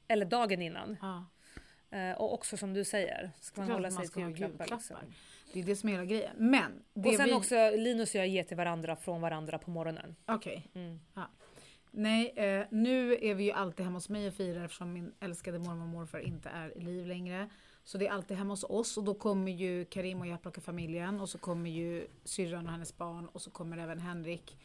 Eller 0.08 0.26
dagen 0.26 0.62
innan? 0.62 0.96
Ja, 1.00 1.26
Eh, 1.92 2.12
och 2.12 2.34
också 2.34 2.56
som 2.56 2.74
du 2.74 2.84
säger, 2.84 3.30
ska 3.40 3.60
man 3.60 3.66
klart 3.68 3.76
hålla 3.76 3.90
man 3.90 3.98
sig 3.98 4.06
ska 4.06 4.14
till 4.14 4.22
julklappar. 4.22 4.64
julklappar. 4.64 4.76
Liksom. 4.76 4.96
det 5.52 5.60
är 5.60 5.64
det 5.64 5.76
som 5.76 5.88
är 5.88 5.92
hela 5.92 6.04
grejen. 6.04 6.36
Men, 6.36 6.82
det 6.94 7.08
Och 7.08 7.14
sen 7.14 7.26
vi... 7.26 7.32
också, 7.32 7.70
Linus 7.70 8.14
och 8.14 8.20
jag 8.20 8.28
ger 8.28 8.42
till 8.44 8.56
varandra 8.56 8.96
från 8.96 9.20
varandra 9.20 9.58
på 9.58 9.70
morgonen. 9.70 10.16
Okej. 10.26 10.70
Mm. 10.74 11.00
Nej, 11.90 12.32
eh, 12.36 12.66
nu 12.70 13.18
är 13.20 13.34
vi 13.34 13.44
ju 13.44 13.52
alltid 13.52 13.84
hemma 13.84 13.96
hos 13.96 14.08
mig 14.08 14.28
och 14.28 14.34
firar 14.34 14.64
eftersom 14.64 14.92
min 14.92 15.12
älskade 15.20 15.58
mormor 15.58 15.82
och 15.82 15.88
morfar 15.88 16.18
inte 16.18 16.48
är 16.48 16.78
i 16.78 16.80
liv 16.80 17.06
längre. 17.06 17.48
Så 17.84 17.98
det 17.98 18.06
är 18.06 18.12
alltid 18.12 18.36
hemma 18.36 18.52
hos 18.52 18.64
oss 18.64 18.96
och 18.96 19.04
då 19.04 19.14
kommer 19.14 19.52
ju 19.52 19.84
Karim 19.84 20.20
och 20.20 20.26
jag 20.26 20.42
plocka 20.42 20.60
familjen 20.60 21.20
och 21.20 21.28
så 21.28 21.38
kommer 21.38 21.70
ju 21.70 22.06
syrran 22.24 22.66
och 22.66 22.72
hennes 22.72 22.96
barn 22.96 23.28
och 23.28 23.42
så 23.42 23.50
kommer 23.50 23.78
även 23.78 23.98
Henrik. 23.98 24.56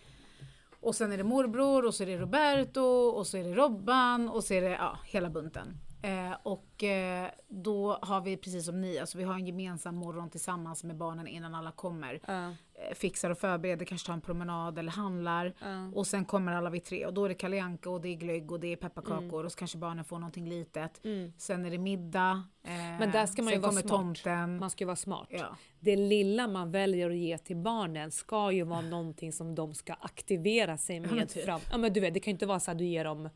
Och 0.79 0.95
sen 0.95 1.11
är 1.11 1.17
det 1.17 1.23
morbror 1.23 1.85
och 1.85 1.93
så 1.93 2.03
är 2.03 2.07
det 2.07 2.17
Roberto 2.17 2.81
och 3.09 3.27
så 3.27 3.37
är 3.37 3.43
det 3.43 3.53
Robban 3.53 4.29
och 4.29 4.43
så 4.43 4.53
är 4.53 4.61
det 4.61 4.69
ja, 4.69 4.99
hela 5.05 5.29
bunten. 5.29 5.77
Eh, 6.05 6.37
och 6.43 6.83
eh, 6.83 7.29
då 7.47 7.97
har 8.01 8.21
vi 8.21 8.37
precis 8.37 8.65
som 8.65 8.81
ni, 8.81 8.99
alltså 8.99 9.17
vi 9.17 9.23
har 9.23 9.33
en 9.33 9.45
gemensam 9.45 9.95
morgon 9.95 10.29
tillsammans 10.29 10.83
med 10.83 10.95
barnen 10.97 11.27
innan 11.27 11.55
alla 11.55 11.71
kommer. 11.71 12.19
Ja, 12.27 12.51
Eh, 12.77 12.93
fixar 12.95 13.29
och 13.29 13.37
förbereder, 13.37 13.85
kanske 13.85 14.07
tar 14.07 14.13
en 14.13 14.21
promenad 14.21 14.79
eller 14.79 14.91
handlar. 14.91 15.53
ja. 15.61 15.91
Och 15.93 16.07
sen 16.07 16.25
kommer 16.25 16.53
alla 16.53 16.69
vi 16.69 16.79
tre 16.79 17.05
och 17.05 17.13
då 17.13 17.25
är 17.25 17.29
det 17.29 17.35
Kalle 17.35 17.77
och 17.85 18.01
det 18.01 18.09
är 18.09 18.15
glögg 18.15 18.51
och 18.51 18.59
det 18.59 18.67
är 18.67 18.75
pepparkakor 18.75 19.43
och 19.45 19.51
så 19.51 19.57
kanske 19.57 19.77
barnen 19.77 20.05
får 20.05 20.19
någonting 20.19 20.49
litet. 20.49 21.05
Mm. 21.05 21.33
Sen 21.37 21.65
är 21.65 21.71
det 21.71 21.77
middag. 21.77 22.43
Eh, 22.63 22.71
Men 22.73 23.11
där 23.11 23.25
ska 23.25 23.43
man 23.43 23.53
ju 23.53 23.59
vara 23.59 23.71
smart. 23.71 23.87
tomten. 23.87 24.57
Man 24.59 24.69
ska 24.69 24.81
ju 24.83 24.85
vara 24.85 24.95
smart. 24.95 25.27
Ja. 25.29 25.55
Det 25.79 25.95
lilla 25.95 26.47
man 26.47 26.71
väljer 26.71 27.09
att 27.09 27.15
ge 27.17 27.37
till 27.37 27.57
barnen 27.57 28.11
ska 28.11 28.51
ju 28.51 28.63
vara 28.63 28.81
någonting 28.95 29.33
som 29.33 29.55
de 29.55 29.73
ska 29.73 29.93
aktivera 29.93 30.77
sig 30.77 30.99
men 30.99 31.15
med 31.15 31.29
typ. 31.29 31.45
fram. 31.45 31.59
Ja 31.71 31.77
men 31.77 31.93
du 31.93 31.99
vet, 31.99 32.13
det 32.13 32.19
kan 32.19 32.31
ju 32.31 32.35
inte 32.35 32.45
vara 32.45 32.59
så 32.59 32.71
att 32.71 32.77
du 32.77 32.85
ger 32.85 33.03
dem 33.03 33.29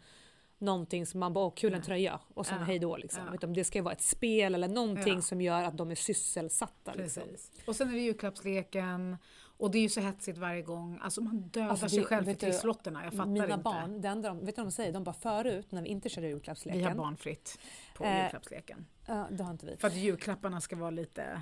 någonting 0.59 1.05
som 1.05 1.19
man 1.19 1.33
bara, 1.33 1.45
åh 1.45 1.53
kul 1.55 1.73
en 1.73 1.81
tröja 1.81 2.19
och 2.33 2.45
sen 2.45 2.57
Ja. 2.59 2.63
hej 2.63 2.79
då 2.79 2.97
liksom. 2.97 3.23
Ja. 3.27 3.33
Utan 3.35 3.53
det 3.53 3.63
ska 3.63 3.77
ju 3.77 3.83
vara 3.83 3.93
ett 3.93 4.01
spel 4.01 4.55
eller 4.55 4.67
någonting 4.67 5.15
Ja. 5.15 5.21
som 5.21 5.41
gör 5.41 5.63
att 5.63 5.77
de 5.77 5.91
är 5.91 5.95
sysselsatta. 5.95 6.93
Liksom. 6.93 7.23
Och 7.67 7.75
sen 7.75 7.89
är 7.89 7.93
det 7.93 7.99
julklappsleken. 7.99 9.17
Och 9.57 9.71
det 9.71 9.77
är 9.77 9.81
ju 9.81 9.89
så 9.89 9.99
hetsigt 10.01 10.37
varje 10.37 10.61
gång. 10.61 10.99
Alltså 11.01 11.21
man 11.21 11.41
dödar 11.41 11.69
Alltså, 11.69 11.89
sig 11.89 12.03
själv 12.03 12.25
för 12.25 12.33
trisslotterna. 12.33 13.03
Jag 13.03 13.13
fattar 13.13 13.25
Mina 13.25 13.45
inte. 13.45 13.57
barn, 13.57 14.01
det 14.01 14.07
enda 14.07 14.29
de, 14.29 14.45
vet 14.45 14.55
du 14.55 14.61
vad 14.61 14.67
de 14.67 14.71
säger? 14.71 14.93
De 14.93 15.03
bara 15.03 15.13
förut 15.13 15.71
när 15.71 15.81
vi 15.81 15.89
inte 15.89 16.09
körde 16.09 16.27
julklappsleken. 16.27 16.79
Vi 16.79 16.85
har 16.85 16.95
barnfritt 16.95 17.59
på 17.95 18.03
Eh, 18.03 18.21
julklappsleken. 18.23 18.85
Ja, 19.07 19.27
det 19.31 19.43
har 19.43 19.51
inte 19.51 19.65
vi. 19.65 19.77
För 19.77 19.87
att 19.87 19.95
julklapparna 19.95 20.61
ska 20.61 20.75
vara 20.75 20.89
lite... 20.91 21.41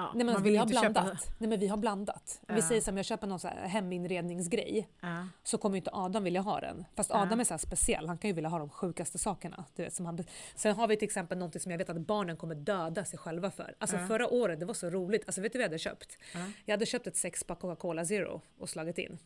Ja, 0.00 0.12
Nej, 0.14 0.24
men 0.24 0.34
man 0.34 0.42
vi 0.42 0.56
har 0.56 0.62
inte 0.62 0.74
köpa... 0.74 0.90
blandat. 0.90 1.32
Nej 1.38 1.48
men 1.50 1.60
vi 1.60 1.66
har 1.68 1.76
blandat. 1.76 2.40
Vi 2.48 2.54
Ja. 2.54 2.62
säger 2.62 2.80
som 2.80 2.96
jag 2.96 3.06
köper 3.06 3.26
någon 3.26 3.38
så 3.40 3.48
heminredningsgrej 3.48 4.88
Ja. 5.00 5.26
så 5.42 5.58
kommer 5.58 5.76
ju 5.76 5.78
inte 5.78 5.90
Adam 5.92 6.24
vilja 6.24 6.40
ha 6.40 6.60
den. 6.60 6.84
Fast 6.96 7.10
Ja. 7.10 7.22
Adam 7.22 7.40
är 7.40 7.44
så 7.44 7.58
speciell, 7.58 8.08
han 8.08 8.18
kan 8.18 8.28
ju 8.28 8.34
vilja 8.34 8.50
ha 8.50 8.58
de 8.58 8.68
sjukaste 8.70 9.18
sakerna. 9.18 9.64
Du 9.76 9.82
vet, 9.82 9.94
som 9.94 10.06
han, 10.06 10.24
Sen 10.54 10.76
har 10.76 10.88
vi 10.88 10.96
till 10.96 11.06
exempel 11.06 11.38
något 11.38 11.62
som 11.62 11.70
jag 11.70 11.78
vet 11.78 11.90
att 11.90 11.96
barnen 12.00 12.36
kommer 12.36 12.54
döda 12.54 13.04
sig 13.04 13.18
själva 13.18 13.50
för. 13.50 13.74
Alltså 13.78 13.98
förra 13.98 14.28
året, 14.28 14.60
det 14.60 14.66
var 14.66 14.74
så 14.74 14.90
roligt. 14.90 15.22
Alltså 15.26 15.40
vet 15.40 15.52
du 15.52 15.58
vad 15.58 15.62
jag 15.64 15.68
hade 15.68 15.78
köpt? 15.78 16.18
Ja. 16.34 16.40
Jag 16.64 16.72
hade 16.72 16.86
köpt 16.86 17.06
ett 17.06 17.16
sexpack 17.16 17.60
Coca-Cola 17.60 18.04
Zero 18.04 18.40
och 18.58 18.68
slagit 18.68 18.98
in. 18.98 19.18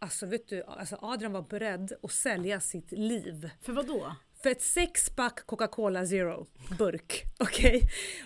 Alltså 0.00 0.26
vet 0.26 0.48
du, 0.48 0.64
alltså 0.64 0.98
Adrian 1.02 1.32
var 1.32 1.42
beredd 1.42 1.92
att 2.02 2.12
sälja 2.12 2.60
sitt 2.60 2.92
liv 2.92 3.50
För 3.62 3.72
vad 3.72 3.86
då? 3.86 4.14
För 4.42 4.50
ett 4.50 4.62
sexpack 4.62 5.46
Coca-Cola 5.46 6.06
Zero 6.06 6.46
burk. 6.78 7.24
Okej? 7.38 7.82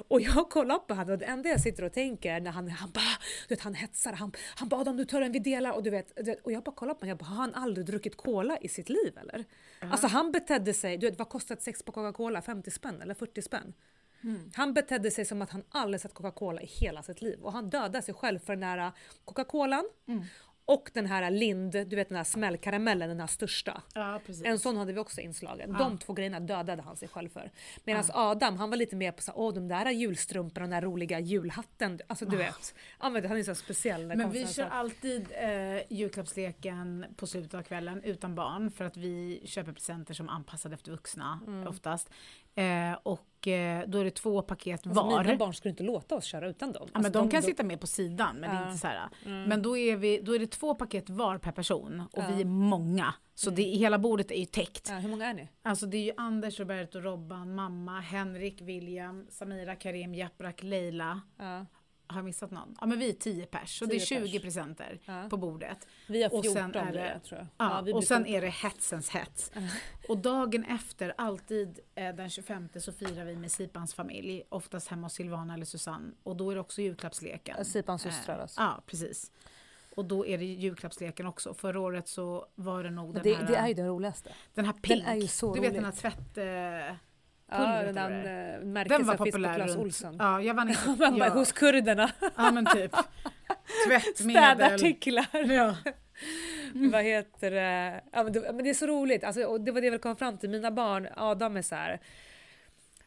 Och 0.09 0.21
jag 0.21 0.51
kollar 0.51 0.79
på 0.79 0.95
honom 0.95 1.13
och 1.13 1.19
det 1.19 1.25
enda 1.25 1.49
jag 1.49 1.61
sitter 1.61 1.85
och 1.85 1.93
tänker 1.93 2.41
när 2.41 2.51
han, 2.51 2.69
han 2.69 2.91
bara, 2.91 3.05
du 3.49 3.55
vet 3.55 3.61
han 3.61 3.75
hetsar, 3.75 4.13
han, 4.13 4.33
han 4.55 4.69
bara 4.69 4.81
Adam 4.81 4.97
du 4.97 5.05
tar 5.05 5.21
en 5.21 5.33
vi 5.33 5.39
delar 5.39 5.73
och 5.73 5.83
du 5.83 5.91
vet, 5.91 6.19
och 6.45 6.53
jag 6.53 6.63
bara 6.63 6.75
kollar 6.75 6.95
på 6.95 7.01
honom, 7.01 7.09
jag 7.09 7.19
bara 7.19 7.25
har 7.25 7.37
han 7.37 7.55
aldrig 7.55 7.87
druckit 7.87 8.17
cola 8.17 8.59
i 8.59 8.69
sitt 8.69 8.89
liv 8.89 9.19
eller? 9.19 9.45
Alltså 9.81 10.07
han 10.07 10.33
betedde 10.33 10.75
sig, 10.75 10.97
du 10.97 11.11
vet 11.11 11.19
vad 11.19 11.29
kostar 11.29 11.55
ett 11.55 11.63
sex 11.63 11.83
på 11.83 11.93
Coca-Cola? 11.93 12.43
50 12.43 12.71
spänn 12.71 13.03
eller 13.03 13.15
40 13.15 13.43
spänn? 13.43 13.73
Han 14.55 14.75
betedde 14.75 15.11
sig 15.11 15.25
som 15.25 15.43
att 15.43 15.51
han 15.51 15.65
aldrig 15.69 16.01
sett 16.01 16.15
Coca-Cola 16.15 16.61
i 16.63 16.67
hela 16.67 17.03
sitt 17.03 17.23
liv 17.23 17.41
och 17.43 17.53
han 17.53 17.71
dödade 17.71 18.03
sig 18.03 18.15
själv 18.15 18.39
för 18.39 18.53
den 18.53 18.63
här 18.63 18.93
Coca-Colan 19.25 19.85
och 20.65 20.91
den 20.95 21.07
här 21.07 21.31
Lind, 21.31 21.73
du 21.73 21.97
vet 21.97 22.09
den 22.09 22.17
här 22.17 22.25
smällkaramellen, 22.25 23.09
den 23.09 23.21
här 23.21 23.27
största. 23.27 23.83
Ja. 23.95 24.21
En 24.45 24.59
sån 24.59 24.77
hade 24.77 24.93
vi 24.93 24.99
också 24.99 25.21
inslagen. 25.21 25.73
De 25.73 25.99
två 25.99 26.13
grejerna 26.13 26.41
dödade 26.41 26.83
han 26.83 26.97
sig 26.97 27.09
själv 27.09 27.29
för. 27.29 27.51
Medan 27.85 28.05
Adam, 28.13 28.57
han 28.57 28.71
var 28.71 28.77
lite 28.77 28.97
mer 28.97 29.13
på 29.13 29.23
så 29.23 29.33
åh 29.35 29.55
de 29.55 29.69
där 29.69 29.91
julstrumporna 29.91 30.65
och 30.65 30.71
den 30.71 30.81
där 30.83 30.89
roliga 30.89 31.21
julhatten. 31.21 32.01
Alltså 32.07 32.25
du 32.27 32.37
vet. 32.37 32.75
Ja, 33.01 33.05
han 33.05 33.17
är 33.17 33.43
så 33.43 33.55
speciell. 33.55 34.07
Men 34.07 34.31
vi 34.31 34.47
kör 34.47 34.69
alltid 34.69 35.29
eh, 35.33 35.83
julklappsleken 35.91 37.05
på 37.17 37.27
slutet 37.27 37.55
av 37.55 37.63
kvällen 37.63 38.03
utan 38.03 38.35
barn 38.35 38.71
för 38.71 38.85
att 38.85 38.97
vi 38.97 39.43
köper 39.45 39.73
presenter 39.73 40.15
som 40.15 40.29
är 40.29 40.33
anpassade 40.33 40.75
efter 40.75 40.91
vuxna 40.93 41.41
Mm. 41.47 41.67
oftast. 41.67 42.11
Eh, 42.55 42.93
och 43.03 43.21
eh, 43.49 43.83
då 43.87 43.99
är 43.99 44.05
det 44.05 44.11
två 44.11 44.43
paket 44.43 44.87
Alltså, 44.87 45.03
var. 45.03 45.25
mina 45.25 45.37
barn 45.37 45.55
skulle 45.55 45.71
inte 45.71 45.83
låta 45.83 46.15
oss 46.15 46.25
köra 46.25 46.49
utan 46.49 46.73
dem. 46.73 46.83
Ja, 46.87 46.91
men 46.95 47.07
Alltså, 47.07 47.21
de 47.23 47.31
kan 47.31 47.43
sitta 47.43 47.63
med 47.63 47.81
på 47.81 47.87
sidan 47.87 48.37
men 48.37 48.51
det 48.51 48.57
är 48.57 48.61
Ja. 48.61 48.67
inte 48.67 48.79
så 48.79 48.87
här. 48.87 49.09
Mm. 49.27 49.43
Men 49.45 49.63
då 49.63 49.77
är, 49.77 49.97
vi, 49.97 50.21
då 50.21 50.35
är 50.35 50.39
det 50.39 50.47
två 50.51 50.75
paket 50.75 51.11
var 51.11 51.39
per 51.39 51.53
person 51.53 52.01
och 52.01 52.19
Ja. 52.19 52.23
Mm. 52.23 52.37
vi 52.37 52.41
är 52.43 52.47
många. 52.47 53.15
Så 53.35 53.51
det, 53.51 53.63
hela 53.63 53.99
bordet 53.99 54.31
är 54.31 54.39
ju 54.41 54.45
täckt. 54.47 54.89
Ja, 54.89 54.95
hur 54.99 55.09
många 55.09 55.27
är 55.27 55.35
ni? 55.35 55.49
Alltså 55.63 55.87
det 55.87 55.97
är 55.97 56.03
ju 56.03 56.13
Anders, 56.17 56.61
Roberto, 56.61 57.01
Robban, 57.01 57.55
mamma, 57.55 58.01
Henrik, 58.01 58.61
William, 58.61 59.27
Samira, 59.31 59.75
Karim, 59.77 60.15
Japrak, 60.15 60.63
Leila. 60.63 61.21
Ja, 62.13 62.15
Har 62.15 62.19
jag 62.19 62.25
missat 62.25 62.51
någon? 62.51 62.77
Ja 62.81 62.87
men 62.87 62.99
vi 62.99 63.09
är 63.09 63.13
10 63.13 63.47
pers. 63.47 63.79
Så 63.79 63.85
det 63.87 63.95
är 63.95 63.99
10 63.99 64.07
20 64.07 64.33
pers. 64.33 64.43
presenter 64.43 64.99
ja. 65.05 65.27
på 65.31 65.37
bordet. 65.37 65.87
Vi 66.09 66.23
har 66.23 66.35
och 66.35 66.45
14 66.45 66.73
sen 66.73 66.87
är 66.89 66.93
det- 66.93 66.99
det, 66.99 67.21
tror 67.21 67.39
jag. 67.39 67.47
Ja, 67.57 67.81
vi 67.85 67.93
och 67.93 68.05
sen 68.05 68.25
14. 68.25 68.35
är 68.37 68.41
det 68.41 68.49
hetsens 68.49 69.11
hets. 69.11 69.53
Och 70.09 70.19
dagen 70.19 70.65
efter, 70.65 71.15
alltid 71.19 71.81
eh, 71.95 72.15
den 72.15 72.31
25 72.31 72.69
så 72.77 72.93
firar 72.93 73.25
vi 73.25 73.37
med 73.37 73.53
Sipans 73.53 73.95
familj. 73.95 74.43
Oftast 74.49 74.89
hemma 74.89 75.07
hos 75.07 75.13
Silvana 75.13 75.55
eller 75.55 75.65
Susanne. 75.65 76.13
Och 76.23 76.37
då 76.37 76.51
är 76.51 76.55
det 76.55 76.61
också 76.61 76.83
julklappsleken. 76.83 77.55
Ja, 77.59 77.65
Sipans 77.65 78.03
systrar 78.03 78.37
Eh, 78.37 78.43
alltså. 78.43 78.61
Ja, 78.61 78.83
precis. 78.87 79.33
Och 79.97 80.05
då 80.05 80.27
är 80.27 80.39
det 80.39 80.45
julklappsleken 80.45 81.27
också. 81.27 81.55
Förra 81.55 81.81
året 81.81 82.09
så 82.09 82.47
var 82.55 82.85
det 82.85 82.91
nog 82.91 83.15
den 83.15 83.23
det, 83.23 83.35
här, 83.35 83.47
det 83.47 83.57
är 83.57 83.69
ju 83.69 83.75
den 83.75 83.87
roligaste. 83.87 84.31
den 84.55 84.65
här 84.65 84.73
pink. 84.73 85.05
är 85.07 85.15
ju 85.15 85.27
så 85.27 85.55
du 85.55 85.61
vet 85.61 85.75
den 85.75 85.85
här 85.85 85.93
tvätt... 85.93 86.39
Eh, 86.39 86.97
Ja, 87.53 87.59
Pulver, 87.59 87.85
den 87.85 87.95
tror 87.95 88.11
där 88.11 88.11
jag 88.11 88.55
eh, 88.55 88.59
den 88.59 88.73
märkes 88.73 89.07
var 89.07 89.15
av 89.15 89.17
fisk 89.17 89.19
på 89.19 89.25
populär 89.25 89.55
Clas. 89.55 89.77
Ohlson. 89.77 90.17
Ja, 90.19 90.43
jag 90.43 90.55
vann 90.55 90.69
inte. 90.69 90.89
Man 90.89 91.19
bara, 91.19 91.27
ja, 91.27 91.33
hos 91.33 91.53
kurderna. 91.53 92.11
ja, 92.37 92.51
men 92.51 92.67
typ. 92.67 92.97
Tvättmedel. 93.87 94.57
Städartiklar. 94.57 95.27
Ja. 95.53 95.77
Vad 96.75 97.03
heter 97.05 97.51
det? 97.51 98.01
Ja, 98.13 98.23
men, 98.23 98.33
det, 98.33 98.41
men 98.41 98.65
det 98.65 98.71
är 98.71 98.75
så 98.75 98.87
roligt. 98.87 99.25
Alltså, 99.25 99.45
och 99.45 99.61
det 99.61 99.73
var 99.73 99.81
det 99.81 99.87
jag 99.87 100.03
kom 100.03 100.17
fram 100.17 100.39
till. 100.39 100.51
Mina 100.51 100.71
barn, 100.71 101.09
Adam 101.17 101.57
är 101.57 101.63
så 101.63 101.75
här. 101.75 102.01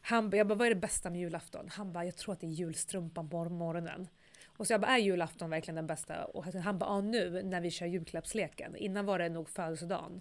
Han, 0.02 0.30
jag 0.34 0.46
bara, 0.46 0.54
vad 0.54 0.66
är 0.66 0.70
det 0.70 0.80
bästa 0.80 1.10
med 1.10 1.20
julafton? 1.20 1.68
Han 1.72 1.92
bara, 1.92 2.04
jag 2.04 2.16
tror 2.16 2.32
att 2.32 2.40
det 2.40 2.46
är 2.46 2.50
julstrumpan 2.50 3.28
på 3.28 3.44
morgonen. 3.44 4.08
Och 4.56 4.66
så 4.66 4.72
jag 4.72 4.80
bara, 4.80 4.90
är 4.90 4.98
julafton 4.98 5.50
verkligen 5.50 5.76
den 5.76 5.86
bästa? 5.86 6.24
Och 6.24 6.44
han 6.44 6.78
bara, 6.78 6.90
ja 6.90 7.00
nu 7.00 7.42
när 7.42 7.60
vi 7.60 7.70
kör 7.70 7.86
julklappsleken. 7.86 8.76
Innan 8.76 9.06
var 9.06 9.18
det 9.18 9.28
nog 9.28 9.48
födelsedagen. 9.48 10.20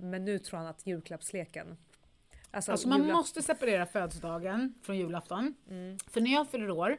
Men 0.00 0.24
nu 0.24 0.38
tror 0.38 0.58
han 0.58 0.68
att 0.68 0.86
julklappsleken... 0.86 1.76
Alltså, 2.54 2.72
Alltså 2.72 2.88
man 2.88 3.02
julaf- 3.02 3.12
måste 3.12 3.42
separera 3.42 3.86
födelsedagen 3.86 4.74
från 4.82 4.96
julafton. 4.96 5.54
Mm. 5.70 5.98
För 6.06 6.20
när 6.20 6.32
jag 6.32 6.48
fyller 6.48 6.70
år, 6.70 6.96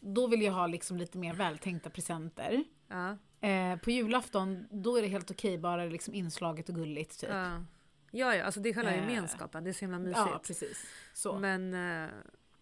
då 0.00 0.26
vill 0.26 0.42
jag 0.42 0.52
ha 0.52 0.66
liksom 0.66 0.96
lite 0.96 1.18
mer 1.18 1.34
vältänkta 1.34 1.90
presenter. 1.90 2.64
Ja, 2.88 3.16
Eh, 3.48 3.76
på 3.78 3.90
julafton, 3.90 4.66
då 4.70 4.96
är 4.96 5.02
det 5.02 5.08
helt 5.08 5.30
okej, 5.30 5.58
bara 5.58 5.84
liksom 5.84 6.14
inslaget 6.14 6.68
och 6.68 6.74
gulligt 6.74 7.20
typ. 7.20 7.30
ja. 7.30 7.64
ja, 8.10 8.34
ja, 8.34 8.44
alltså 8.44 8.60
det 8.60 8.68
är 8.68 8.74
själva 8.74 8.92
Eh, 8.94 9.00
gemenskapen. 9.00 9.64
Det 9.64 9.70
är 9.70 9.72
så 9.72 9.80
himla 9.80 9.98
mysigt. 9.98 10.18
Ja, 10.18 10.40
precis. 10.46 10.86
Så. 11.14 11.38
Men 11.38 11.74
eh, 12.04 12.10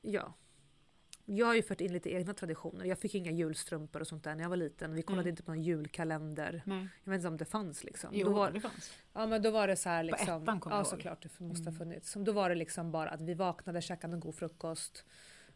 ja. 0.03 0.35
Jag 1.37 1.47
har 1.47 1.55
ju 1.55 1.63
fört 1.63 1.81
in 1.81 1.93
lite 1.93 2.11
egna 2.11 2.35
traditioner. 2.35 2.85
Jag 2.85 2.99
fick 2.99 3.15
inga 3.15 3.31
julstrumpor 3.31 4.01
och 4.01 4.07
sånt 4.07 4.25
där 4.25 4.35
när 4.35 4.43
jag 4.43 4.49
var 4.49 4.57
liten. 4.57 4.95
Vi 4.95 5.03
kollade 5.03 5.23
Nej. 5.23 5.31
inte 5.31 5.43
på 5.43 5.51
någon 5.51 5.63
julkalender. 5.63 6.63
Nej. 6.67 6.89
Jag 7.05 7.11
vet 7.11 7.19
inte 7.19 7.29
om 7.29 7.37
det 7.37 7.45
fanns 7.45 7.85
liksom. 7.85 8.11
Jo, 8.13 8.27
då 8.27 8.35
var, 8.35 8.51
det 8.51 8.61
fanns. 8.61 8.93
ja 9.13 9.27
men 9.27 9.43
då 9.43 9.51
var 9.51 9.67
det 9.67 9.77
så 9.77 9.89
här 9.89 10.03
liksom. 10.03 10.43
ettan 10.43 10.61
kommer 10.61 10.77
ja 10.77 10.85
såklart, 10.85 11.23
det 11.23 11.41
måste 11.41 11.71
ha 11.71 11.77
funnits. 11.79 12.11
Som 12.11 12.25
Då 12.25 12.33
var 12.33 12.49
det 12.49 12.55
liksom 12.55 12.93
bara 12.93 13.11
att 13.11 13.21
vi 13.21 13.35
vaknade, 13.35 13.83
käkade 13.83 14.15
en 14.15 14.21
god 14.21 14.35
frukost. 14.35 15.05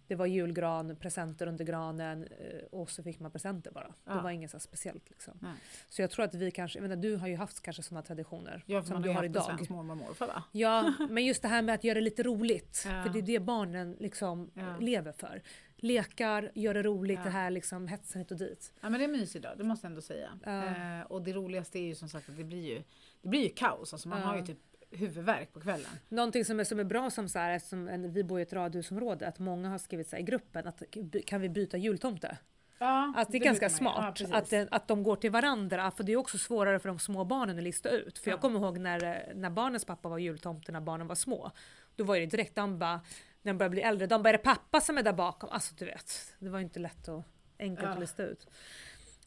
Det 0.06 0.14
var 0.14 0.26
julgran, 0.26 0.96
presenter 0.96 1.46
under 1.46 1.64
granen 1.64 2.24
eh, 2.24 2.64
och 2.70 2.90
så 2.90 3.02
fick 3.02 3.20
man 3.20 3.30
presenter 3.30 3.70
bara. 3.70 3.86
Det 3.86 3.94
Ja. 4.04 4.20
var 4.22 4.30
inget 4.30 4.50
så 4.50 4.60
speciellt 4.60 5.10
liksom. 5.10 5.38
Nej. 5.42 5.52
Så 5.88 6.02
jag 6.02 6.10
tror 6.10 6.24
att 6.24 6.34
vi 6.34 6.50
kanske, 6.50 6.78
jag 6.78 6.82
menar, 6.88 6.96
du 7.02 7.16
har 7.16 7.26
ju 7.28 7.36
haft 7.36 7.60
kanske 7.62 7.82
sådana 7.82 8.02
traditioner 8.02 8.62
Ja, 8.66 8.82
som 8.82 8.92
man 8.92 9.02
du 9.02 9.08
har 9.08 9.14
har 9.14 9.22
ju 9.22 9.28
haft 9.28 9.36
en 9.36 9.42
idag. 9.42 9.56
svensk 9.58 9.70
mormor 9.70 9.90
och 9.92 9.98
morfar 9.98 10.26
va? 10.26 10.42
Ja, 10.52 10.92
men 11.10 11.24
just 11.24 11.42
det 11.42 11.48
här 11.48 11.62
med 11.62 11.74
att 11.74 11.84
göra 11.84 11.94
det 11.94 12.00
lite 12.00 12.22
roligt. 12.22 12.82
Ja. 12.86 13.02
För 13.02 13.10
det 13.10 13.18
är 13.18 13.22
det 13.22 13.40
barnen 13.40 13.96
liksom 14.00 14.50
Ja. 14.54 14.76
lever 14.80 15.12
för. 15.12 15.42
Lekar, 15.76 16.50
gör 16.54 16.74
det 16.74 16.82
roligt, 16.82 17.18
Ja. 17.18 17.24
det 17.24 17.30
här 17.30 17.50
liksom 17.50 17.88
hetsen 17.88 18.18
hit 18.20 18.30
och 18.30 18.36
dit. 18.38 18.72
Ja 18.80 18.90
men 18.90 19.00
det 19.00 19.04
är 19.04 19.08
mysigt 19.08 19.44
då, 19.44 19.50
det 19.56 19.64
måste 19.64 19.84
jag 19.86 19.90
ändå 19.90 20.00
säga. 20.02 20.28
Ja. 20.44 20.64
Eh, 21.00 21.02
och 21.06 21.22
det 21.22 21.32
roligaste 21.32 21.78
är 21.78 21.82
ju 21.82 21.94
som 21.94 22.08
sagt 22.08 22.28
att 22.28 22.36
det 22.36 22.44
blir 22.44 22.68
ju, 22.74 22.82
det 23.22 23.28
blir 23.28 23.42
ju 23.42 23.48
kaos. 23.48 23.92
Alltså 23.92 24.08
man 24.08 24.20
Ja. 24.20 24.26
har 24.26 24.36
ju 24.36 24.46
typ 24.46 24.58
huvudvärk 24.98 25.52
på 25.52 25.60
kvällen. 25.60 25.90
Någonting 26.08 26.44
som 26.44 26.60
är, 26.60 26.64
som 26.64 26.80
är 26.80 26.84
bra 26.84 27.10
som 27.10 27.28
så 27.28 27.38
här, 27.38 27.50
eftersom 27.50 27.88
en, 27.88 28.12
vi 28.12 28.24
bor 28.24 28.38
i 28.38 28.42
ett 28.42 28.52
radhusområde, 28.52 29.28
att 29.28 29.38
många 29.38 29.68
har 29.68 29.78
skrivit 29.78 30.08
så 30.08 30.16
i 30.16 30.22
gruppen 30.22 30.66
att 30.66 30.82
kan 31.26 31.40
vi 31.40 31.48
byta 31.48 31.76
jultomte? 31.76 32.38
Ja, 32.78 33.12
Alltså 33.16 33.32
det 33.32 33.38
är 33.38 33.44
ganska 33.44 33.64
man 33.64 33.70
ju. 33.70 33.76
smart 33.76 34.20
Ja, 34.20 34.36
att, 34.38 34.50
det- 34.50 34.68
att 34.70 34.88
de 34.88 35.02
går 35.02 35.16
till 35.16 35.30
varandra, 35.30 35.90
för 35.90 36.04
det 36.04 36.12
är 36.12 36.16
också 36.16 36.38
svårare 36.38 36.78
för 36.78 36.88
de 36.88 36.98
små 36.98 37.24
barnen 37.24 37.56
att 37.58 37.62
lista 37.64 37.88
ut. 37.90 38.18
För 38.18 38.30
jag 38.30 38.36
Ja. 38.36 38.40
kommer 38.40 38.58
ihåg 38.60 38.78
när, 38.78 39.32
när 39.34 39.50
barnens 39.50 39.84
pappa 39.84 40.08
var 40.08 40.18
jultomte 40.18 40.72
när 40.72 40.80
barnen 40.80 41.06
var 41.06 41.14
små. 41.14 41.50
Då 41.96 42.04
var 42.04 42.16
det 42.18 42.26
direkt, 42.26 42.54
de 42.54 42.78
bara, 42.78 43.00
när 43.42 43.52
de 43.52 43.58
började 43.58 43.70
bli 43.70 43.82
äldre, 43.82 44.06
de 44.06 44.22
bara 44.22 44.28
är 44.28 44.32
det 44.32 44.38
pappa 44.38 44.80
som 44.80 44.98
är 44.98 45.02
där 45.02 45.12
bakom? 45.12 45.50
Alltså 45.50 45.74
du 45.74 45.84
vet, 45.84 46.34
det 46.38 46.48
var 46.48 46.58
ju 46.58 46.64
inte 46.64 46.78
lätt 46.80 47.08
och 47.08 47.22
enkelt 47.58 47.88
att 47.88 48.00
lista 48.00 48.22
ut. 48.22 48.46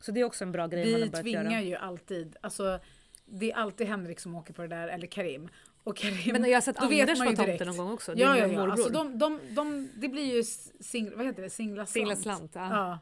Så 0.02 0.12
det 0.12 0.20
är 0.20 0.24
också 0.24 0.44
en 0.44 0.52
bra 0.52 0.68
grej 0.68 0.84
man 0.84 0.86
Vi 0.86 1.02
har 1.02 1.10
börjat 1.10 1.24
tvingar 1.24 1.44
göra. 1.52 1.62
ju 1.62 1.76
alltid, 1.76 2.36
alltså 2.42 2.80
det 3.28 3.52
är 3.52 3.56
alltid 3.56 3.88
Henrik 3.88 4.20
som 4.20 4.36
åker 4.36 4.54
på 4.54 4.62
det 4.62 4.68
där, 4.68 4.88
eller 4.88 5.08
Karim. 5.08 5.50
Och 5.84 5.98
Karim 5.98 6.34
Men 6.34 6.50
jag 6.50 6.58
har 6.58 6.62
sett 6.62 6.78
Anders 6.78 7.20
vara 7.20 7.36
tomte 7.36 7.66
någon 7.66 7.78
gång 7.78 7.92
också. 7.92 8.14
Ja, 8.16 8.38
ja, 8.38 8.48
ja. 8.48 8.72
Alltså 8.72 8.90
de, 8.90 9.18
de, 9.20 9.40
de, 9.50 9.90
det 9.96 10.08
blir 10.08 10.36
ju 10.36 10.44
sing, 10.44 11.12
vad 11.16 11.26
heter 11.26 11.42
det? 11.42 11.50
singla 11.50 11.86
slant. 11.86 11.90
Singla 11.90 12.16
slant, 12.16 12.52
ja. 12.56 12.70
Ja. 12.70 13.00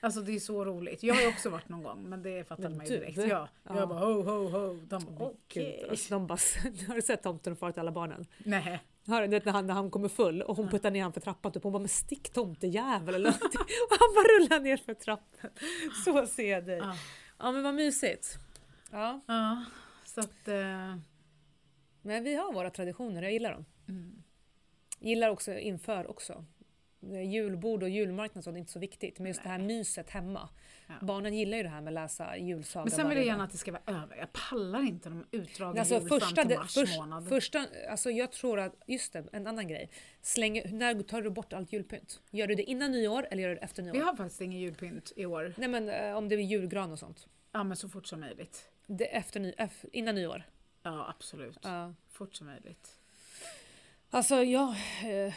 Alltså 0.00 0.20
det 0.20 0.32
är 0.32 0.40
så 0.40 0.64
roligt. 0.64 1.02
Jag 1.02 1.14
har 1.14 1.28
också 1.28 1.50
varit 1.50 1.68
någon 1.68 1.82
gång 1.82 2.08
men 2.08 2.22
det 2.22 2.48
fattade 2.48 2.68
Men 2.68 2.76
man 2.78 2.86
ju 2.86 2.98
direkt. 2.98 3.16
Ja, 3.16 3.48
Ja. 3.62 3.76
jag 3.78 3.88
bara 3.88 3.98
ho 3.98 4.22
ho 4.22 4.48
ho. 4.48 4.80
De 4.88 5.04
bara 5.04 5.28
okej. 5.28 5.86
alltså, 5.90 6.14
de 6.14 6.26
bara, 6.26 6.38
har 6.88 6.94
du 6.94 7.02
sett 7.02 7.22
tomten 7.22 7.52
och 7.52 7.58
far 7.58 7.72
till 7.72 7.80
alla 7.80 7.92
barnen? 7.92 8.26
Nej. 8.38 8.82
Har 9.06 9.22
du 9.22 9.28
när 9.28 9.52
han, 9.52 9.66
när 9.66 9.74
han 9.74 9.90
kommer 9.90 10.08
full 10.08 10.42
och 10.42 10.56
hon 10.56 10.68
puttar 10.68 10.90
ner 10.90 11.00
honom 11.00 11.12
för 11.12 11.20
trappan 11.20 11.52
typ, 11.52 11.62
hon 11.62 11.72
bara 11.72 11.78
men 11.78 11.88
stick 11.88 12.32
tomtejävel 12.32 13.14
eller 13.14 13.30
någonting. 13.30 13.60
Och 13.90 13.96
han 13.98 14.14
bara 14.14 14.24
rullar 14.24 14.60
ner 14.60 14.76
för 14.76 14.94
trappan. 14.94 15.50
Så 16.04 16.26
ser 16.26 16.50
jag 16.50 16.66
dig. 16.66 16.78
Ja. 16.78 16.96
Ja 17.38 17.52
men 17.52 17.62
vad 17.62 17.74
mysigt. 17.74 18.38
Ja, 18.94 19.20
Ja, 19.26 19.64
så 20.04 20.20
att... 20.20 20.48
Eh, 20.48 20.96
men 22.02 22.24
vi 22.24 22.34
har 22.34 22.52
våra 22.52 22.70
traditioner, 22.70 23.22
jag 23.22 23.32
gillar 23.32 23.52
dem. 23.52 23.64
mm. 23.88 24.22
Gillar 25.00 25.28
också 25.28 25.58
inför 25.58 26.10
också. 26.10 26.44
Det 27.00 27.22
Julbord 27.22 27.82
och 27.82 27.88
julmarknad 27.88 28.36
och 28.40 28.44
sånt 28.44 28.54
är 28.54 28.58
inte 28.58 28.72
så 28.72 28.78
viktigt, 28.78 29.18
men 29.18 29.26
just 29.26 29.42
det 29.42 29.48
här 29.48 29.58
myset 29.58 30.10
hemma. 30.10 30.48
Ja. 30.86 30.94
Barnen 31.00 31.34
gillar 31.34 31.56
ju 31.56 31.62
det 31.62 31.68
här 31.68 31.80
med 31.80 31.88
att 31.90 31.94
läsa 31.94 32.36
julsaga 32.36 32.84
Men 32.84 32.90
sen 32.90 33.08
vill 33.08 33.18
jag 33.18 33.26
gärna 33.26 33.44
att 33.44 33.52
det 33.52 33.58
ska 33.58 33.72
vara 33.72 34.02
över. 34.02 34.16
Jag 34.16 34.32
pallar 34.32 34.80
inte 34.80 35.08
de 35.08 35.24
utdragna 35.30 35.80
Alltså 35.80 35.94
jul 35.94 36.08
fram 36.08 36.20
första, 36.20 36.42
till 36.42 36.48
det, 36.48 36.56
mars 36.56 36.74
först, 36.74 36.96
månad. 36.96 37.28
första, 37.28 37.66
alltså 37.90 38.10
jag 38.10 38.32
tror 38.32 38.60
att, 38.60 38.74
just 38.86 39.12
det, 39.12 39.24
en 39.32 39.46
annan 39.46 39.68
grej. 39.68 39.90
Släng, 40.22 40.78
när 40.78 41.02
tar 41.02 41.22
du 41.22 41.30
bort 41.30 41.52
allt 41.52 41.72
julpynt? 41.72 42.20
Gör 42.30 42.46
du 42.46 42.54
det 42.54 42.62
innan 42.62 42.92
nyår 42.92 43.26
eller 43.30 43.42
gör 43.42 43.48
du 43.48 43.54
det 43.54 43.60
efter 43.60 43.82
nyår? 43.82 43.92
Vi 43.92 44.00
har 44.00 44.16
faktiskt 44.16 44.40
ingen 44.40 44.60
julpynt 44.60 45.12
i 45.16 45.26
år. 45.26 45.54
Nej 45.56 45.68
men 45.68 45.88
eh, 45.88 46.16
om 46.16 46.28
det 46.28 46.34
är 46.34 46.38
julgran 46.38 46.92
och 46.92 46.98
sånt. 46.98 47.26
Ja 47.52 47.64
men 47.64 47.76
så 47.76 47.88
fort 47.88 48.06
som 48.06 48.20
möjligt. 48.20 48.70
Det 48.86 49.04
efter 49.16 49.40
ny, 49.40 49.54
innan 49.92 50.14
nyår. 50.14 50.42
Ja 50.82 51.08
absolut. 51.16 51.58
Ja. 51.62 51.94
Fort 52.10 52.34
som 52.34 52.46
möjligt. 52.46 52.98
Alltså 54.10 54.34
jag, 54.42 54.68
eh, 54.68 55.34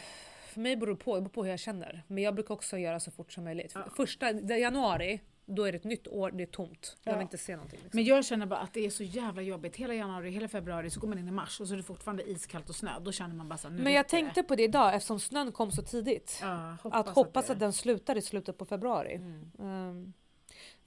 för 0.48 0.60
mig 0.60 0.76
beror 0.76 0.90
det 0.94 1.04
på, 1.04 1.12
beror 1.20 1.28
på 1.28 1.42
hur 1.44 1.50
jag 1.50 1.58
känner. 1.60 2.02
Men 2.06 2.24
jag 2.24 2.34
brukar 2.34 2.54
också 2.54 2.78
göra 2.78 3.00
så 3.00 3.10
fort 3.10 3.32
som 3.32 3.44
möjligt. 3.44 3.72
Ja. 3.74 3.84
Första 3.96 4.32
januari, 4.58 5.20
då 5.44 5.64
är 5.64 5.72
det 5.72 5.78
ett 5.78 5.84
nytt 5.84 6.08
år, 6.08 6.30
det 6.30 6.42
är 6.42 6.46
tomt. 6.46 6.96
Jag 7.04 7.12
Ja. 7.12 7.16
vill 7.18 7.22
inte 7.22 7.38
se 7.38 7.56
någonting. 7.56 7.78
Liksom. 7.82 7.96
Men 7.98 8.04
jag 8.04 8.24
känner 8.24 8.46
bara 8.46 8.60
att 8.60 8.74
det 8.74 8.86
är 8.86 8.90
så 8.90 9.02
jävla 9.02 9.42
jobbigt. 9.42 9.76
Hela 9.76 9.94
januari, 9.94 10.30
hela 10.30 10.48
februari 10.48 10.90
så 10.90 11.00
går 11.00 11.08
man 11.08 11.18
in 11.18 11.28
i 11.28 11.30
mars 11.30 11.60
och 11.60 11.68
så 11.68 11.74
är 11.74 11.76
det 11.76 11.82
fortfarande 11.82 12.30
iskallt 12.30 12.68
och 12.68 12.76
snö. 12.76 12.90
Då 13.00 13.12
känner 13.12 13.34
man 13.34 13.48
bara 13.48 13.58
så 13.58 13.68
här, 13.68 13.74
nu 13.76 13.82
Men 13.82 13.92
jag 13.92 14.04
det. 14.04 14.08
tänkte 14.08 14.42
på 14.42 14.54
det 14.56 14.62
idag 14.62 14.94
eftersom 14.94 15.20
snön 15.20 15.52
kom 15.52 15.70
så 15.72 15.82
tidigt. 15.82 16.38
Ja, 16.42 16.76
att 16.82 17.08
hoppas 17.08 17.46
det- 17.46 17.52
att 17.52 17.60
den 17.60 17.72
slutar 17.72 18.16
i 18.16 18.22
slutet 18.22 18.58
på 18.58 18.64
februari. 18.64 19.14
Mm. 19.14 19.50
Ehm, 19.58 20.12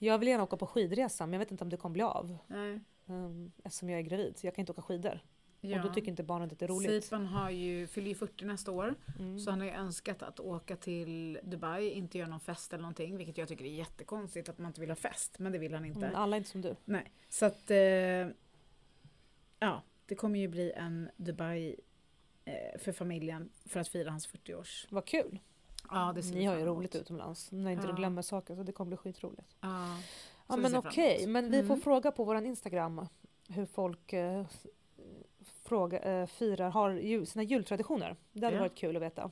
Jag 0.06 0.18
vill 0.18 0.28
gärna 0.28 0.42
åka 0.42 0.56
på 0.56 0.66
skidresa 0.66 1.26
men 1.26 1.32
jag 1.32 1.38
vet 1.38 1.50
inte 1.50 1.64
om 1.64 1.70
det 1.70 1.76
kommer 1.76 1.92
bli 1.92 2.02
av. 2.02 2.38
Nej. 2.46 2.80
Um, 3.06 3.52
eftersom 3.64 3.90
jag 3.90 3.98
är 3.98 4.02
gravid. 4.02 4.38
Så 4.38 4.46
jag 4.46 4.54
kan 4.54 4.62
inte 4.62 4.72
åka 4.72 4.82
skidor. 4.82 5.20
Ja. 5.60 5.76
Och 5.76 5.88
då 5.88 5.94
tycker 5.94 6.08
inte 6.08 6.22
barnet 6.22 6.52
att 6.52 6.58
det 6.58 6.66
är 6.66 6.68
roligt. 6.68 7.04
Sipan 7.04 7.26
har 7.26 7.50
ju, 7.50 7.86
fyller 7.86 8.08
ju 8.08 8.14
40 8.14 8.44
nästa 8.44 8.70
år. 8.70 8.94
Mm. 9.18 9.38
Så 9.38 9.50
han 9.50 9.60
har 9.60 9.66
ju 9.66 9.72
önskat 9.72 10.22
att 10.22 10.40
åka 10.40 10.76
till 10.76 11.38
Dubai, 11.42 11.90
inte 11.90 12.18
göra 12.18 12.28
någon 12.28 12.40
fest 12.40 12.72
eller 12.72 12.82
någonting. 12.82 13.16
Vilket 13.16 13.38
jag 13.38 13.48
tycker 13.48 13.64
är 13.64 13.68
jättekonstigt 13.68 14.48
att 14.48 14.58
man 14.58 14.66
inte 14.66 14.80
vill 14.80 14.90
ha 14.90 14.96
fest. 14.96 15.38
Men 15.38 15.52
det 15.52 15.58
vill 15.58 15.74
han 15.74 15.84
inte. 15.84 16.06
Mm, 16.06 16.14
alla 16.14 16.36
är 16.36 16.38
inte 16.38 16.50
som 16.50 16.60
du. 16.60 16.76
Nej. 16.84 17.12
Så 17.28 17.46
att, 17.46 17.70
eh, 17.70 17.76
ja, 19.58 19.82
det 20.06 20.14
kommer 20.14 20.38
ju 20.38 20.48
bli 20.48 20.72
en 20.72 21.10
Dubai 21.16 21.76
eh, 22.44 22.80
för 22.80 22.92
familjen 22.92 23.50
för 23.66 23.80
att 23.80 23.88
fira 23.88 24.10
hans 24.10 24.28
40-års. 24.28 24.86
Vad 24.90 25.04
kul! 25.04 25.38
Ja, 25.90 26.12
Ni 26.12 26.44
har 26.44 26.56
ju 26.58 26.64
roligt 26.64 26.94
utomlands. 26.94 27.52
När 27.52 27.70
inte 27.70 27.86
Ja. 27.86 27.90
du 27.90 27.96
glömmer 27.96 28.22
saker 28.22 28.56
så 28.56 28.62
det 28.62 28.72
kommer 28.72 28.88
bli 28.88 28.96
skitroligt. 28.96 29.56
Ja. 29.60 29.96
Ja 30.48 30.56
men 30.56 30.76
okej, 30.76 31.16
emot. 31.24 31.28
men 31.32 31.50
vi 31.50 31.58
får 31.58 31.74
Mm. 31.74 31.80
fråga 31.80 32.12
på 32.12 32.24
våran 32.24 32.46
Instagram 32.46 33.06
hur 33.48 33.66
folk 33.66 34.12
eh, 34.12 34.46
fråga, 35.62 35.98
eh, 35.98 36.26
firar, 36.26 36.70
har 36.70 36.90
jul, 36.90 37.26
sina 37.26 37.42
jultraditioner. 37.42 38.16
Det 38.32 38.44
hade 38.46 38.56
Ja. 38.56 38.62
varit 38.62 38.74
kul 38.74 38.96
att 38.96 39.02
veta. 39.02 39.30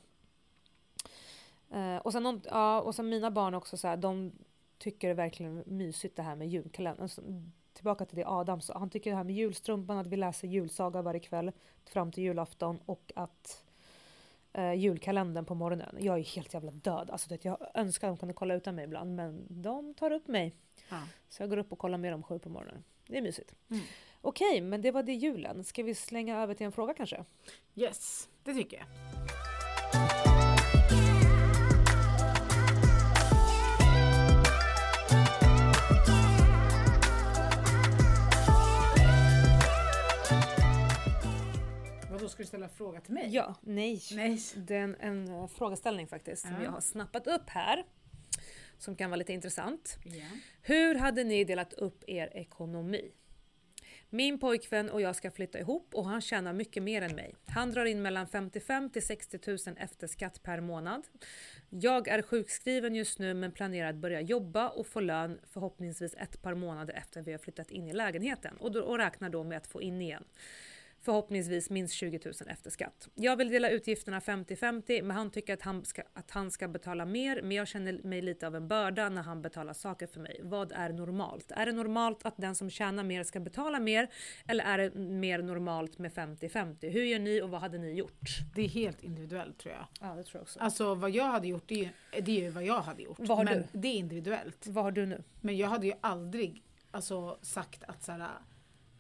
Eh, 1.71 1.97
och, 1.97 2.13
sen, 2.13 2.23
någon- 2.23 2.43
ja, 2.45 2.81
och 2.81 2.95
sen 2.95 3.09
mina 3.09 3.31
barn 3.31 3.55
också 3.55 3.77
så 3.77 3.89
här, 3.89 3.97
de 3.97 4.33
tycker 4.79 5.09
det 5.09 5.13
är 5.13 5.17
verkligen 5.17 5.63
mysigt 5.67 6.17
det 6.17 6.23
här 6.23 6.37
med 6.37 6.49
julkalendern. 6.49 7.03
Alltså, 7.03 7.23
tillbaka 7.73 8.05
till 8.05 8.17
det 8.17 8.25
Adam 8.27 8.61
sa, 8.61 8.79
han 8.79 8.91
tycker 8.91 9.11
det 9.11 9.17
här 9.17 9.25
med 9.25 9.35
julstrumpan, 9.35 9.99
att 9.99 10.07
vi 10.07 10.17
läser 10.17 10.49
julsaga 10.49 11.03
varje 11.03 11.21
kväll 11.21 11.53
fram 11.85 12.13
till 12.13 12.25
julafton 12.25 12.79
och 12.87 13.13
att 13.17 13.65
eh, 14.53 14.75
julkalendern 14.75 15.45
på 15.45 15.55
morgonen. 15.55 15.97
Jag 16.01 16.19
är 16.19 16.25
helt 16.25 16.55
jävla 16.55 16.71
död. 16.71 17.11
Alltså, 17.11 17.29
det, 17.29 17.45
jag 17.45 17.59
önskar 17.75 18.09
att 18.09 18.15
de 18.15 18.19
kunde 18.19 18.35
kolla 18.35 18.55
utan 18.55 18.75
mig 18.75 18.85
ibland 18.85 19.15
men 19.15 19.47
de 19.49 19.95
tar 19.95 20.11
upp 20.11 20.29
mig. 20.29 20.55
Ja. 20.89 21.03
Så 21.29 21.43
jag 21.43 21.51
går 21.51 21.57
upp 21.57 21.73
och 21.73 21.79
kollar 21.79 21.99
med 21.99 22.13
dem 22.13 22.23
sju 22.23 22.39
på 22.39 22.49
morgonen. 22.49 22.85
Det 23.07 23.19
är 23.19 23.23
mysigt. 23.23 23.55
Mm. 23.71 23.83
Okej, 24.21 24.61
men 24.61 24.83
det 24.83 24.91
var 24.91 25.03
det 25.03 25.15
julen. 25.15 25.65
Ska 25.65 25.83
vi 25.83 25.95
slänga 25.95 26.43
över 26.43 26.55
till 26.55 26.67
en 26.67 26.73
fråga 26.73 26.95
kanske? 26.95 27.25
Yes, 27.75 28.29
det 28.45 28.55
tycker 28.55 28.77
jag. 28.77 28.87
Du 42.37 42.45
ställa 42.45 42.65
en 42.65 42.73
fråga 42.73 43.01
till 43.01 43.15
mig? 43.15 43.29
Ja, 43.31 43.55
nej. 43.61 44.03
Nej. 44.13 44.39
Det 44.57 44.77
är 44.77 44.81
en, 44.83 44.97
en 45.01 45.29
eh, 45.29 45.47
frågeställning 45.47 46.07
faktiskt 46.07 46.43
som 46.43 46.53
Ja. 46.53 46.63
jag 46.65 46.71
har 46.71 46.81
snappat 46.81 47.27
upp 47.27 47.49
här. 47.51 47.85
Som 48.79 48.97
kan 48.97 49.11
vara 49.11 49.17
lite 49.17 49.33
intressant. 49.33 49.99
Ja. 50.05 50.25
Hur 50.63 50.95
hade 50.95 51.25
ni 51.25 51.45
delat 51.45 51.73
upp 51.73 52.05
er 52.07 52.31
ekonomi? 52.37 53.13
Min 54.13 54.39
pojkvän 54.39 54.91
och 54.91 55.01
jag 55.01 55.17
ska 55.17 55.31
flytta 55.31 55.59
ihop 55.59 55.95
och 55.95 56.05
han 56.05 56.21
tjänar 56.21 56.53
mycket 56.53 56.83
mer 56.83 57.03
än 57.03 57.15
mig. 57.15 57.35
Han 57.47 57.71
drar 57.71 57.85
in 57.85 58.03
mellan 58.03 58.27
55 58.27 58.91
till 58.91 59.07
60 59.07 59.39
000 59.47 59.59
efter 59.79 60.07
skatt 60.07 60.43
per 60.43 60.61
månad. 60.61 61.09
Jag 61.69 62.09
är 62.09 62.23
sjukskriven 62.23 62.95
just 62.95 63.19
nu 63.19 63.35
men 63.35 63.53
planerar 63.53 63.89
att 63.91 63.97
börja 63.97 64.21
jobba 64.21 64.69
och 64.69 64.87
få 64.87 65.01
lön 65.01 65.41
förhoppningsvis 65.53 66.15
ett 66.15 66.43
par 66.43 66.55
månader 66.55 66.95
efter 66.95 67.23
vi 67.23 67.33
har 67.33 67.39
flyttat 67.39 67.71
in 67.71 67.89
i 67.89 67.93
lägenheten 67.93 68.57
och, 68.57 68.73
då, 68.73 68.83
och 68.83 68.99
räknar 68.99 69.31
då 69.31 69.45
med 69.45 69.57
att 69.57 69.67
få 69.67 69.83
in 69.83 70.03
igen. 70.03 70.25
Förhoppningsvis 71.03 71.71
minst 71.71 71.95
20 71.95 72.21
000 72.25 72.35
efter 72.47 72.71
skatt. 72.71 73.09
Jag 73.15 73.37
vill 73.37 73.49
dela 73.49 73.71
utgifterna 73.71 74.21
50-50 74.21 75.03
men 75.03 75.17
han 75.17 75.31
tycker 75.31 75.55
att 75.55 75.63
han, 75.63 75.85
ska, 75.85 76.03
att 76.15 76.31
han 76.31 76.51
ska 76.51 76.69
betala 76.69 77.05
mer 77.05 77.43
men 77.43 77.53
jag 77.57 77.69
känner 77.69 77.93
mig 77.93 78.23
lite 78.23 78.47
av 78.47 78.57
en 78.57 78.69
börda 78.69 79.09
när 79.09 79.23
han 79.23 79.43
betalar 79.43 79.73
saker 79.73 80.07
för 80.07 80.21
mig. 80.21 80.41
Vad 80.43 80.73
är 80.73 80.89
normalt? 80.89 81.53
Är 81.53 81.67
det 81.67 81.73
normalt 81.73 82.27
att 82.27 82.35
den 82.37 82.55
som 82.55 82.71
tjänar 82.71 83.05
mer 83.05 83.25
ska 83.25 83.41
betala 83.41 83.81
mer 83.81 84.11
eller 84.47 84.65
är 84.65 84.79
det 84.79 84.95
mer 84.95 85.43
normalt 85.43 85.99
med 85.99 86.13
50-50? 86.13 86.91
Hur 86.91 87.05
gör 87.05 87.19
ni 87.19 87.43
och 87.43 87.51
vad 87.51 87.61
hade 87.61 87.79
ni 87.79 87.93
gjort? 87.93 88.29
Det 88.55 88.63
är 88.63 88.69
helt 88.69 89.03
individuellt 89.03 89.59
tror 89.59 89.75
jag. 89.75 89.87
Ja, 90.01 90.15
det 90.15 90.23
tror 90.23 90.39
jag 90.39 90.43
också. 90.43 90.61
Alltså 90.61 90.95
vad 90.95 91.11
jag 91.11 91.25
hade 91.25 91.49
gjort, 91.49 91.65
det 91.67 91.75
är 91.75 91.85
ju, 91.85 92.21
det 92.21 92.47
är 92.47 92.51
vad 92.51 92.65
jag 92.65 92.81
hade 92.81 93.03
gjort. 93.03 93.19
Vad 93.19 93.39
har 93.39 93.45
men 93.45 93.59
du? 93.59 93.67
det 93.73 93.89
är 93.89 93.95
individuellt. 93.95 94.67
Vad 94.67 94.85
har 94.85 94.91
du 94.93 95.07
nu? 95.07 95.23
Men 95.41 95.57
jag 95.57 95.69
hade 95.69 95.87
ju 95.87 95.93
aldrig 96.01 96.63
alltså, 96.91 97.39
sagt 97.43 97.85
att 97.85 98.03
så 98.03 98.13
här, 98.13 98.29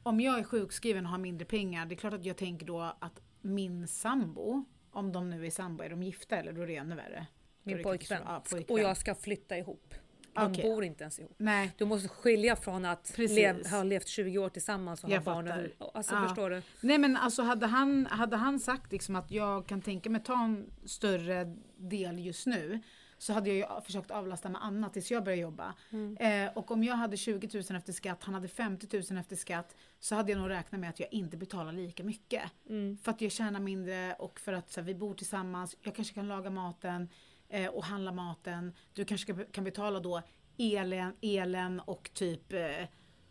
om 0.02 0.20
jag 0.20 0.38
är 0.38 0.42
sjukskriven 0.44 1.04
och 1.06 1.10
har 1.10 1.18
mindre 1.18 1.44
pengar, 1.44 1.86
det 1.86 1.94
är 1.94 1.96
klart 1.96 2.14
att 2.14 2.24
jag 2.24 2.36
tänker 2.36 2.66
då 2.66 2.80
att 2.98 3.20
min 3.40 3.88
sambo, 3.88 4.64
om 4.90 5.12
de 5.12 5.30
nu 5.30 5.46
är 5.46 5.50
sambo, 5.50 5.82
är 5.84 5.90
de 5.90 6.02
gifta 6.02 6.36
eller 6.36 6.52
då 6.52 6.62
är 6.62 6.66
det 6.66 6.76
ännu 6.76 6.94
värre. 6.94 7.26
Min 7.62 7.76
det 7.76 7.82
pojkvän. 7.82 8.22
Ja, 8.26 8.42
pojkvän. 8.50 8.74
Och 8.74 8.80
jag 8.80 8.96
ska 8.96 9.14
flytta 9.14 9.58
ihop. 9.58 9.94
De 10.34 10.52
Okej. 10.52 10.62
bor 10.64 10.84
inte 10.84 11.04
ens 11.04 11.18
ihop. 11.18 11.34
Nej, 11.36 11.72
Du 11.78 11.84
måste 11.84 12.08
skilja 12.08 12.56
från 12.56 12.84
att 12.84 13.18
lev, 13.18 13.66
ha 13.70 13.82
levt 13.82 14.06
20 14.08 14.38
år 14.38 14.48
tillsammans 14.48 15.04
och 15.04 15.10
Jag 15.10 15.20
ha 15.20 15.24
barn. 15.34 15.46
fattar. 15.46 15.72
Och, 15.78 15.96
alltså 15.96 16.14
Ja. 16.14 16.26
förstår 16.28 16.50
du? 16.50 16.62
Nej 16.80 16.98
men 16.98 17.16
alltså 17.16 17.42
hade 17.42 17.66
han, 17.66 18.06
hade 18.06 18.36
han 18.36 18.58
sagt 18.60 18.92
liksom 18.92 19.16
att 19.16 19.30
jag 19.30 19.66
kan 19.66 19.82
tänka 19.82 20.10
mig 20.10 20.22
ta 20.22 20.44
en 20.44 20.70
större 20.84 21.56
del 21.76 22.18
just 22.18 22.46
nu 22.46 22.80
så 23.20 23.32
hade 23.32 23.48
jag 23.48 23.56
ju 23.56 23.80
försökt 23.80 24.10
avlasta 24.10 24.48
med 24.48 24.64
annat 24.64 24.92
tills 24.92 25.10
jag 25.10 25.24
började 25.24 25.42
jobba. 25.42 25.74
Mm. 25.90 26.16
Eh, 26.16 26.56
och 26.56 26.70
om 26.70 26.84
jag 26.84 26.94
hade 26.94 27.16
20 27.16 27.62
000 27.70 27.76
efter 27.76 27.92
skatt, 27.92 28.24
han 28.24 28.34
hade 28.34 28.48
50 28.48 29.02
000 29.10 29.20
efter 29.20 29.36
skatt 29.36 29.76
så 29.98 30.14
hade 30.14 30.32
jag 30.32 30.40
nog 30.40 30.50
räknat 30.50 30.80
med 30.80 30.90
att 30.90 31.00
jag 31.00 31.12
inte 31.12 31.36
betalar 31.36 31.72
lika 31.72 32.04
mycket. 32.04 32.42
Mm. 32.68 32.96
För 32.96 33.10
att 33.10 33.20
jag 33.20 33.32
tjänar 33.32 33.60
mindre 33.60 34.14
och 34.14 34.40
för 34.40 34.52
att 34.52 34.70
så 34.70 34.80
här, 34.80 34.86
vi 34.86 34.94
bor 34.94 35.14
tillsammans, 35.14 35.76
jag 35.82 35.94
kanske 35.94 36.14
kan 36.14 36.28
laga 36.28 36.50
maten 36.50 37.08
eh, 37.48 37.66
och 37.66 37.84
handla 37.84 38.12
maten. 38.12 38.74
Du 38.92 39.04
kanske 39.04 39.34
kan, 39.44 39.64
betala 39.64 40.00
då 40.00 40.22
elen, 40.58 41.12
elen 41.20 41.80
och 41.80 42.10
typ, 42.14 42.52
eh, 42.52 42.60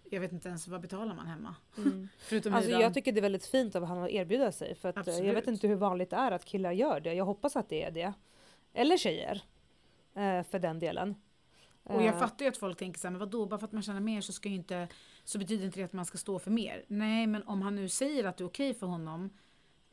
jag 0.09 0.19
vet 0.19 0.31
inte 0.31 0.49
ens 0.49 0.67
vad 0.67 0.81
betalar 0.81 1.15
man 1.15 1.27
hemma? 1.27 1.55
Förutom 2.19 2.53
Alltså 2.53 2.69
hyran. 2.69 2.81
jag 2.81 2.93
tycker 2.93 3.11
det 3.11 3.19
är 3.19 3.21
väldigt 3.21 3.45
fint 3.45 3.75
av 3.75 3.85
honom 3.85 4.03
att 4.03 4.09
erbjuda 4.09 4.51
sig. 4.51 4.75
För 4.75 4.89
att 4.89 5.07
eh, 5.07 5.17
jag 5.17 5.33
vet 5.33 5.47
inte 5.47 5.67
hur 5.67 5.75
vanligt 5.75 6.09
det 6.09 6.15
är 6.15 6.31
att 6.31 6.45
killar 6.45 6.71
gör 6.71 6.99
det. 6.99 7.13
Jag 7.13 7.25
hoppas 7.25 7.55
att 7.55 7.69
det 7.69 7.83
är 7.83 7.91
det. 7.91 8.13
Eller 8.73 8.97
tjejer. 8.97 9.43
Eh, 10.19 10.43
För 10.43 10.59
den 10.59 10.79
delen. 10.79 11.15
Och 11.83 12.01
jag 12.03 12.13
Eh, 12.13 12.19
fattar 12.19 12.45
ju 12.45 12.49
att 12.49 12.57
folk 12.57 12.77
tänker 12.77 12.99
så 12.99 13.07
här, 13.07 13.11
men 13.11 13.19
vadå, 13.19 13.45
bara 13.45 13.59
för 13.59 13.65
att 13.67 13.71
man 13.71 13.83
tjänar 13.83 13.99
mer 13.99 14.21
så 14.21 14.33
ska 14.33 14.49
ju 14.49 14.55
inte, 14.55 14.87
så 15.23 15.37
betyder 15.39 15.65
inte 15.65 15.79
det 15.79 15.83
att 15.83 15.93
man 15.93 16.05
ska 16.05 16.17
stå 16.17 16.39
för 16.39 16.51
mer. 16.51 16.85
Nej, 16.87 17.27
men 17.27 17.43
om 17.43 17.61
han 17.61 17.75
nu 17.75 17.89
säger 17.89 18.23
att 18.23 18.37
det 18.37 18.43
är 18.43 18.47
okej 18.47 18.73
för 18.73 18.87
honom, 18.87 19.29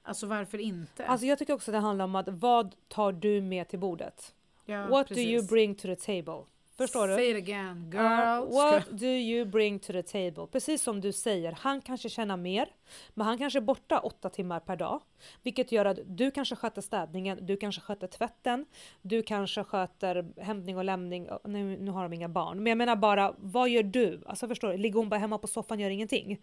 alltså 0.03 0.27
varför 0.27 0.59
inte? 0.59 1.07
Alltså 1.07 1.27
jag 1.27 1.39
tycker 1.39 1.53
också 1.55 1.73
det 1.73 1.79
handlar 1.79 2.05
om 2.05 2.15
att 2.15 2.29
vad 2.29 2.75
tar 2.89 3.13
du 3.13 3.41
med 3.41 3.69
till 3.69 3.79
bordet? 3.79 4.35
ja, 4.65 4.87
What 4.89 5.09
do 5.09 5.15
precis. 5.15 5.27
you 5.27 5.47
bring 5.47 5.75
to 5.75 5.83
the 5.83 5.97
table? 5.97 6.45
Förstår 6.79 7.09
du? 7.09 7.15
Say 7.15 7.31
it 7.31 7.37
again, 7.37 7.91
girl. 7.91 8.03
Uh, 8.03 8.55
what 8.55 8.85
do 8.91 9.07
you 9.07 9.45
bring 9.45 9.79
to 9.79 9.93
the 9.93 10.03
table? 10.03 10.47
Precis 10.53 10.83
som 10.83 11.01
du 11.01 11.13
säger, 11.13 11.53
han 11.53 11.81
kanske 11.81 12.09
tjänar 12.09 12.37
mer, 12.37 12.69
men 13.15 13.27
han 13.27 13.39
kanske 13.39 13.59
är 13.59 13.61
borta 13.61 13.99
åtta 13.99 14.31
timmar 14.31 14.61
per 14.61 14.77
dag. 14.77 15.03
Vilket 15.43 15.73
gör 15.73 15.85
att 15.85 15.99
du 16.07 16.31
kanske 16.31 16.57
sköter 16.57 16.83
städningen, 16.83 17.39
du 17.47 17.57
kanske 17.57 17.81
sköter 17.81 18.07
tvätten, 18.07 18.67
du 19.03 19.23
kanske 19.23 19.65
sköter 19.65 20.41
hämtning 20.41 20.77
och 20.77 20.85
lämning. 20.85 21.29
Nu, 21.45 21.77
nu 21.79 21.91
har 21.91 22.03
de 22.03 22.13
inga 22.13 22.29
barn, 22.29 22.63
men 22.63 22.67
jag 22.67 22.79
menar 22.79 22.97
bara, 22.97 23.35
vad 23.39 23.69
gör 23.69 23.83
du? 23.83 24.23
Alltså 24.27 24.49
förstår 24.49 24.69
du? 24.69 24.77
Ligger 24.77 24.99
hon 24.99 25.09
bara 25.09 25.21
hemma 25.21 25.39
på 25.39 25.47
soffan 25.47 25.79
och 25.79 25.83
gör 25.83 25.91
ingenting? 25.91 26.39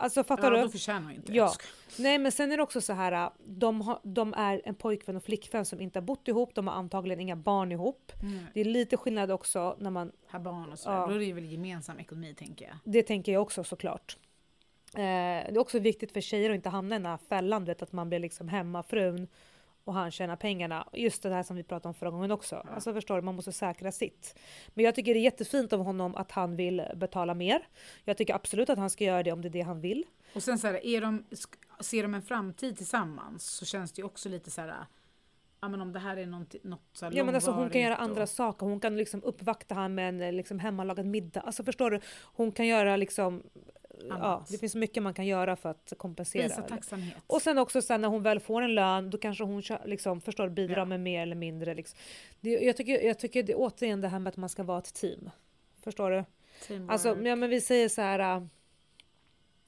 Alltså 0.00 0.24
fattar 0.24 0.52
ja, 0.52 0.58
du? 0.58 0.62
då 0.62 0.70
förtjänar 0.70 1.12
inte 1.12 1.32
Ja. 1.32 1.52
Nej 1.98 2.18
men 2.18 2.32
sen 2.32 2.52
är 2.52 2.56
det 2.56 2.62
också 2.62 2.80
så 2.80 2.92
här, 2.92 3.12
äh, 3.12 3.30
de, 3.44 3.80
har, 3.80 4.00
de 4.02 4.34
är 4.34 4.62
en 4.64 4.74
pojkvän 4.74 5.16
och 5.16 5.24
flickvän 5.24 5.64
som 5.64 5.80
inte 5.80 5.98
har 5.98 6.04
bott 6.04 6.28
ihop, 6.28 6.54
de 6.54 6.66
har 6.66 6.74
antagligen 6.74 7.20
inga 7.20 7.36
barn 7.36 7.72
ihop. 7.72 8.12
Mm. 8.22 8.44
Det 8.54 8.60
är 8.60 8.64
lite 8.64 8.96
skillnad 8.96 9.30
också 9.30 9.76
när 9.78 9.90
man 9.90 10.12
Ha 10.30 10.38
barn 10.38 10.72
och 10.72 10.78
sådär. 10.78 10.96
Ja. 10.96 11.06
Då 11.06 11.14
är 11.14 11.18
det 11.18 11.32
väl 11.32 11.44
gemensam 11.44 11.98
ekonomi 11.98 12.34
tänker 12.34 12.64
jag. 12.64 12.76
Det 12.84 13.02
tänker 13.02 13.32
jag 13.32 13.42
också 13.42 13.64
såklart. 13.64 14.16
Eh, 14.94 15.00
det 15.00 15.54
är 15.54 15.58
också 15.58 15.78
viktigt 15.78 16.12
för 16.12 16.20
tjejer 16.20 16.50
att 16.50 16.56
inte 16.56 16.68
hamna 16.68 16.96
i 16.96 16.98
den 16.98 17.06
här 17.06 17.18
fällan, 17.28 17.64
du 17.64 17.70
vet, 17.70 17.82
att 17.82 17.92
man 17.92 18.08
blir 18.08 18.18
liksom 18.18 18.48
hemmafrun 18.48 19.28
och 19.90 19.96
han 19.96 20.10
tjänar 20.10 20.36
pengarna. 20.36 20.88
Just 20.92 21.22
det 21.22 21.30
här 21.30 21.42
som 21.42 21.56
vi 21.56 21.62
pratade 21.62 21.88
om 21.88 21.94
förra 21.94 22.10
gången 22.10 22.30
också. 22.30 22.66
Alltså 22.74 22.92
förstår 22.92 23.16
du, 23.16 23.22
man 23.22 23.34
måste 23.34 23.52
säkra 23.52 23.92
sitt. 23.92 24.38
Men 24.74 24.84
jag 24.84 24.94
tycker 24.94 25.14
det 25.14 25.20
är 25.20 25.22
jättefint 25.22 25.72
av 25.72 25.80
honom 25.84 26.14
att 26.14 26.32
han 26.32 26.56
vill 26.56 26.82
betala 26.94 27.34
mer. 27.34 27.68
Jag 28.04 28.16
tycker 28.16 28.34
absolut 28.34 28.70
att 28.70 28.78
han 28.78 28.90
ska 28.90 29.04
göra 29.04 29.22
det 29.22 29.32
om 29.32 29.42
det 29.42 29.48
är 29.48 29.50
det 29.50 29.60
han 29.60 29.80
vill. 29.80 30.04
Och 30.34 30.42
sen 30.42 30.58
så 30.58 30.66
här, 30.66 30.86
är 30.86 31.00
de, 31.00 31.24
ser 31.80 32.02
de 32.02 32.14
en 32.14 32.22
framtid 32.22 32.76
tillsammans 32.76 33.44
så 33.44 33.64
känns 33.64 33.92
det 33.92 34.00
ju 34.00 34.06
också 34.06 34.28
lite 34.28 34.50
så 34.50 34.60
här, 34.60 34.74
ja 35.60 35.68
men 35.68 35.80
om 35.80 35.92
det 35.92 35.98
här 35.98 36.16
är 36.16 36.26
något, 36.26 36.54
något 36.64 36.80
så 36.92 37.04
här 37.06 37.12
Ja 37.16 37.24
men 37.24 37.34
alltså 37.34 37.50
hon 37.50 37.70
kan 37.70 37.80
göra 37.80 37.90
långvarigt 37.90 38.10
andra 38.10 38.22
och- 38.22 38.28
saker. 38.28 38.66
Hon 38.66 38.80
kan 38.80 38.96
liksom 38.96 39.22
uppvakta 39.22 39.74
han 39.74 39.94
med 39.94 40.08
en 40.22 40.36
liksom 40.36 40.58
hemmalagad 40.58 41.06
middag. 41.06 41.40
Alltså 41.40 41.64
förstår 41.64 41.90
du? 41.90 42.00
Hon 42.22 42.52
kan 42.52 42.66
göra 42.66 42.96
liksom... 42.96 43.42
Ja, 44.08 44.44
det 44.50 44.58
finns 44.58 44.74
mycket 44.74 45.02
man 45.02 45.14
kan 45.14 45.26
göra 45.26 45.56
för 45.56 45.68
att 45.68 45.92
kompensera. 45.98 46.42
Visa 46.42 46.62
tacksamhet. 46.62 47.14
Och 47.26 47.42
sen 47.42 47.58
också 47.58 47.82
sen 47.82 48.00
när 48.00 48.08
hon 48.08 48.22
väl 48.22 48.40
får 48.40 48.62
en 48.62 48.74
lön, 48.74 49.10
då 49.10 49.18
kanske 49.18 49.44
hon 49.44 49.62
liksom, 49.84 50.20
förstår, 50.20 50.48
bidrar 50.48 50.76
Ja. 50.78 50.84
med 50.84 51.00
mer 51.00 51.22
eller 51.22 51.36
mindre. 51.36 51.74
Liksom. 51.74 51.98
Det, 52.40 52.50
jag, 52.50 52.76
tycker, 52.76 53.00
jag 53.06 53.18
tycker 53.18 53.42
det 53.42 53.54
återigen 53.54 54.00
det 54.00 54.08
här 54.08 54.18
med 54.18 54.30
att 54.30 54.36
man 54.36 54.48
ska 54.48 54.62
vara 54.62 54.78
ett 54.78 54.94
team. 54.94 55.30
Förstår 55.84 56.10
du? 56.10 56.24
Teamwork. 56.66 56.92
Alltså, 56.92 57.08
ja, 57.22 57.36
men 57.36 57.50
vi 57.50 57.60
säger 57.60 57.88
så 57.88 58.00
här. 58.02 58.36
äh, 58.36 58.42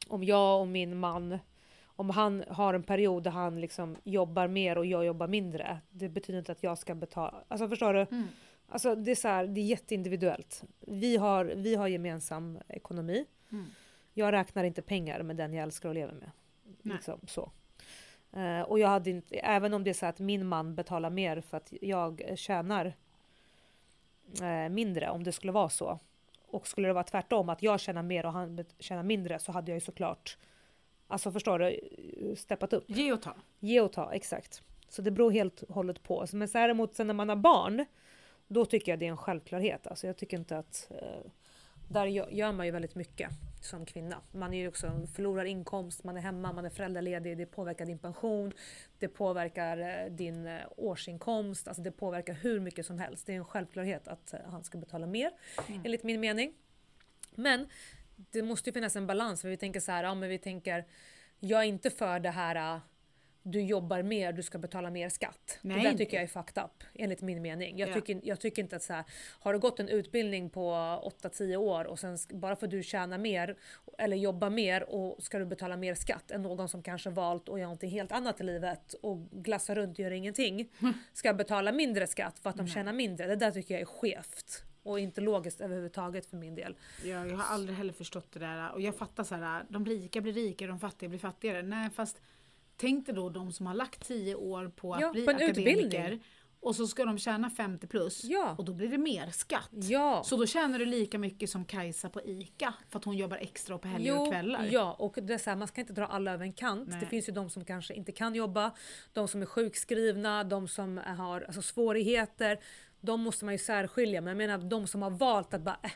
Om 0.09 0.24
jag 0.24 0.61
och 0.61 0.68
min 0.68 0.97
man, 0.99 1.39
om 1.87 2.11
han 2.11 2.45
har 2.49 2.74
en 2.74 2.83
period 2.83 3.22
där 3.22 3.30
han 3.30 3.61
liksom 3.61 3.97
jobbar 4.05 4.49
mer 4.49 4.78
och 4.78 4.87
jag 4.87 5.05
jobbar 5.05 5.26
mindre. 5.28 5.78
Det 5.91 6.09
betyder 6.09 6.39
inte 6.39 6.53
att 6.53 6.62
jag 6.62 6.78
ska 6.78 6.95
betala. 6.95 7.45
Alltså 7.49 7.68
förstår 7.68 7.95
du? 7.95 8.01
Mm. 8.01 8.28
Alltså 8.68 8.95
det 8.95 9.11
är, 9.11 9.14
så 9.14 9.28
här, 9.28 9.47
det 9.47 9.61
är 9.61 9.64
jätteindividuellt. 9.64 10.64
Vi 10.80 11.16
har, 11.16 11.45
vi 11.45 11.74
har 11.74 11.89
gemensam 11.89 12.59
ekonomi. 12.68 13.24
Mm. 13.53 13.64
Jag 14.14 14.32
räknar 14.32 14.64
inte 14.64 14.82
pengar 14.82 15.22
med 15.22 15.36
den 15.36 15.52
jag 15.54 15.62
älskar 15.62 15.88
och 15.88 15.94
lever 15.94 16.12
med. 16.14 16.30
Liksom, 16.82 17.20
så. 17.26 17.50
Eh, 18.32 18.60
och 18.60 18.78
jag 18.78 18.88
hade 18.88 19.10
inte, 19.10 19.36
även 19.36 19.74
om 19.74 19.84
det 19.84 19.90
är 19.90 19.94
så 19.94 20.06
att 20.06 20.18
min 20.18 20.46
man 20.46 20.74
betalar 20.74 21.10
mer 21.10 21.40
för 21.40 21.56
att 21.56 21.72
jag 21.80 22.32
tjänar 22.34 22.94
eh, 24.42 24.68
mindre, 24.68 25.10
om 25.10 25.24
det 25.24 25.32
skulle 25.32 25.52
vara 25.52 25.68
så. 25.68 25.98
Och 26.46 26.66
skulle 26.66 26.88
det 26.88 26.94
vara 26.94 27.04
tvärtom, 27.04 27.48
att 27.48 27.62
jag 27.62 27.80
tjänar 27.80 28.02
mer 28.02 28.26
och 28.26 28.32
han 28.32 28.64
tjänar 28.78 29.02
mindre, 29.02 29.38
så 29.38 29.52
hade 29.52 29.70
jag 29.70 29.76
ju 29.76 29.80
såklart, 29.80 30.38
alltså 31.06 31.32
förstår 31.32 31.58
du, 31.58 31.80
steppat 32.36 32.72
upp. 32.72 32.84
Ge 32.86 33.12
och 33.12 33.22
ta. 33.22 33.34
Ge 33.58 33.80
och 33.80 33.92
ta, 33.92 34.12
exakt. 34.12 34.62
Så 34.88 35.02
det 35.02 35.10
beror 35.10 35.30
helt 35.30 35.62
och 35.62 35.74
hållet 35.74 36.02
på. 36.02 36.26
Men 36.32 36.48
så 36.48 36.58
däremot 36.58 36.94
sen 36.94 37.06
när 37.06 37.14
man 37.14 37.28
har 37.28 37.36
barn, 37.36 37.84
då 38.46 38.64
tycker 38.64 38.92
jag 38.92 38.98
det 38.98 39.06
är 39.06 39.10
en 39.10 39.16
självklarhet. 39.16 39.86
Alltså 39.86 40.06
jag 40.06 40.16
tycker 40.16 40.36
inte 40.36 40.58
att... 40.58 40.90
Eh, 40.90 41.30
där 41.88 42.06
gö- 42.06 42.30
gör 42.30 42.52
man 42.52 42.66
ju 42.66 42.72
väldigt 42.72 42.94
mycket 42.94 43.30
som 43.64 43.86
kvinna. 43.86 44.20
Man 44.32 44.54
är 44.54 44.68
också, 44.68 45.06
förlorar 45.14 45.44
inkomst, 45.44 46.04
man 46.04 46.16
är 46.16 46.20
hemma, 46.20 46.52
man 46.52 46.64
är 46.64 46.70
föräldraledig, 46.70 47.38
det 47.38 47.46
påverkar 47.46 47.86
din 47.86 47.98
pension, 47.98 48.52
det 48.98 49.08
påverkar 49.08 49.78
eh, 49.78 50.10
din 50.12 50.46
eh, 50.46 50.60
årsinkomst, 50.76 51.68
alltså 51.68 51.82
det 51.82 51.90
påverkar 51.92 52.34
hur 52.34 52.60
mycket 52.60 52.86
som 52.86 52.98
helst. 52.98 53.26
Det 53.26 53.32
är 53.32 53.36
en 53.36 53.44
självklarhet 53.44 54.08
att 54.08 54.32
eh, 54.34 54.40
han 54.50 54.64
ska 54.64 54.78
betala 54.78 55.06
mer, 55.06 55.30
Mm. 55.68 55.80
enligt 55.84 56.02
min 56.02 56.20
mening. 56.20 56.54
Men 57.34 57.68
det 58.16 58.42
måste 58.42 58.70
ju 58.70 58.74
finnas 58.74 58.96
en 58.96 59.06
balans, 59.06 59.42
för 59.42 59.48
vi 59.48 59.56
tänker 59.56 59.80
så 59.80 59.92
här, 59.92 60.04
ja 60.04 60.14
men 60.14 60.28
vi 60.28 60.38
tänker, 60.38 60.84
jag 61.40 61.60
är 61.60 61.66
inte 61.66 61.90
för 61.90 62.20
det 62.20 62.30
här 62.30 62.80
du 63.43 63.61
jobbar 63.62 64.03
mer, 64.03 64.32
du 64.32 64.43
ska 64.43 64.59
betala 64.59 64.90
mer 64.90 65.09
skatt. 65.09 65.59
Nej, 65.62 65.82
det 65.82 65.90
där 65.90 65.97
tycker 65.99 66.16
jag 66.16 66.24
är 66.24 66.28
fucked 66.28 66.64
up, 66.64 66.84
enligt 66.95 67.22
min 67.22 67.43
mening. 67.43 67.78
Jag, 67.78 67.88
Ja. 67.88 67.95
tycker, 67.95 68.20
jag 68.22 68.40
tycker 68.40 68.62
inte 68.62 68.76
att 68.76 68.82
så 68.82 68.93
här, 68.93 69.05
har 69.40 69.53
du 69.53 69.59
gått 69.59 69.80
en 69.80 69.88
utbildning 69.88 70.51
på 70.51 70.70
8-10 71.22 71.57
år 71.57 71.84
och 71.84 71.99
sen 71.99 72.18
bara 72.32 72.57
för 72.57 72.66
att 72.66 72.70
du 72.70 72.82
tjänar 72.82 73.18
mer 73.18 73.57
eller 73.99 74.16
jobbar 74.16 74.51
mer 74.51 74.82
och 74.90 75.22
ska 75.22 75.38
du 75.38 75.45
betala 75.45 75.76
mer 75.76 75.95
skatt 75.95 76.30
än 76.30 76.43
någon 76.43 76.68
som 76.68 76.82
kanske 76.82 77.11
valt 77.11 77.49
att 77.49 77.59
göra 77.61 77.70
något 77.70 77.82
helt 77.82 78.12
annat 78.12 78.40
i 78.40 78.45
livet 78.45 78.95
och 78.95 79.18
glassa 79.30 79.74
runt 79.74 79.99
och 79.99 80.05
göra 80.05 80.14
ingenting 80.14 80.68
ska 81.12 81.34
betala 81.34 81.72
mindre 81.72 82.07
skatt 82.07 82.38
för 82.38 82.51
att 82.51 82.57
de 82.57 82.62
Nej. 82.64 82.74
tjänar 82.74 82.93
mindre. 82.93 83.26
Det 83.26 83.36
där 83.36 83.51
tycker 83.51 83.74
jag 83.74 83.80
är 83.80 83.86
skevt 83.86 84.64
och 84.82 85.01
inte 85.01 85.20
logiskt 85.20 85.61
överhuvudtaget 85.61 86.26
för 86.26 86.36
min 86.36 86.55
del. 86.55 86.76
Ja, 87.05 87.09
jag 87.26 87.36
har 87.36 87.55
aldrig 87.55 87.76
heller 87.78 87.93
förstått 87.93 88.32
det 88.32 88.38
där. 88.40 88.72
Och 88.72 88.80
jag 88.80 88.97
fattar 88.97 89.24
så 89.24 89.34
här, 89.34 89.64
de 89.68 89.86
rika 89.86 90.20
blir 90.20 90.32
rikare, 90.32 90.68
de 90.68 90.80
fattiga 90.80 91.09
blir 91.09 91.18
fattigare. 91.18 91.62
Nej, 91.62 91.90
fast 91.90 92.20
tänk 92.83 93.07
dig 93.07 93.14
då 93.14 93.28
de 93.28 93.53
som 93.53 93.66
har 93.66 93.74
lagt 93.74 94.07
10 94.09 94.35
år 94.35 94.68
på 94.68 94.95
att 94.95 95.01
Ja, 95.01 95.12
bli 95.12 95.24
på 95.24 95.30
akademiker. 95.30 95.61
utbildning. 95.61 96.22
Och 96.61 96.76
så 96.76 96.87
ska 96.87 97.05
de 97.05 97.18
tjäna 97.18 97.51
50 97.51 97.87
plus. 97.87 98.24
Ja. 98.24 98.55
Och 98.59 98.64
då 98.64 98.74
blir 98.74 98.89
det 98.89 98.99
mer 98.99 99.30
skatt. 99.30 99.70
Ja. 99.72 100.22
Så 100.24 100.37
då 100.37 100.47
tjänar 100.47 100.78
du 100.78 100.87
lika 100.87 101.18
mycket 101.18 101.51
som 101.51 101.64
Kajsa 101.64 102.09
på 102.11 102.20
ICA. 102.24 102.74
För 102.89 102.99
att 102.99 103.05
hon 103.05 103.16
jobbar 103.16 103.37
extra 103.37 103.78
på 103.78 103.89
helger 103.89 104.20
och 104.20 104.28
kvällar. 104.28 104.68
Ja, 104.70 104.93
och 104.99 105.18
det 105.22 105.35
är 105.35 105.39
så 105.39 105.51
här, 105.51 105.57
man 105.57 105.68
ska 105.68 105.80
inte 105.80 105.93
dra 105.93 106.07
alla 106.07 106.33
över 106.33 106.45
en 106.45 106.53
kant. 106.53 106.89
Nej. 106.89 107.01
Det 107.01 107.07
finns 107.07 107.28
ju 107.28 107.33
de 107.33 107.51
som 107.51 107.64
kanske 107.64 107.95
inte 107.95 108.12
kan 108.12 108.35
jobba, 108.35 108.72
de 109.12 109.28
som 109.28 109.43
är 109.43 109.47
sjukskrivna, 109.47 110.45
de 110.45 110.68
som 110.68 111.01
har 111.18 111.41
alltså, 111.41 111.62
svårigheter. 111.62 112.61
De 113.01 113.20
måste 113.20 113.45
man 113.45 113.55
ju 113.55 113.59
särskilja. 113.59 114.20
Men 114.20 114.28
jag 114.28 114.37
menar 114.37 114.59
de 114.59 114.87
som 114.87 115.03
har 115.03 115.11
valt 115.11 115.55
att 115.55 115.62
bara 115.62 115.78
äh, 115.83 115.91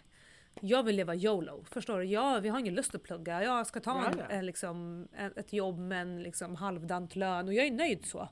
jag 0.60 0.82
vill 0.82 0.96
leva 0.96 1.14
YOLO. 1.14 1.64
Förstår 1.70 1.98
du? 1.98 2.04
Ja, 2.04 2.40
vi 2.42 2.48
har 2.48 2.58
ingen 2.58 2.74
lust 2.74 2.94
att 2.94 3.02
plugga. 3.02 3.42
Jag 3.42 3.66
ska 3.66 3.80
ta 3.80 4.04
en, 4.04 4.18
Ja, 4.18 4.24
ja. 4.28 4.36
eh, 4.36 4.42
liksom, 4.42 5.08
ett 5.36 5.52
jobb 5.52 5.78
med 5.78 6.02
en 6.02 6.22
liksom, 6.22 6.56
halvdant 6.56 7.16
lön 7.16 7.48
och 7.48 7.54
jag 7.54 7.66
är 7.66 7.70
nöjd 7.70 8.06
så. 8.06 8.28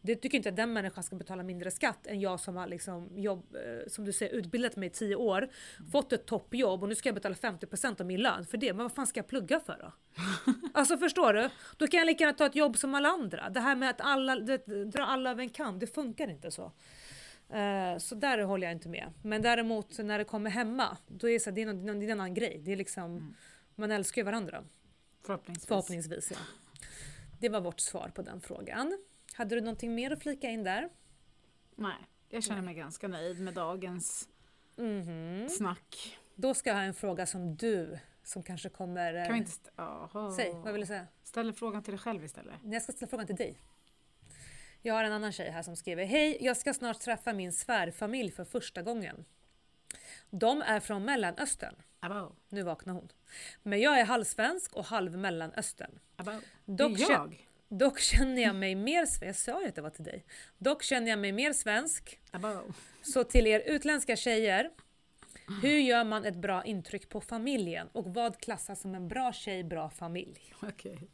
Det 0.00 0.16
tycker 0.16 0.36
inte 0.36 0.48
att 0.48 0.56
den 0.56 0.72
människan 0.72 1.04
ska 1.04 1.16
betala 1.16 1.42
mindre 1.42 1.70
skatt 1.70 2.06
än 2.06 2.20
jag 2.20 2.40
som 2.40 2.56
har 2.56 2.66
liksom 2.66 3.18
jobb, 3.18 3.56
eh, 3.56 3.88
som 3.88 4.04
du 4.04 4.12
säger, 4.12 4.32
utbildat 4.34 4.76
mig 4.76 4.86
i 4.86 4.90
tio 4.90 5.16
år, 5.16 5.48
fått 5.92 6.12
ett 6.12 6.26
toppjobb 6.26 6.82
och 6.82 6.88
nu 6.88 6.94
ska 6.94 7.08
jag 7.08 7.14
betala 7.14 7.34
50% 7.34 8.00
av 8.00 8.06
min 8.06 8.20
lön 8.20 8.46
för 8.46 8.58
det. 8.58 8.72
Men 8.72 8.84
vad 8.84 8.92
fan 8.92 9.06
ska 9.06 9.18
jag 9.18 9.26
plugga 9.26 9.60
för 9.60 9.78
då? 9.82 9.92
alltså 10.74 10.98
förstår 10.98 11.32
du? 11.32 11.50
Då 11.76 11.86
kan 11.86 11.98
jag 11.98 12.06
lika 12.06 12.24
gärna 12.24 12.38
ta 12.38 12.46
ett 12.46 12.56
jobb 12.56 12.78
som 12.78 12.94
alla 12.94 13.08
andra. 13.08 13.50
Det 13.50 13.60
här 13.60 13.76
med 13.76 13.90
att 13.90 14.00
alla, 14.00 14.36
det, 14.36 14.84
dra 14.84 15.02
alla 15.04 15.30
över 15.30 15.42
en 15.42 15.50
kam, 15.50 15.78
det 15.78 15.86
funkar 15.86 16.30
inte 16.30 16.50
så. 16.50 16.72
Eh, 17.50 17.98
så 17.98 18.14
där 18.14 18.38
håller 18.38 18.66
jag 18.66 18.74
inte 18.74 18.88
med. 18.88 19.12
Men 19.22 19.42
däremot 19.42 19.98
när 19.98 20.18
det 20.18 20.24
kommer 20.24 20.50
hemma, 20.50 20.96
då 21.06 21.28
är 21.28 21.32
det, 21.32 21.40
så, 21.40 21.50
här, 21.50 21.54
det, 21.54 21.62
är 21.62 21.66
någon, 21.66 22.00
det 22.00 22.06
är 22.06 22.10
en 22.10 22.20
annan 22.20 22.34
grej. 22.34 22.60
Det 22.64 22.72
är 22.72 22.76
liksom, 22.76 23.34
Man 23.74 23.90
älskar 23.90 24.20
ju 24.22 24.24
varandra. 24.26 24.64
Förhoppningsvis. 25.26 25.66
Förhoppningsvis 25.66 26.30
ja. 26.30 26.36
Det 27.40 27.48
var 27.48 27.60
vårt 27.60 27.80
svar 27.80 28.10
på 28.14 28.22
den 28.22 28.40
frågan. 28.40 28.98
Hade 29.34 29.54
du 29.54 29.60
någonting 29.60 29.94
mer 29.94 30.10
att 30.10 30.22
flika 30.22 30.48
in 30.48 30.64
där? 30.64 30.88
Nej, 31.76 31.96
jag 32.28 32.44
känner 32.44 32.62
mig 32.62 32.74
ganska 32.74 33.08
nöjd 33.08 33.40
med 33.40 33.54
dagens 33.54 34.28
Mhm. 34.76 35.48
snack. 35.48 36.18
Då 36.34 36.54
ska 36.54 36.70
jag 36.70 36.76
ha 36.76 36.82
en 36.82 36.94
fråga 36.94 37.26
som 37.26 37.56
du, 37.56 37.98
som 38.22 38.42
kanske 38.42 38.68
kommer... 38.68 39.14
eh, 39.14 39.24
Kan 39.24 39.32
vi 39.32 39.38
inte... 39.38 39.50
St-. 39.50 39.70
Säg, 40.36 40.52
vad 40.52 40.72
vill 40.72 40.80
du 40.80 40.86
säga? 40.86 41.06
Ställ 41.22 41.52
frågan 41.52 41.82
till 41.82 41.92
dig 41.92 41.98
själv 41.98 42.24
istället. 42.24 42.54
Nej, 42.62 42.72
Jag 42.72 42.82
ska 42.82 42.92
ställa 42.92 43.10
frågan 43.10 43.26
till 43.26 43.36
dig. 43.36 43.56
Jag 44.82 44.94
har 44.94 45.04
en 45.04 45.12
annan 45.12 45.32
tjej 45.32 45.50
här 45.50 45.62
som 45.62 45.76
skriver 45.76 46.04
Hej, 46.04 46.36
jag 46.40 46.56
ska 46.56 46.74
snart 46.74 47.00
träffa 47.00 47.32
min 47.32 47.52
svärfamilj 47.52 48.30
för 48.30 48.44
första 48.44 48.82
gången. 48.82 49.24
De 50.30 50.62
är 50.62 50.80
från 50.80 51.04
Mellanöstern. 51.04 51.74
Abo. 52.00 52.36
Nu 52.48 52.62
vaknar 52.62 52.94
hon. 52.94 53.08
Men 53.62 53.80
jag 53.80 54.00
är 54.00 54.04
halvsvensk 54.04 54.72
och 54.76 54.84
halv 54.84 55.18
Mellanöstern. 55.18 55.98
Abo. 56.16 56.32
Dock, 56.64 56.98
jag. 56.98 57.48
dock 57.68 57.98
känner 57.98 58.42
jag 58.42 58.54
mig 58.54 58.74
mer 58.74 59.06
svensk. 59.06 59.28
Jag 59.28 59.36
sa 59.36 59.62
ju 59.62 59.68
att 59.68 59.74
det 59.74 59.82
var 59.82 59.90
till 59.90 60.04
dig. 60.04 60.24
Dock 60.58 60.82
känner 60.82 61.10
jag 61.10 61.18
mig 61.18 61.32
mer 61.32 61.52
svensk. 61.52 62.20
Abo. 62.30 62.72
Så 63.02 63.24
till 63.24 63.46
er 63.46 63.60
utländska 63.60 64.16
tjejer. 64.16 64.70
Hur 65.62 65.78
gör 65.78 66.04
man 66.04 66.24
ett 66.24 66.36
bra 66.36 66.64
intryck 66.64 67.08
på 67.08 67.20
familjen? 67.20 67.88
Och 67.92 68.14
vad 68.14 68.40
klassas 68.40 68.80
som 68.80 68.94
en 68.94 69.08
bra 69.08 69.32
tjej, 69.32 69.64
bra 69.64 69.90
familj? 69.90 70.54
Okej. 70.62 71.10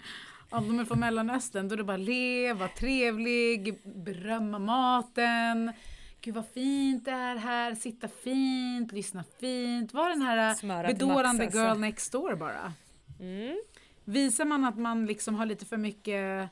Om 0.51 0.69
de 0.69 0.81
är 0.81 0.85
från 0.85 1.01
Mellanöstern 1.01 1.69
då 1.69 1.73
är 1.73 1.77
det 1.77 1.85
bara 1.85 1.97
le, 1.97 2.53
vara 2.53 2.69
trevlig, 2.69 3.79
berömma 3.85 4.59
maten. 4.59 5.73
Gud 6.21 6.35
vad 6.35 6.47
fint 6.49 7.05
det 7.05 7.11
är 7.11 7.37
här, 7.37 7.75
sitta 7.75 8.09
fint, 8.09 8.93
lyssna 8.93 9.25
fint. 9.41 9.95
Var 9.95 10.09
den 10.09 10.23
här 10.23 10.55
Smöra 10.55 10.89
till 10.89 10.97
bedårande 10.97 11.45
max, 11.45 11.55
girl 11.55 11.79
next 11.79 12.13
door 12.13 12.35
bara. 12.35 12.73
Mm. 13.21 13.63
Visar 14.05 14.45
man 14.45 14.65
att 14.65 14.79
man 14.79 15.07
liksom 15.07 15.35
har 15.35 15.47
lite 15.47 15.67
för 15.67 15.77
mycket 15.77 16.51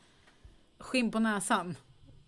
skinn 0.78 1.10
på 1.10 1.18
näsan, 1.18 1.76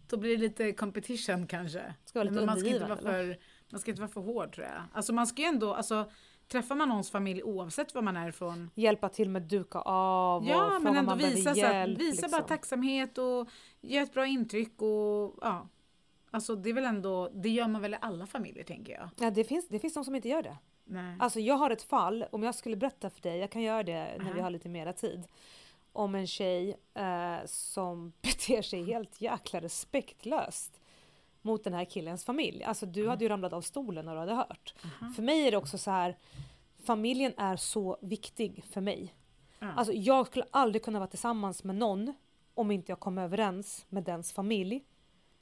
då 0.09 0.17
blir 0.17 0.31
det 0.31 0.43
lite 0.43 0.73
competition 0.73 1.47
kanske. 1.47 1.95
Ska 2.05 2.23
lite 2.23 2.35
Men 2.35 2.47
man 2.47 2.61
ska, 2.61 2.69
inte 2.69 2.85
vara 2.85 2.97
för, 2.97 3.39
man 3.71 3.81
ska 3.81 3.91
inte 3.91 4.01
vara 4.01 4.13
för 4.13 4.21
hård 4.21 4.55
tror 4.55 4.67
jag. 4.67 4.83
Alltså 4.93 5.13
man 5.13 5.27
ska 5.27 5.43
ju 5.43 5.49
ändå, 5.49 5.75
alltså 5.75 6.11
träffar 6.49 6.75
man 6.75 6.89
någons 6.89 7.11
familj 7.11 7.43
oavsett 7.43 7.95
var 7.95 8.03
man 8.03 8.17
är 8.17 8.29
ifrån, 8.29 8.71
Hjälpa 8.75 9.09
till 9.09 9.31
med 9.31 9.43
duka 9.43 9.79
av 9.79 10.43
och 10.43 10.49
Ja, 10.49 10.69
fråga 10.69 10.79
men 10.79 10.97
ändå 10.97 11.11
man 11.11 11.19
visa, 11.19 11.55
hjälp. 11.55 11.99
visa 11.99 12.29
bara 12.29 12.39
liksom. 12.39 12.49
tacksamhet 12.49 13.19
och 13.19 13.49
ge 13.81 13.99
ett 13.99 14.15
bra 14.15 14.27
intryck 14.27 14.83
och 14.83 15.39
ja. 15.41 15.69
Alltså 16.31 16.57
det 16.57 16.71
är 16.71 16.75
väl 16.75 16.85
ändå, 16.85 17.29
det 17.35 17.49
gör 17.49 17.69
man 17.69 17.83
väl 17.83 17.95
i 17.95 17.99
alla 18.01 18.27
familjer 18.27 18.65
tänker 18.65 18.93
jag. 18.93 19.09
Ja, 19.21 19.31
det, 19.31 19.45
finns, 19.45 19.69
det 19.69 19.79
finns 19.79 19.95
de 19.95 20.05
som 20.05 20.15
inte 20.15 20.29
gör 20.29 20.43
det. 20.43 20.57
Nej. 20.85 21.17
Alltså 21.21 21.41
jag 21.41 21.55
har 21.55 21.71
ett 21.71 21.83
fall, 21.83 22.25
om 22.33 22.43
jag 22.43 22.55
skulle 22.55 22.77
berätta 22.77 23.11
för 23.11 23.21
dig, 23.23 23.39
jag 23.39 23.51
kan 23.51 23.63
göra 23.63 23.83
det 23.83 24.17
när 24.19 24.25
vi 24.25 24.31
Aha. 24.31 24.43
har 24.43 24.51
lite 24.51 24.69
mera 24.69 24.93
tid. 24.93 25.25
Om 25.93 26.15
en 26.15 26.27
tjej 26.27 26.77
eh, 26.95 27.37
som 27.47 28.13
beter 28.23 28.63
sig 28.63 28.85
helt 28.85 29.21
jäkla 29.21 29.61
respektlöst 29.61 30.81
mot 31.45 31.65
den 31.65 31.73
här 31.75 31.85
killens 31.85 32.25
familj. 32.25 32.65
Alltså 32.65 32.87
du 32.87 33.09
hade 33.09 33.25
ju 33.25 33.29
ramlat 33.29 33.53
av 33.53 33.63
stolen 33.63 34.05
när 34.05 34.13
du 34.13 34.19
hade 34.19 34.35
hört. 34.35 34.75
Aha. 34.85 35.13
För 35.13 35.23
mig 35.23 35.47
är 35.47 35.51
det 35.51 35.57
också 35.57 35.79
så 35.79 35.91
här, 35.91 36.17
familjen 36.85 37.33
är 37.37 37.57
så 37.57 37.99
viktig 38.03 38.65
för 38.71 38.81
mig. 38.81 39.15
Ja. 39.59 39.73
Alltså 39.73 39.93
jag 39.93 40.27
skulle 40.27 40.45
aldrig 40.51 40.83
kunna 40.85 40.99
vara 40.99 41.09
tillsammans 41.09 41.65
med 41.65 41.77
någon 41.77 42.15
om 42.55 42.71
inte 42.71 42.93
jag 42.93 43.01
kom 43.01 43.19
överens 43.19 43.87
med 43.89 44.05
dens 44.05 44.33
familj. 44.33 44.85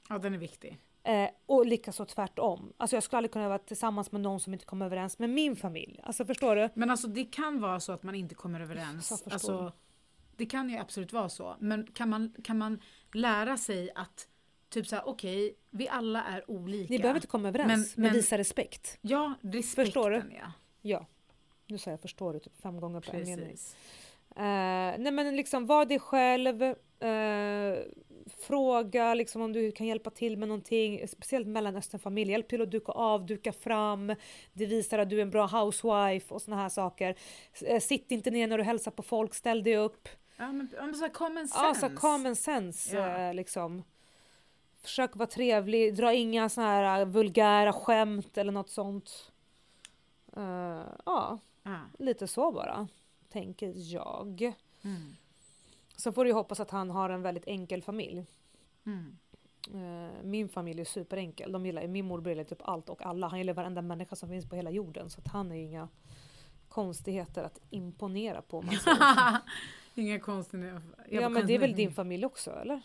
ja, 0.09 0.17
den 0.17 0.33
är 0.33 0.37
viktig. 0.37 0.77
Eh, 1.03 1.29
och 1.45 1.65
likaså 1.65 2.05
tvärtom. 2.05 2.73
Alltså 2.77 2.95
jag 2.95 3.03
skulle 3.03 3.17
aldrig 3.17 3.31
kunna 3.31 3.47
vara 3.47 3.59
tillsammans 3.59 4.11
med 4.11 4.21
någon 4.21 4.39
som 4.39 4.53
inte 4.53 4.65
kommer 4.65 4.85
överens 4.85 5.19
med 5.19 5.29
min 5.29 5.55
familj. 5.55 5.99
Alltså 6.03 6.25
förstår 6.25 6.55
du? 6.55 6.69
Men 6.73 6.89
alltså 6.89 7.07
det 7.07 7.25
kan 7.25 7.61
vara 7.61 7.79
så 7.79 7.91
att 7.91 8.03
man 8.03 8.15
inte 8.15 8.35
kommer 8.35 8.59
överens. 8.59 9.11
Alltså, 9.11 9.71
det 10.37 10.45
kan 10.45 10.69
ju 10.69 10.77
absolut 10.77 11.13
vara 11.13 11.29
så. 11.29 11.55
Men 11.59 11.87
kan 11.87 12.09
man, 12.09 12.33
kan 12.43 12.57
man 12.57 12.81
lära 13.13 13.57
sig 13.57 13.91
att 13.95 14.27
typ 14.73 14.87
såhär, 14.87 15.07
okej, 15.07 15.55
vi 15.69 15.87
alla 15.87 16.23
är 16.23 16.51
olika. 16.51 16.93
Ni 16.93 16.99
behöver 16.99 17.17
inte 17.17 17.27
komma 17.27 17.47
överens, 17.47 17.67
men, 17.69 17.79
Men- 17.79 18.11
men- 18.11 18.13
visa 18.13 18.37
respekt. 18.37 18.97
Ja, 19.01 19.33
respekten 19.41 19.85
Förstår 19.85 20.11
du? 20.11 20.17
ja. 20.39 20.51
Ja. 20.81 21.05
Nu 21.67 21.77
sa 21.77 21.91
jag 21.91 22.01
förstår 22.01 22.33
du 22.33 22.39
typ 22.39 22.61
fem 22.61 22.79
gånger 22.79 22.99
på 23.01 23.11
en 23.15 23.23
mening. 23.23 23.45
Precis. 23.45 23.75
Eh, 24.35 24.41
nej 24.99 25.11
men 25.11 25.35
liksom 25.35 25.65
var 25.65 25.85
dig 25.85 25.99
själv. 25.99 26.63
eh, 26.63 27.77
fråga 28.39 29.13
liksom 29.13 29.41
om 29.41 29.53
du 29.53 29.71
kan 29.71 29.87
hjälpa 29.87 30.09
till 30.09 30.37
med 30.37 30.47
någonting. 30.47 31.07
Speciellt 31.07 31.47
mellanösternfamilj. 31.47 32.31
Hjälp 32.31 32.47
till 32.47 32.61
att 32.61 32.71
duka 32.71 32.91
av, 32.91 33.25
duka 33.25 33.53
fram. 33.53 34.07
Det 34.53 34.65
visar 34.65 34.99
att 34.99 35.09
du 35.09 35.17
är 35.17 35.21
en 35.21 35.29
bra 35.29 35.45
housewife 35.47 36.33
och 36.33 36.41
såna 36.41 36.57
här 36.57 36.69
saker. 36.69 37.15
Eh, 37.65 37.79
sitt 37.79 38.11
inte 38.11 38.31
ner 38.31 38.47
när 38.47 38.57
du 38.57 38.63
hälsar 38.63 38.91
på 38.91 39.01
folk, 39.03 39.33
ställ 39.33 39.63
dig 39.63 39.77
upp. 39.77 40.09
Ja 40.37 40.51
men, 40.51 40.69
ja, 40.75 40.85
men 40.85 40.95
så 40.95 41.01
här 41.03 41.13
common 41.13 41.47
sense. 41.47 41.59
Alltså 41.59 41.89
common 41.89 42.35
sense 42.35 42.95
Ja. 42.95 43.17
eh, 43.17 43.33
liksom. 43.33 43.83
Försök 44.83 45.15
vara 45.15 45.27
trevlig, 45.29 45.95
dra 45.95 46.13
inga 46.13 46.49
såna 46.49 46.67
här 46.67 46.99
äh, 46.99 47.05
vulgära 47.05 47.73
skämt 47.73 48.37
eller 48.37 48.51
något 48.51 48.69
sånt. 48.69 49.31
Eh, 50.35 50.81
ja, 51.05 51.39
Ja. 51.63 51.79
lite 51.99 52.27
så 52.27 52.51
bara, 52.51 52.87
tänker 53.29 53.73
jag. 53.75 54.53
Mm. 54.83 55.15
Så 55.95 56.11
får 56.11 56.23
du 56.23 56.29
ju 56.29 56.33
hoppas 56.35 56.59
att 56.59 56.71
han 56.71 56.89
har 56.89 57.09
en 57.09 57.21
väldigt 57.21 57.47
enkel 57.47 57.81
familj. 57.83 58.25
Mm. 58.85 59.17
Eh, 59.73 60.23
Min 60.23 60.49
familj 60.49 60.81
är 60.81 60.85
superenkel. 60.85 61.51
De 61.51 61.65
gillar, 61.65 61.87
min 61.87 62.05
morbror 62.05 62.29
gillar 62.29 62.43
typ 62.43 62.61
allt 62.61 62.89
och 62.89 63.05
alla. 63.05 63.27
Han 63.27 63.39
gillar 63.39 63.53
varenda 63.53 63.81
människa 63.81 64.15
som 64.15 64.29
finns 64.29 64.49
på 64.49 64.55
hela 64.55 64.71
jorden. 64.71 65.09
Så 65.09 65.19
att 65.19 65.27
han 65.27 65.51
är 65.51 65.55
ju 65.55 65.61
inga 65.61 65.87
konstigheter 66.69 67.43
att 67.43 67.59
imponera 67.69 68.41
på. 68.41 68.61
man. 68.61 68.75
Inga 69.95 70.19
konstigheter. 70.19 70.81
ja 71.09 71.29
men 71.29 71.47
det 71.47 71.53
är 71.55 71.59
väl 71.59 71.73
din 71.75 71.93
familj 71.93 72.25
också 72.25 72.51
eller? 72.51 72.81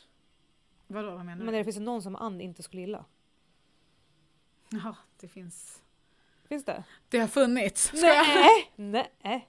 Vadå, 0.90 1.10
vad 1.10 1.24
menar 1.24 1.44
Men 1.44 1.46
du? 1.46 1.58
det 1.58 1.64
finns 1.64 1.76
det 1.76 1.82
någon 1.82 2.02
som 2.02 2.16
Ann 2.16 2.40
inte 2.40 2.62
skulle 2.62 2.80
gilla? 2.82 3.04
Ja, 4.70 4.96
det 5.20 5.28
finns. 5.28 5.82
Finns 6.48 6.64
det? 6.64 6.84
Det 7.08 7.18
har 7.18 7.28
funnits. 7.28 7.90
Nej! 7.94 8.72
Nej! 8.76 9.48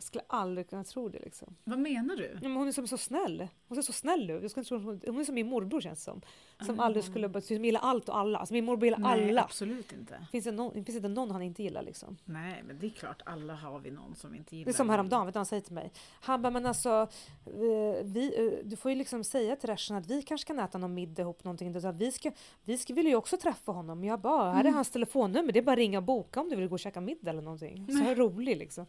Jag 0.00 0.04
skulle 0.04 0.24
aldrig 0.26 0.70
kunna 0.70 0.84
tro 0.84 1.08
det 1.08 1.18
liksom. 1.18 1.56
Vad 1.64 1.78
menar 1.78 2.16
du? 2.16 2.30
Ja, 2.42 2.48
men 2.48 2.56
hon 2.56 2.68
är 2.68 2.72
som 2.72 2.86
så 2.88 2.98
snäll. 2.98 3.48
Hon 3.68 3.76
ser 3.76 3.82
så 3.82 3.92
snäll 3.92 4.30
ut. 4.30 4.42
Jag 4.42 4.50
skulle 4.50 4.64
tro 4.64 4.78
hon, 4.78 5.00
hon 5.06 5.20
är 5.20 5.24
som 5.24 5.34
min 5.34 5.46
morbror 5.46 5.80
känns 5.80 6.02
som. 6.04 6.20
Som 6.66 6.80
aldrig 6.80 7.04
skulle 7.04 7.40
som 7.40 7.64
gillar 7.64 7.80
allt 7.80 8.08
och 8.08 8.18
alla. 8.18 8.38
Alltså 8.38 8.52
min 8.54 8.64
morbror 8.64 8.84
gillar 8.84 8.98
Nej, 8.98 9.28
alla. 9.28 9.42
absolut 9.42 9.92
inte. 9.92 10.26
Finns 10.32 10.44
det, 10.44 10.52
någon, 10.52 10.72
finns 10.72 10.86
det 10.86 10.96
inte 10.96 11.08
någon 11.08 11.30
han 11.30 11.42
inte 11.42 11.62
gillar 11.62 11.82
liksom? 11.82 12.16
Nej, 12.24 12.62
men 12.66 12.78
det 12.78 12.86
är 12.86 12.90
klart, 12.90 13.22
alla 13.26 13.54
har 13.54 13.78
vi 13.78 13.90
någon 13.90 14.14
som 14.14 14.32
vi 14.32 14.38
inte 14.38 14.56
gillar. 14.56 14.64
Det 14.64 14.70
är 14.70 14.76
som 14.76 14.90
häromdagen, 14.90 15.26
vet 15.26 15.32
du 15.34 15.36
vad 15.36 15.40
han 15.40 15.46
säger 15.46 15.62
till 15.62 15.74
mig? 15.74 15.92
Han 16.20 16.42
bara, 16.42 16.50
men 16.50 16.66
alltså, 16.66 17.08
eh, 17.46 18.04
vi, 18.04 18.34
eh, 18.38 18.66
du 18.68 18.76
får 18.76 18.90
ju 18.90 18.96
liksom 18.96 19.24
säga 19.24 19.56
till 19.56 19.70
Reshan 19.70 19.96
att 19.96 20.06
vi 20.06 20.22
kanske 20.22 20.46
kan 20.46 20.58
äta 20.58 20.78
någon 20.78 20.94
middag 20.94 21.22
ihop 21.22 21.44
någonting. 21.44 21.72
Vi, 21.98 22.12
ska, 22.12 22.30
vi 22.64 22.78
ska, 22.78 22.94
vill 22.94 23.06
ju 23.06 23.14
också 23.16 23.36
träffa 23.36 23.72
honom. 23.72 24.04
Jag 24.04 24.20
bara, 24.20 24.52
här 24.52 24.56
är 24.60 24.60
Mm. 24.60 24.74
hans 24.74 24.90
telefonnummer, 24.90 25.52
det 25.52 25.58
är 25.58 25.62
bara 25.62 25.72
att 25.72 25.78
ringa 25.78 25.98
och 25.98 26.04
boka 26.04 26.40
om 26.40 26.48
du 26.48 26.56
vill 26.56 26.68
gå 26.68 26.74
och 26.74 26.80
käka 26.80 27.00
middag 27.00 27.30
eller 27.30 27.42
någonting. 27.42 27.86
Så 27.88 27.98
här 27.98 28.14
rolig 28.14 28.56
liksom. 28.56 28.86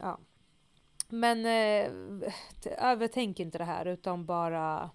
Ja. 0.00 0.18
Men 1.08 1.46
eh, 1.46 1.92
övertänk 2.78 3.40
inte 3.40 3.58
det 3.58 3.64
här 3.64 3.86
utan 3.86 4.26
bara 4.26 4.90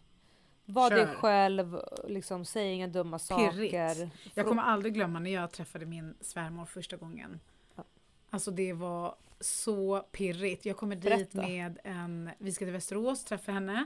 var 0.66 0.90
dig 0.90 1.08
själv, 1.08 1.80
liksom, 2.08 2.46
säg 2.46 2.74
inga 2.74 2.88
dumma 2.88 3.20
saker. 3.20 3.52
Pirrigt. 3.52 4.14
Jag 4.34 4.48
kommer 4.48 4.64
aldrig 4.64 4.94
glömma 4.94 5.20
när 5.20 5.34
jag 5.34 5.52
träffade 5.52 5.86
min 5.86 6.16
svärmor 6.22 6.66
första 6.66 6.98
gången. 6.98 7.40
Ja. 7.76 7.84
Alltså 8.30 8.52
det 8.52 8.74
var 8.74 9.16
så 9.40 10.00
pirrigt. 10.12 10.66
Jag 10.66 10.78
kommer 10.78 10.96
dit 10.96 11.32
Berätta. 11.32 11.48
med 11.48 11.80
en, 11.84 12.30
vi 12.38 12.52
ska 12.52 12.66
till 12.66 12.74
Västerås, 12.74 13.24
träffa 13.24 13.52
henne. 13.52 13.86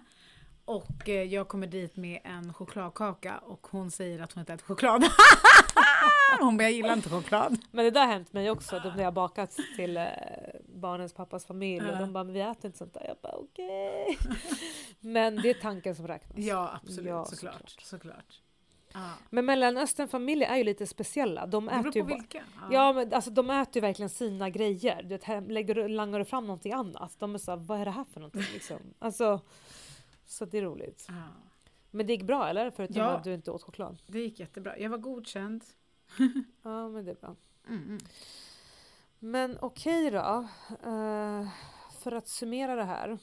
Och 0.65 1.09
eh, 1.09 1.23
jag 1.23 1.47
kommer 1.47 1.67
dit 1.67 1.95
med 1.95 2.19
en 2.23 2.53
chokladkaka 2.53 3.37
och 3.37 3.67
hon 3.71 3.91
säger 3.91 4.19
att 4.19 4.33
hon 4.33 4.41
inte 4.41 4.53
äter 4.53 4.65
choklad. 4.65 5.03
hon 6.39 6.57
bara, 6.57 6.63
jag 6.63 6.71
gillar 6.71 6.93
inte 6.93 7.09
choklad. 7.09 7.57
Men 7.71 7.85
det 7.85 7.91
där 7.91 8.05
har 8.05 8.13
hänt 8.13 8.33
mig 8.33 8.51
också, 8.51 8.79
då 8.83 8.89
när 8.89 8.97
jag 8.97 9.05
har 9.05 9.11
bakat 9.11 9.57
till 9.75 9.97
eh, 9.97 10.05
barnens 10.75 11.13
pappas 11.13 11.45
familj 11.45 11.89
och 11.91 11.97
de 11.97 12.13
bara, 12.13 12.23
vi 12.23 12.41
äter 12.41 12.65
inte 12.65 12.77
sånt 12.77 12.93
där. 12.93 13.05
Jag 13.07 13.17
bara, 13.21 13.35
okej. 13.35 14.17
Men 14.99 15.35
det 15.35 15.49
är 15.49 15.53
tanken 15.53 15.95
som 15.95 16.07
räknas. 16.07 16.37
Ja, 16.37 16.79
absolut. 16.83 17.09
Ja, 17.09 17.25
såklart. 17.25 17.53
såklart. 17.55 17.81
såklart. 17.81 18.39
Ja. 18.93 19.09
Men 19.29 19.45
Mellanösternfamiljer 19.45 20.49
är 20.49 20.57
ju 20.57 20.63
lite 20.63 20.87
speciella. 20.87 21.45
De 21.45 21.65
Det 21.65 21.71
äter 21.71 21.85
ju 21.85 21.91
beror 21.91 22.03
på 22.03 22.09
bara, 22.09 22.15
vilka. 22.17 22.43
Ja 22.71 22.93
men 22.93 23.13
alltså 23.13 23.31
de 23.31 23.49
äter 23.49 23.75
ju 23.75 23.81
verkligen 23.81 24.09
sina 24.09 24.49
grejer. 24.49 25.03
Du 25.03 25.09
vet, 25.09 25.23
här 25.23 25.41
lägger, 25.41 25.87
langar 25.89 26.19
du 26.19 26.25
fram 26.25 26.47
någonting 26.47 26.73
annat. 26.73 27.15
De 27.19 27.33
är 27.35 27.39
såhär, 27.39 27.57
vad 27.57 27.79
är 27.81 27.85
det 27.85 27.91
här 27.91 28.03
för 28.13 28.19
någonting 28.19 28.45
liksom? 28.53 28.77
Alltså, 28.99 29.39
så 30.25 30.45
det 30.45 30.57
är 30.57 30.61
roligt. 30.61 31.05
Ja. 31.09 31.13
Men 31.91 32.07
det 32.07 32.13
gick 32.13 32.23
bra 32.23 32.47
eller? 32.49 32.71
Förutom 32.71 32.95
Ja. 33.01 33.05
att 33.09 33.23
du 33.23 33.33
inte 33.33 33.51
åt 33.51 33.63
choklad. 33.63 34.01
Det 34.07 34.19
gick 34.19 34.39
jättebra. 34.39 34.77
Jag 34.79 34.89
var 34.89 34.97
godkänd. 34.97 35.63
Ja 36.63 36.89
men 36.89 37.05
det 37.05 37.11
är 37.11 37.15
bra. 37.15 37.35
Mm. 37.67 37.97
Men 39.19 39.57
okej 39.61 40.11
då. 40.11 40.47
Eh, 40.83 41.47
för 41.99 42.11
att 42.11 42.27
summera 42.27 42.75
det 42.75 42.83
här. 42.83 43.19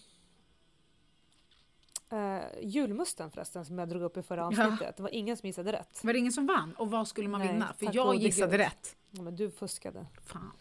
Uh, 2.12 2.41
julmusten 2.62 3.30
förresten 3.30 3.64
som 3.64 3.78
jag 3.78 3.88
drog 3.88 4.03
upp 4.03 4.16
i 4.16 4.22
förra 4.22 4.41
Ja. 4.41 4.47
avsnittet. 4.47 4.97
Det 4.97 5.03
var 5.03 5.14
ingen 5.14 5.36
som 5.36 5.47
gissade 5.47 5.72
rätt. 5.72 6.05
Var 6.05 6.12
det 6.12 6.18
ingen 6.18 6.32
som 6.32 6.47
vann? 6.47 6.74
Och 6.74 6.91
vad 6.91 7.09
skulle 7.09 7.28
man 7.28 7.41
Nej, 7.41 7.53
vinna? 7.53 7.74
För 7.78 7.91
jag 7.93 8.14
gissade 8.14 8.51
gud. 8.51 8.61
rätt. 8.61 8.97
Ja, 9.11 9.22
men 9.22 9.36
du 9.36 9.51
fuskade. 9.51 10.07
Fan. 10.26 10.53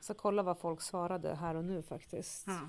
Så 0.00 0.14
kolla 0.14 0.42
vad 0.42 0.58
folk 0.58 0.80
svarade 0.82 1.34
här 1.34 1.54
och 1.54 1.64
nu 1.64 1.82
faktiskt. 1.82 2.46
Ja. 2.46 2.60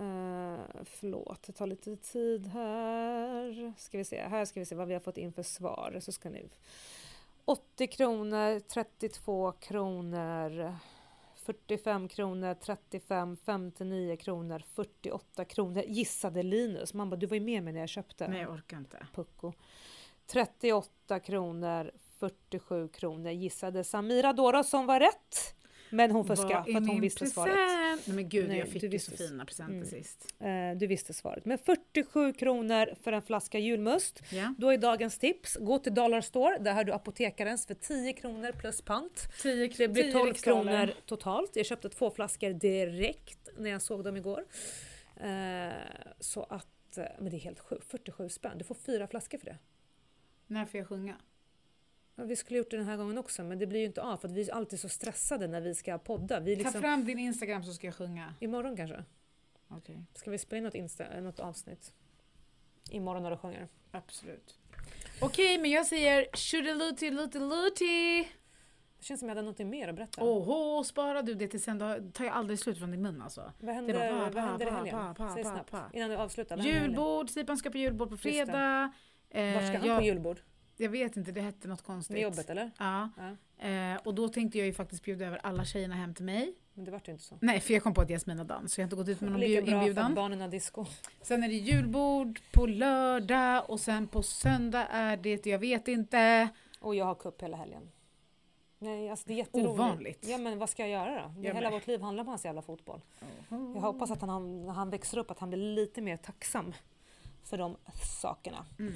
Uh, 0.00 0.60
förlåt, 0.84 1.42
det 1.42 1.52
tar 1.52 1.66
lite 1.66 1.96
tid 1.96 2.46
här. 2.46 3.72
Ska 3.78 3.98
vi 3.98 4.04
se, 4.04 4.22
här 4.22 4.44
ska 4.44 4.60
vi 4.60 4.66
se 4.66 4.74
vad 4.74 4.88
vi 4.88 4.94
har 4.94 5.00
fått 5.00 5.18
in 5.18 5.32
för 5.32 5.42
svar. 5.42 5.98
Så 6.00 6.12
ska 6.12 6.30
ni... 6.30 6.48
80 7.44 7.86
kronor, 7.86 8.60
32 8.60 9.52
kronor, 9.52 10.76
45 11.36 12.08
kronor, 12.08 12.54
35, 12.54 13.36
59 13.44 14.16
kronor, 14.16 14.62
48 14.74 15.44
kronor. 15.44 15.82
Gissade 15.86 16.42
Linus. 16.42 16.94
Man 16.94 17.10
bara, 17.10 17.16
du 17.16 17.26
var 17.26 17.34
ju 17.34 17.40
med 17.40 17.62
mig 17.62 17.72
när 17.72 17.80
jag 17.80 17.88
köpte 17.88 18.28
Nej, 18.28 18.40
jag 18.40 18.52
orkar 18.52 18.76
inte. 18.76 19.06
Pucko. 19.14 19.52
38 20.26 21.20
kronor, 21.20 21.90
47 22.18 22.88
kronor 22.88 23.30
gissade 23.30 23.84
Samira 23.84 24.32
Dora 24.32 24.64
som 24.64 24.86
var 24.86 25.00
rätt. 25.00 25.54
Men 25.90 26.10
hon 26.10 26.24
fuskade 26.24 26.72
för 26.72 26.78
att 26.78 26.88
hon 26.88 27.00
visste 27.00 27.26
svaret. 27.26 27.54
Nej 28.04 28.16
men 28.16 28.28
gud, 28.28 28.48
Nej, 28.48 28.58
jag 28.58 28.68
fick 28.68 28.82
ju 28.82 28.98
så 28.98 29.10
fina 29.10 29.44
presenter 29.44 29.74
Mm. 29.74 29.86
sist. 29.88 30.34
Eh, 30.40 30.78
du 30.78 30.86
visste 30.86 31.12
svaret. 31.12 31.44
Men 31.44 31.58
47 31.58 32.32
kronor 32.32 32.94
för 33.02 33.12
en 33.12 33.22
flaska 33.22 33.58
julmust. 33.58 34.22
Ja. 34.30 34.54
Då 34.58 34.70
är 34.72 34.78
dagens 34.78 35.18
tips, 35.18 35.56
gå 35.60 35.78
till 35.78 35.94
Dollar 35.94 36.20
Store. 36.20 36.58
Där 36.58 36.72
har 36.72 36.84
du 36.84 36.92
apotekarens 36.92 37.66
för 37.66 37.74
10 37.74 38.12
kronor 38.12 38.52
plus 38.52 38.82
pant. 38.82 39.28
10, 39.42 39.68
Det 39.78 39.88
blir 39.88 40.12
12 40.12 40.34
kronor 40.34 40.90
totalt. 41.06 41.56
Jag 41.56 41.66
köpte 41.66 41.88
två 41.88 42.10
flaskor 42.10 42.50
direkt 42.50 43.48
när 43.58 43.70
jag 43.70 43.82
såg 43.82 44.04
dem 44.04 44.16
igår. 44.16 44.44
Eh, 45.16 45.72
så 46.20 46.42
att, 46.42 46.98
eh, 46.98 47.04
men 47.18 47.30
det 47.30 47.36
är 47.36 47.40
helt 47.40 47.60
sjukt, 47.60 47.84
47 47.84 48.28
spänn. 48.28 48.58
Du 48.58 48.64
får 48.64 48.74
fyra 48.74 49.06
flaskor 49.06 49.38
för 49.38 49.46
det. 49.46 49.58
När 50.46 50.66
får 50.66 50.78
jag 50.78 50.88
sjunga? 50.88 51.16
Ja, 52.18 52.24
vi 52.24 52.36
skulle 52.36 52.58
gjort 52.58 52.70
det 52.70 52.76
den 52.76 52.86
här 52.86 52.96
gången 52.96 53.18
också 53.18 53.42
men 53.44 53.58
det 53.58 53.66
blir 53.66 53.80
ju 53.80 53.86
inte 53.86 54.02
av 54.02 54.16
för 54.16 54.28
att 54.28 54.34
vi 54.34 54.48
är 54.50 54.54
alltid 54.54 54.80
så 54.80 54.88
stressade 54.88 55.46
när 55.48 55.60
vi 55.60 55.74
ska 55.74 55.98
podda. 55.98 56.40
Vi 56.40 56.56
Ta 56.56 56.62
liksom, 56.62 56.80
fram 56.82 57.04
din 57.04 57.18
Instagram 57.18 57.64
så 57.64 57.72
ska 57.72 57.86
jag 57.86 57.94
sjunga. 57.94 58.34
Imorgon 58.40 58.76
kanske? 58.76 59.04
Okej, 59.68 60.04
Ska 60.14 60.30
vi 60.30 60.38
spela 60.38 60.58
in 60.58 60.64
något, 60.64 60.74
insta, 60.74 61.20
något 61.20 61.40
avsnitt? 61.40 61.92
Imorgon 62.90 63.22
när 63.22 63.30
du 63.30 63.36
sjunger. 63.36 63.68
absolut. 63.90 64.58
Okej, 65.20 65.58
men 65.58 65.70
jag 65.70 65.86
säger 65.86 66.26
tjuriluti 66.34 67.10
luti 67.10 67.38
luti. 67.38 68.28
Det 68.98 69.04
känns 69.04 69.20
som 69.20 69.28
jag 69.28 69.36
hade 69.36 69.48
något 69.48 69.58
mer 69.58 69.88
att 69.88 69.94
berätta. 69.94 70.24
Oho, 70.24 70.84
sparar 70.84 71.22
du 71.22 71.34
det 71.34 71.48
till 71.48 71.62
sen 71.62 71.78
då 71.78 71.96
tar 72.12 72.24
jag 72.24 72.34
aldrig 72.34 72.58
slut 72.58 72.78
från 72.78 72.90
din 72.90 73.02
mun 73.02 73.22
alltså. 73.22 73.52
vad 73.60 73.74
händer, 73.74 73.92
det 73.94 74.12
var 74.12 74.26
pa, 74.26 74.30
vad 74.34 74.44
händer 74.44 74.66
i 74.66 74.70
pa, 74.70 74.76
helgen? 74.76 74.94
pa, 74.94 75.14
pa, 75.14 75.34
Säg 75.34 75.42
pa, 75.42 75.50
snabbt 75.50 75.70
pa. 75.70 75.90
innan 75.92 76.10
du 76.10 76.16
avslutar. 76.16 76.66
I? 76.66 76.70
Julbord, 76.70 77.30
Sipan 77.30 77.56
ska 77.56 77.70
på 77.70 77.78
julbord 77.78 78.10
på 78.10 78.16
fredag. 78.16 78.92
Eh, 79.30 79.54
Var 79.54 79.60
ska 79.62 79.78
han 79.78 79.86
jag, 79.86 79.98
på 79.98 80.04
julbord? 80.04 80.40
Jag 80.76 80.90
vet 80.90 81.16
inte, 81.16 81.32
det 81.32 81.40
hette 81.40 81.68
något 81.68 81.82
konstigt. 81.82 82.14
Med 82.14 82.22
jobbet 82.22 82.50
eller? 82.50 82.70
Ja. 82.78 83.10
Ja. 83.58 83.66
Eh, 83.68 83.96
och 84.04 84.14
då 84.14 84.28
tänkte 84.28 84.58
jag 84.58 84.66
ju 84.66 84.72
faktiskt 84.72 85.02
bjuda 85.04 85.26
över 85.26 85.38
alla 85.42 85.64
tjejerna 85.64 85.94
hem 85.94 86.14
till 86.14 86.24
mig. 86.24 86.54
Men 86.74 86.84
det 86.84 86.90
vart 86.90 87.08
ju 87.08 87.12
inte 87.12 87.24
så. 87.24 87.38
Nej, 87.40 87.60
för 87.60 87.74
jag 87.74 87.82
kom 87.82 87.94
på 87.94 88.00
att 88.00 88.08
Jasmin 88.10 88.38
har 88.38 88.44
dans, 88.44 88.72
så 88.74 88.80
jag 88.80 88.84
har 88.84 88.86
inte 88.86 88.96
gått 88.96 89.08
ut 89.08 89.20
med 89.20 89.30
någon 89.32 89.40
Lika 89.40 89.50
bjud- 89.52 89.64
bra 89.64 89.72
för 89.72 89.78
inbjudan. 89.88 90.14
barnen 90.14 90.40
har 90.40 90.48
disco. 90.48 90.84
Sen 91.22 91.42
är 91.44 91.48
det 91.48 91.54
julbord 91.54 92.40
på 92.52 92.66
lördag 92.66 93.70
och 93.70 93.80
sen 93.80 94.08
på 94.08 94.22
söndag 94.22 94.86
är 94.90 95.16
det, 95.16 95.46
jag 95.46 95.58
vet 95.58 95.88
inte. 95.88 96.48
Och 96.80 96.94
jag 96.94 97.04
har 97.04 97.14
cup 97.14 97.42
hela 97.42 97.56
helgen. 97.56 97.90
Nej, 98.78 99.10
alltså 99.10 99.24
det 99.28 99.32
är 99.34 99.36
jätteroligt. 99.36 99.70
Ovanligt. 99.70 100.24
Ja 100.28 100.38
men 100.38 100.58
vad 100.58 100.70
ska 100.70 100.82
jag 100.86 100.90
göra 100.90 101.22
då? 101.22 101.40
Det, 101.42 101.54
hela 101.54 101.70
vårt 101.70 101.86
liv 101.86 102.00
handlar 102.00 102.24
om 102.24 102.28
hans 102.28 102.44
jävla 102.44 102.62
fotboll. 102.62 103.00
Jag 103.48 103.80
hoppas 103.80 104.10
att 104.10 104.20
han, 104.20 104.66
när 104.66 104.72
han 104.72 104.90
växer 104.90 105.18
upp 105.18 105.30
att 105.30 105.38
han 105.38 105.48
blir 105.50 105.58
lite 105.74 106.00
mer 106.00 106.16
tacksam 106.16 106.72
för 107.44 107.58
de 107.58 107.76
sakerna. 108.20 108.66
Mm. 108.78 108.94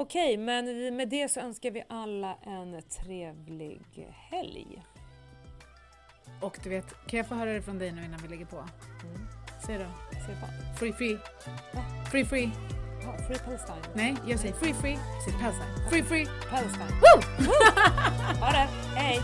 Okej, 0.00 0.36
men 0.36 0.96
med 0.96 1.08
det 1.08 1.28
så 1.28 1.40
önskar 1.40 1.70
vi 1.70 1.84
alla 1.88 2.36
en 2.42 2.82
trevlig 2.82 4.08
helg. 4.30 4.82
Och 6.40 6.58
du 6.62 6.70
vet, 6.70 7.06
kan 7.06 7.16
jag 7.18 7.26
få 7.26 7.34
höra 7.34 7.52
det 7.52 7.62
från 7.62 7.78
dig 7.78 7.92
nu 7.92 8.04
innan 8.04 8.20
vi 8.22 8.28
lägger 8.28 8.46
på? 8.46 8.56
Mm. 8.56 9.26
Säg 9.66 9.78
då. 9.78 9.84
Säg 10.26 10.36
bara. 10.40 10.74
Free 10.76 10.92
free. 10.92 11.14
Va? 11.74 11.82
Free 12.10 12.24
free. 12.24 12.50
Ja, 13.02 13.26
Free 13.26 13.38
Palestine. 13.38 13.94
Nej, 13.94 14.14
jag 14.26 14.40
säger 14.40 14.54
free 14.54 14.74
free. 14.74 14.98
Säg 15.24 15.34
Palestine. 15.40 15.88
Free 15.90 16.02
free. 16.02 16.26
Palestine. 16.50 16.90
Ha 18.40 18.50
det! 18.52 18.68
Hej! 18.94 19.20